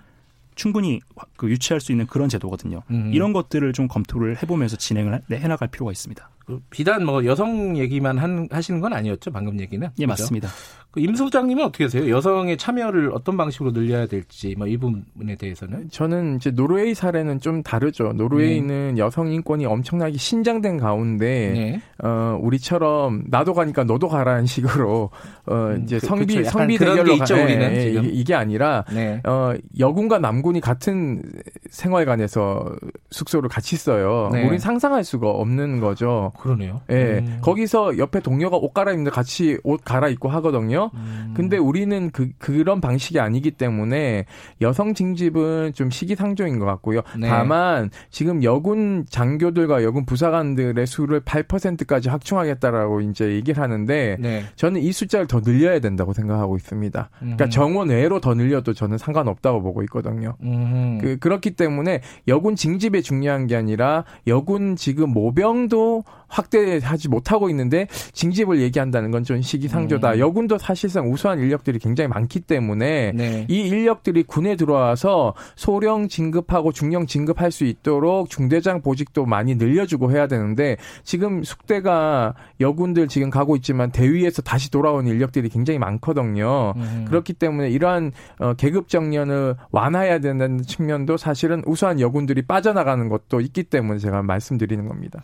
[0.55, 0.99] 충분히
[1.37, 2.83] 그 유치할 수 있는 그런 제도거든요.
[2.91, 3.11] 음.
[3.13, 6.29] 이런 것들을 좀 검토를 해보면서 진행을 해나갈 필요가 있습니다.
[6.45, 9.87] 그 비단 뭐 여성 얘기만 한, 하시는 건 아니었죠 방금 얘기는?
[9.87, 10.23] 예 그렇죠?
[10.23, 10.49] 맞습니다.
[10.91, 12.09] 그임 소장님은 어떻게 하세요?
[12.09, 15.89] 여성의 참여를 어떤 방식으로 늘려야 될지 뭐 이 부분에 대해서는?
[15.91, 18.13] 저는 이제 노르웨이 사례는 좀 다르죠.
[18.13, 18.97] 노르웨이는 네.
[19.01, 21.81] 여성 인권이 엄청나게 신장된 가운데 네.
[22.03, 25.11] 어 우리처럼 나도 가니까 너도 가라는 식으로
[25.45, 26.49] 어 음, 이제 그, 성비 그렇죠.
[26.49, 28.09] 성비 대결로 있죠, 가, 우리는 예, 지금.
[28.11, 29.21] 이게 아니라 네.
[29.25, 31.21] 어 여군과 남군이 같은
[31.69, 32.65] 생활관에서
[33.11, 34.29] 숙소를 같이 써요.
[34.33, 34.47] 네.
[34.47, 36.31] 우린 상상할 수가 없는 거죠.
[36.39, 36.81] 그러네요.
[36.89, 37.19] 예.
[37.19, 37.37] 음.
[37.41, 40.78] 거기서 옆에 동료가 옷 갈아입는데 같이 옷 갈아입고 하거든요.
[40.87, 41.33] 음.
[41.35, 44.25] 근데 우리는 그 그런 방식이 아니기 때문에
[44.61, 47.01] 여성 징집은 좀 시기상조인 것 같고요.
[47.17, 47.29] 네.
[47.29, 54.43] 다만 지금 여군 장교들과 여군 부사관들의 수를 8%까지 확충하겠다라고 이제 얘기를 하는데 네.
[54.55, 57.09] 저는 이 숫자를 더 늘려야 된다고 생각하고 있습니다.
[57.19, 57.49] 그러니까 음.
[57.49, 60.35] 정원 외로 더 늘려도 저는 상관없다고 보고 있거든요.
[60.43, 60.97] 음.
[61.01, 68.59] 그 그렇기 때문에 여군 징집이 중요한 게 아니라 여군 지금 모병도 확대하지 못하고 있는데 징집을
[68.59, 70.13] 얘기한다는 건 좀 시기상조다.
[70.13, 70.19] 음.
[70.19, 73.47] 여군도 사실상 우수한 인력들이 굉장히 많기 때문에 네.
[73.49, 80.27] 이 인력들이 군에 들어와서 소령 진급하고 중령 진급할 수 있도록 중대장 보직도 많이 늘려주고 해야
[80.27, 86.75] 되는데 지금 숙대가 여군들 지금 가고 있지만 대위에서 다시 돌아온 인력들이 굉장히 많거든요.
[86.77, 87.05] 음.
[87.07, 93.63] 그렇기 때문에 이러한 어, 계급 정년을 완화해야 된다는 측면도 사실은 우수한 여군들이 빠져나가는 것도 있기
[93.63, 95.23] 때문에 제가 말씀드리는 겁니다.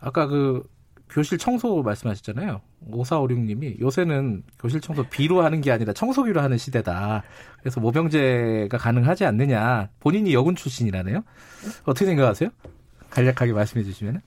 [0.00, 0.62] 아까 그
[1.12, 2.60] 교실 청소 말씀하셨잖아요.
[2.90, 7.22] 5456님이 요새는 교실 청소 비로 하는 게 아니라 청소기로 하는 시대다.
[7.60, 9.90] 그래서 모병제가 가능하지 않느냐.
[10.00, 11.22] 본인이 여군 출신이라네요.
[11.84, 12.50] 어떻게 생각하세요?
[13.10, 14.22] 간략하게 말씀해 주시면.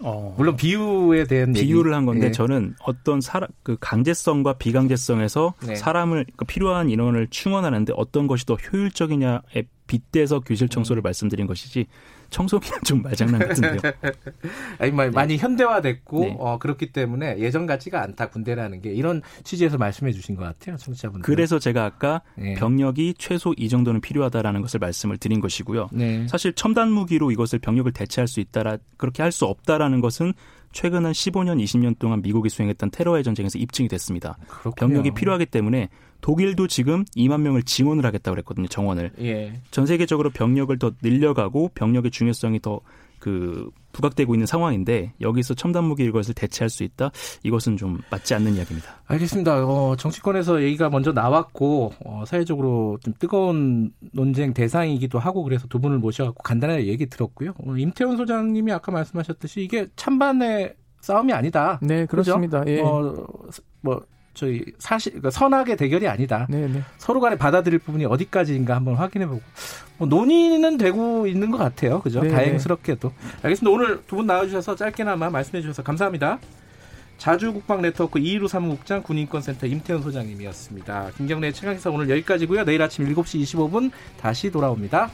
[0.00, 1.94] 어, 물론 비유에 대한 비유를 얘기.
[1.94, 2.32] 한 건데 네.
[2.32, 5.76] 저는 어떤 사람 그 강제성과 비강제성에서 네.
[5.76, 11.04] 사람을 그 필요한 인원을 충원하는데 어떤 것이 더 효율적이냐에 빗대서 교실 청소를 음.
[11.04, 11.86] 말씀드린 것이지
[12.30, 13.92] 청소기는 좀 말장난 같은데요.
[14.78, 15.10] 아니, 뭐, 네.
[15.10, 16.36] 많이 현대화됐고 네.
[16.38, 21.24] 어, 그렇기 때문에 예전 같지가 않다 군대라는 게 이런 취지에서 말씀해 주신 것 같아요, 청취자분들.
[21.24, 22.54] 그래서 제가 아까 네.
[22.54, 25.88] 병력이 최소 이 정도는 필요하다라는 것을 말씀을 드린 것이고요.
[25.92, 26.26] 네.
[26.28, 30.32] 사실 첨단 무기로 이것을 병력을 대체할 수 있다라 그렇게 할 수 없다라는 것은
[30.76, 34.36] 최근 한 15년, 20년 동안 미국이 수행했던 테러의 전쟁에서 입증이 됐습니다.
[34.46, 34.74] 그렇군요.
[34.74, 35.88] 병력이 필요하기 때문에
[36.20, 38.68] 독일도 지금 2만 명을 지원을 하겠다고 그랬거든요.
[38.68, 39.12] 정원을.
[39.20, 39.58] 예.
[39.70, 46.34] 전 세계적으로 병력을 더 늘려가고 병력의 중요성이 더그 부각되고 있는 상황인데 여기서 첨단 무기 이것을
[46.34, 47.10] 대체할 수 있다.
[47.42, 48.88] 이것은 좀 맞지 않는 이야기입니다.
[49.06, 49.66] 알겠습니다.
[49.66, 55.98] 어, 정치권에서 얘기가 먼저 나왔고 어, 사회적으로 좀 뜨거운 논쟁 대상이기도 하고 그래서 두 분을
[55.98, 57.54] 모셔갖고 간단하게 얘기 들었고요.
[57.64, 61.78] 어, 임태원 소장님이 아까 말씀하셨듯이 이게 찬반의 싸움이 아니다.
[61.82, 62.62] 네, 그렇습니다.
[62.66, 62.80] 예.
[62.80, 63.14] 어,
[63.80, 64.02] 뭐
[64.36, 66.46] 저희 사실 그러니까 선악의 대결이 아니다.
[66.50, 66.68] 네네.
[66.68, 66.82] 네.
[66.98, 69.40] 서로 간에 받아들일 부분이 어디까지인가 한번 확인해보고
[69.96, 72.00] 뭐 논의는 되고 있는 것 같아요.
[72.02, 72.20] 그죠?
[72.20, 72.34] 네네.
[72.34, 73.12] 다행스럽게도.
[73.42, 73.74] 알겠습니다.
[73.74, 76.38] 오늘 두 분 나와주셔서 짧게나마 말씀해주셔서 감사합니다.
[77.18, 81.12] 자주 국방 네트워크 215 사무국장 군인권센터 임태훈 소장님이었습니다.
[81.16, 82.64] 김경래 최강기사 오늘 여기까지고요.
[82.64, 83.90] 내일 아침 7시 25분
[84.20, 85.10] 다시 돌아옵니다.